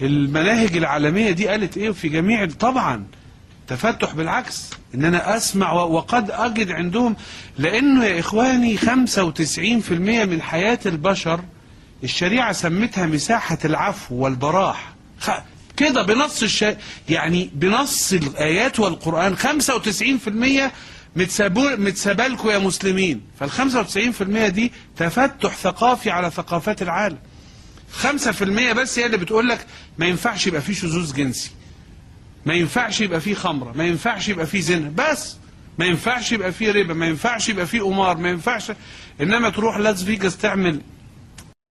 المناهج 0.01 0.77
العالمية 0.77 1.31
دي 1.31 1.47
قالت 1.47 1.77
إيه 1.77 1.91
في 1.91 2.09
جميع 2.09 2.45
طبعا 2.59 3.03
تفتح 3.67 4.13
بالعكس 4.13 4.69
إن 4.95 5.05
أنا 5.05 5.37
أسمع 5.37 5.71
وقد 5.73 6.31
أجد 6.31 6.71
عندهم 6.71 7.15
لأنه 7.57 8.05
يا 8.05 8.19
إخواني 8.19 8.77
95% 8.77 8.87
من 9.91 10.41
حياة 10.41 10.79
البشر 10.85 11.41
الشريعة 12.03 12.51
سمتها 12.51 13.05
مساحة 13.05 13.57
العفو 13.65 14.15
والبراح. 14.15 14.93
كده 15.77 16.01
بنص 16.01 16.43
الش... 16.43 16.65
يعني 17.09 17.49
بنص 17.53 18.13
الآيات 18.13 18.79
والقرآن 18.79 19.37
95% 19.37 19.39
متسابو- 21.17 21.77
متسابلكوا 21.79 22.51
يا 22.53 22.59
مسلمين. 22.59 23.21
فال 23.39 23.51
95% 23.51 24.23
دي 24.49 24.71
تفتح 24.97 25.55
ثقافي 25.55 26.09
على 26.11 26.29
ثقافات 26.31 26.81
العالم. 26.81 27.17
5% 28.03 28.43
بس 28.73 28.99
هي 28.99 29.05
اللي 29.05 29.17
بتقول 29.17 29.49
لك 29.49 29.65
ما 29.97 30.05
ينفعش 30.05 30.47
يبقى 30.47 30.61
فيه 30.61 30.73
شذوذ 30.73 31.13
جنسي. 31.13 31.51
ما 32.45 32.53
ينفعش 32.53 33.01
يبقى 33.01 33.21
فيه 33.21 33.33
خمرة 33.33 33.71
ما 33.75 33.83
ينفعش 33.83 34.29
يبقى 34.29 34.45
فيه 34.47 34.61
زنا 34.61 34.91
بس 34.97 35.35
ما 35.79 35.85
ينفعش 35.85 36.31
يبقى 36.31 36.51
فيه 36.51 36.71
ربا 36.71 36.93
ما 36.93 37.05
ينفعش 37.05 37.49
يبقى 37.49 37.65
فيه 37.67 37.81
قمار 37.81 38.17
ما 38.17 38.29
ينفعش. 38.29 38.71
إنما 39.21 39.49
تروح 39.49 39.77
لاس 39.77 40.03
فيجاس 40.03 40.37
تعمل 40.37 40.81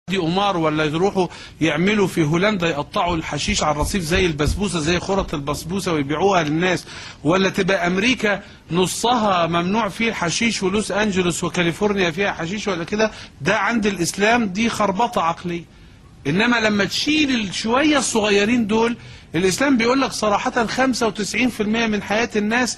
دي 0.10 0.18
قمار 0.18 0.58
ولا 0.58 0.84
يروحوا 0.84 1.28
يعملوا 1.62 2.08
في 2.08 2.24
هولندا 2.24 2.70
يقطعوا 2.70 3.16
الحشيش 3.16 3.64
على 3.64 3.72
الرصيف 3.76 4.04
زي 4.04 4.26
البسبوسة 4.26 4.80
زي 4.80 5.00
خرط 5.00 5.34
البسبوسة 5.34 5.94
ويبيعوها 5.94 6.44
للناس. 6.44 6.86
ولا 7.24 7.50
تبقى 7.50 7.88
أمريكا 7.88 8.44
نصها 8.72 9.48
ممنوع 9.48 9.90
فيه 9.90 10.10
الحشيش 10.10 10.64
ولوس 10.64 10.92
أنجلوس 10.92 11.44
وكاليفورنيا 11.44 12.12
فيها 12.12 12.32
حشيش 12.32 12.68
ولا 12.68 12.84
كده؟ 12.84 13.12
ده 13.42 13.58
عند 13.58 13.86
الإسلام 13.86 14.46
دي 14.46 14.70
خربطة 14.70 15.22
عقلية. 15.22 15.79
إنما 16.28 16.58
لما 16.58 16.84
تشيل 16.86 17.36
الشويه 17.36 17.98
الصغيرين 17.98 18.68
دول 18.68 18.98
الإسلام 19.36 19.78
بيقول 19.78 20.02
لك 20.02 20.12
صراحة 20.12 20.66
95% 20.68 21.62
من 21.62 22.04
حياة 22.04 22.30
الناس 22.36 22.78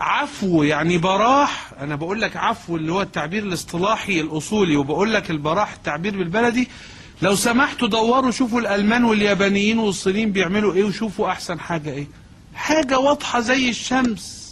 عفو 0.00 0.62
يعني 0.62 0.98
براح. 0.98 1.72
أنا 1.80 1.96
بقول 1.96 2.20
لك 2.20 2.36
عفو 2.36 2.76
اللي 2.76 2.92
هو 2.92 3.02
التعبير 3.02 3.42
الاصطلاحي 3.42 4.20
الأصولي 4.20 4.76
وبقول 4.76 5.14
لك 5.14 5.30
البراح 5.30 5.72
التعبير 5.72 6.16
بالبلدي. 6.16 6.68
لو 7.22 7.34
سمحتوا 7.34 7.88
دوروا 7.88 8.30
شوفوا 8.30 8.60
الألمان 8.60 9.04
واليابانيين 9.04 9.78
والصينيين 9.78 10.32
بيعملوا 10.32 10.74
إيه 10.74 10.84
وشوفوا 10.84 11.28
أحسن 11.30 11.60
حاجة 11.60 11.90
إيه. 11.90 12.06
حاجة 12.54 12.98
واضحة 12.98 13.40
زي 13.40 13.68
الشمس. 13.68 14.43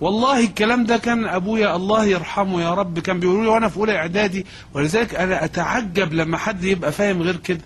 والله 0.00 0.40
الكلام 0.40 0.84
ده 0.84 0.96
كان 0.96 1.24
أبويا 1.24 1.76
الله 1.76 2.04
يرحمه 2.04 2.62
يا 2.62 2.74
رب 2.74 2.98
كان 2.98 3.20
بيقولوا 3.20 3.42
لي 3.42 3.48
وأنا 3.48 3.68
في 3.68 3.76
أولى 3.76 3.96
إعدادي. 3.96 4.46
ولذلك 4.74 5.14
أنا 5.14 5.44
أتعجب 5.44 6.12
لما 6.12 6.38
حد 6.38 6.64
يبقى 6.64 6.92
فاهم 6.92 7.22
غير 7.22 7.36
كده. 7.36 7.60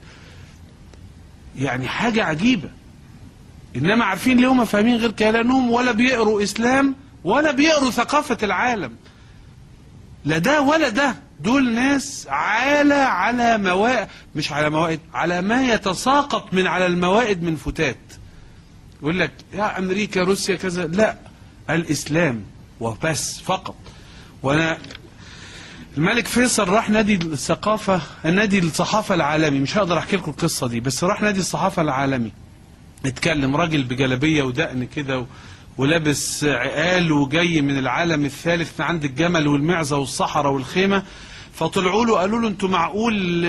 يعني 1.59 1.89
حاجة 1.89 2.25
عجيبة. 2.25 2.69
إنما 3.77 4.05
عارفين 4.05 4.37
ليه 4.41 4.49
هم 4.53 4.65
فاهمين 4.65 4.97
غير 4.97 5.11
كده؟ 5.11 5.31
لأنهم 5.31 5.71
ولا 5.71 5.93
بيقروا 5.93 6.43
إسلام 6.43 6.95
ولا 7.25 7.53
بيقروا 7.53 7.91
ثقافة 7.91 8.39
العالم. 8.43 8.93
لا 10.25 10.39
ده 10.39 10.61
ولا 10.63 10.89
ده. 10.89 11.15
دول 11.41 11.75
ناس 11.75 12.27
عالة 12.31 12.95
على 12.95 13.59
موائد 13.59 14.09
مش 14.35 14.53
على 14.53 14.71
موائد 14.71 15.01
على 15.15 15.43
ما 15.43 15.63
يتساقط 15.69 16.55
من 16.55 16.67
على 16.67 16.87
الموائد 16.87 17.43
من 17.43 17.57
فتات. 17.57 17.97
يقول 19.03 19.19
لك 19.21 19.31
يا 19.55 19.79
أمريكا 19.79 20.21
روسيا 20.23 20.57
كذا. 20.57 20.87
لا. 20.87 21.17
الإسلام 21.75 22.43
وبس 22.81 23.41
فقط. 23.41 23.75
وأنا 24.43 24.79
الملك 25.97 26.27
فيصل 26.27 26.69
راح 26.69 26.91
نادي 26.91 27.15
الثقافة 27.15 28.01
نادي 28.25 28.59
الصحافة 28.59 29.15
العالمي. 29.15 29.59
مش 29.59 29.79
هقدر 29.79 29.99
أحكي 29.99 30.17
لكم 30.17 30.31
القصة 30.31 30.69
دي 30.69 30.81
بس 30.81 31.05
راح 31.05 31.23
نادي 31.23 31.41
الصحافة 31.41 31.83
العالمي. 31.83 32.33
اتكلم 33.07 33.57
راجل 33.57 33.83
بجلبية 33.83 34.43
ودقن 34.43 34.85
كده. 34.85 35.27
ولابس 35.79 36.45
عقال 36.45 37.13
وجاي 37.13 37.63
من 37.63 37.79
العالم 37.79 38.25
الثالث 38.25 38.81
من 38.81 38.87
عند 38.87 39.05
الجمل 39.05 39.49
والمعزة 39.49 39.97
والصحراء 39.99 40.53
والخيمة. 40.53 41.03
فطلعوا 41.55 42.07
له 42.07 42.19
قالوا 42.19 42.41
له 42.41 42.49
أنتوا 42.49 42.69
معقول 42.69 43.45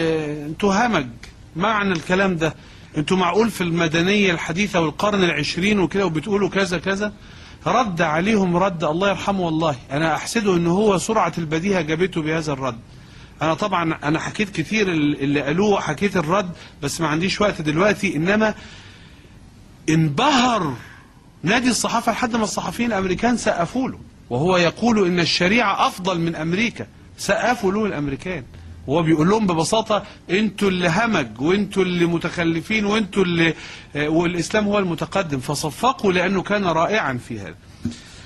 أنتوا 0.48 0.74
همج. 0.88 1.08
معنى 1.56 1.92
الكلام 1.92 2.36
ده 2.36 2.56
أنتوا 2.98 3.18
معقول 3.18 3.52
في 3.52 3.62
المدنية 3.62 4.32
الحديثة 4.32 4.82
والقرن 4.82 5.24
العشرين 5.24 5.80
وكده 5.80 6.06
وبتقولوا 6.06 6.50
كذا 6.50 6.78
كذا؟ 6.78 7.14
رد 7.66 8.02
عليهم 8.02 8.58
رد 8.58 8.84
الله 8.84 9.10
يرحمه 9.10 9.42
والله. 9.42 9.76
أنا 9.92 10.16
أحسده 10.16 10.56
ان 10.56 10.68
هو 10.68 10.98
سرعة 10.98 11.34
البديهة 11.38 11.82
جابته 11.82 12.22
بهذا 12.22 12.54
الرد. 12.54 12.80
أنا 13.42 13.54
طبعا 13.54 13.98
أنا 14.04 14.20
حكيت 14.20 14.50
كتير 14.50 14.92
اللي 14.92 15.42
قالوه 15.42 15.82
حكيت 15.82 16.18
الرد 16.18 16.50
بس 16.82 17.02
ما 17.02 17.08
عنديش 17.08 17.42
وقت 17.42 17.62
دلوقتي. 17.62 18.16
إنما 18.16 18.54
انبهر 19.90 20.74
نادي 21.44 21.70
الصحافة 21.70 22.12
لحد 22.12 22.36
ما 22.36 22.44
الصحفيين 22.44 22.94
الأمريكان 22.94 23.38
سقفوا 23.38 23.90
له. 23.90 24.00
وهو 24.30 24.58
يقول 24.58 25.08
إن 25.08 25.20
الشريعة 25.20 25.88
أفضل 25.88 26.20
من 26.20 26.36
أمريكا. 26.36 26.88
سقفوا 27.18 27.72
له 27.72 27.86
الأمريكان. 27.86 28.44
وهو 28.88 29.04
بيقول 29.04 29.30
لهم 29.30 29.48
ببساطة 29.48 30.04
أنتوا 30.30 30.70
اللي 30.70 30.90
همج 30.90 31.42
وأنتوا 31.42 31.84
اللي 31.84 32.06
متخلفين 32.06 32.86
وأنتوا 32.86 33.24
اللي 33.24 33.54
آه، 33.96 34.10
والإسلام 34.10 34.66
هو 34.66 34.80
المتقدم 34.80 35.40
فصفقوا 35.40 36.12
لأنه 36.12 36.42
كان 36.42 36.66
رائعا 36.66 37.20
في 37.28 37.40
هذا. 37.40 37.56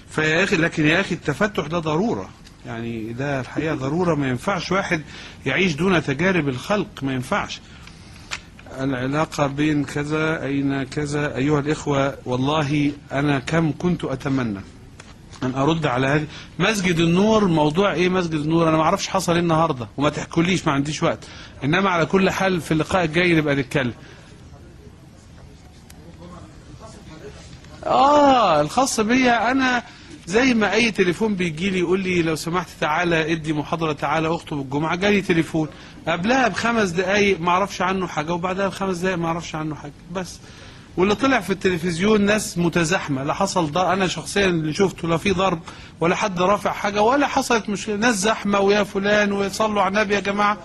فيا 0.10 0.44
أخي 0.44 0.56
لكن 0.56 0.86
يا 0.86 1.02
أخي 1.02 1.16
التفتح 1.16 1.68
ده 1.68 1.80
ضرورة. 1.80 2.30
يعني 2.66 3.14
ده 3.14 3.40
الحقيقة 3.40 3.76
ضرورة. 3.76 4.16
ما 4.16 4.30
ينفعش 4.30 4.72
واحد 4.72 5.02
يعيش 5.46 5.74
دون 5.74 6.04
تجارب 6.04 6.50
الخلق 6.50 7.04
ما 7.04 7.14
ينفعش. 7.14 7.62
العلاقة 8.80 9.48
بين 9.48 9.84
كذا 9.84 10.44
أين 10.44 10.84
كذا؟ 10.84 11.36
أيها 11.36 11.60
الإخوة 11.60 12.16
والله 12.26 12.92
أنا 13.12 13.40
كم 13.40 13.72
كنت 13.80 14.04
أتمنى. 14.04 14.60
أن 15.44 15.56
أرد 15.56 15.86
على 15.86 16.08
هذه. 16.08 16.26
مسجد 16.60 17.00
النور 17.00 17.48
موضوع 17.48 17.94
إيه 17.94 18.10
مسجد 18.10 18.34
النور؟ 18.34 18.70
أنا 18.70 18.78
ما 18.78 18.84
أعرفش 18.84 19.08
حصل 19.08 19.34
إيه 19.34 19.40
النهاردة. 19.40 19.88
وما 19.98 20.10
تحكوليش 20.10 20.68
ما 20.68 20.74
عنديش 20.74 21.04
وقت. 21.04 21.28
إنما 21.64 21.90
على 21.90 22.06
كل 22.06 22.30
حال 22.30 22.62
في 22.62 22.72
اللقاء 22.72 23.04
الجاي 23.04 23.36
نبقى 23.36 23.56
نتكلم. 23.56 23.94
آه 27.86 28.62
الخاص 28.62 29.00
بيا 29.00 29.52
أنا 29.52 29.84
زي 30.26 30.54
ما 30.54 30.74
أي 30.74 30.92
تليفون 30.92 31.36
بيجي 31.36 31.70
لي 31.70 31.80
يقول 31.80 32.00
لي 32.00 32.22
لو 32.22 32.36
سمحت 32.36 32.68
تعالى 32.80 33.32
ادي 33.32 33.54
محاضرة 33.54 33.94
تعالى 33.94 34.28
أخطب 34.28 34.60
الجمعة 34.60 34.96
جالي 34.96 35.22
تليفون. 35.22 35.68
قبلها 36.08 36.48
بخمس 36.48 36.90
دقايق 36.90 37.40
ما 37.40 37.50
أعرفش 37.50 37.82
عنه 37.82 38.08
حاجة 38.08 38.34
وبعدها 38.34 38.68
بخمس 38.68 38.98
دقايق 38.98 39.18
ما 39.18 39.28
أعرفش 39.28 39.56
عنه 39.56 39.76
حاجة. 39.76 39.94
بس. 40.14 40.40
واللي 40.98 41.16
طلع 41.16 41.40
في 41.40 41.50
التلفزيون 41.50 42.22
ناس 42.22 42.58
متزاحمة. 42.58 43.24
لا 43.24 43.34
حصل 43.34 43.72
ضرب 43.72 43.92
أنا 43.92 44.08
شخصيا 44.08 44.46
اللي 44.46 44.74
شفته 44.74 45.08
لا 45.08 45.18
في 45.18 45.32
ضرب 45.32 45.60
ولا 46.00 46.16
حد 46.16 46.42
رافع 46.42 46.72
حاجة 46.72 47.02
ولا 47.02 47.28
حصلت 47.28 47.70
مشكلة 47.70 47.96
ناس 47.96 48.16
زحمة 48.16 48.60
ويا 48.60 48.84
فلان 48.84 49.32
ويصلوا 49.32 49.82
على 49.82 49.88
النبي 50.02 50.16
يا 50.16 50.20
جماعة. 50.20 50.58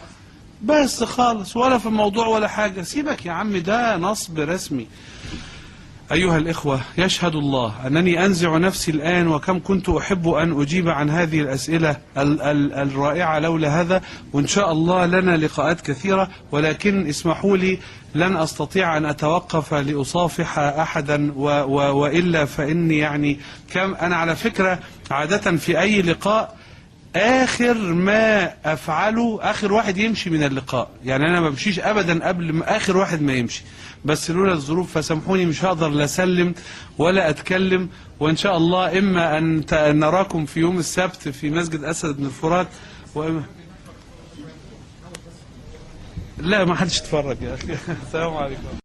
بس 0.62 1.04
خالص 1.04 1.56
ولا 1.56 1.78
في 1.78 1.86
الموضوع 1.86 2.26
ولا 2.26 2.48
حاجة. 2.48 2.82
سيبك 2.82 3.26
يا 3.26 3.32
عم 3.32 3.56
ده 3.56 3.96
نصب 3.96 4.40
رسمي. 4.40 4.86
أيها 6.12 6.38
الإخوة 6.38 6.80
يشهد 6.98 7.34
الله 7.34 7.86
أنني 7.86 8.26
أنزع 8.26 8.56
نفسي 8.58 8.90
الآن 8.90 9.28
وكم 9.28 9.60
كنت 9.64 9.88
أحب 9.88 10.28
أن 10.28 10.60
أجيب 10.60 10.88
عن 10.88 11.10
هذه 11.10 11.40
الأسئلة 11.40 11.96
ال 12.18 12.42
ال 12.42 12.72
الرائعة 12.72 13.38
لولا 13.38 13.80
هذا. 13.80 14.02
وإن 14.32 14.46
شاء 14.46 14.72
الله 14.72 15.06
لنا 15.06 15.36
لقاءات 15.36 15.80
كثيرة 15.80 16.28
ولكن 16.52 17.06
اسمحوا 17.06 17.56
لي 17.56 17.78
لن 18.14 18.36
أستطيع 18.36 18.96
أن 18.96 19.06
أتوقف 19.06 19.74
لأصافح 19.74 20.58
أحدا 20.58 21.32
و 21.36 21.48
و 21.48 22.00
وإلا 22.00 22.44
فإني 22.44 22.98
يعني 22.98 23.40
كم 23.72 23.94
أنا 23.94 24.16
على 24.16 24.36
فكرة 24.36 24.78
عادة 25.10 25.56
في 25.56 25.80
أي 25.80 26.02
لقاء 26.02 26.56
آخر 27.16 27.74
ما 27.92 28.52
أفعله 28.64 29.38
آخر 29.42 29.72
واحد 29.72 29.98
يمشي 29.98 30.30
من 30.30 30.42
اللقاء. 30.44 30.88
يعني 31.04 31.26
أنا 31.26 31.40
ما 31.40 31.48
بمشيش 31.50 31.80
ابدا 31.80 32.28
قبل 32.28 32.62
آخر 32.62 32.96
واحد 32.96 33.22
ما 33.22 33.32
يمشي. 33.32 33.62
بس 34.04 34.30
لولا 34.30 34.52
الظروف 34.52 34.98
فسامحوني 34.98 35.46
مش 35.46 35.64
هقدر 35.64 35.88
لا 35.88 36.04
أسلم 36.04 36.54
ولا 36.98 37.30
أتكلم. 37.30 37.88
وإن 38.20 38.36
شاء 38.36 38.56
الله 38.56 38.98
إما 38.98 39.38
أن 39.38 39.64
نراكم 39.72 40.46
في 40.46 40.60
يوم 40.60 40.78
السبت 40.78 41.28
في 41.28 41.50
مسجد 41.50 41.84
أسد 41.84 42.16
بن 42.16 42.26
الفرات. 42.26 42.68
واما 43.14 43.42
لا 46.38 46.64
ما 46.64 46.74
حدش 46.74 47.00
اتفرج 47.00 47.42
يا 47.42 47.54
أخي. 47.54 47.76
السلام 48.06 48.36
عليكم. 48.36 48.78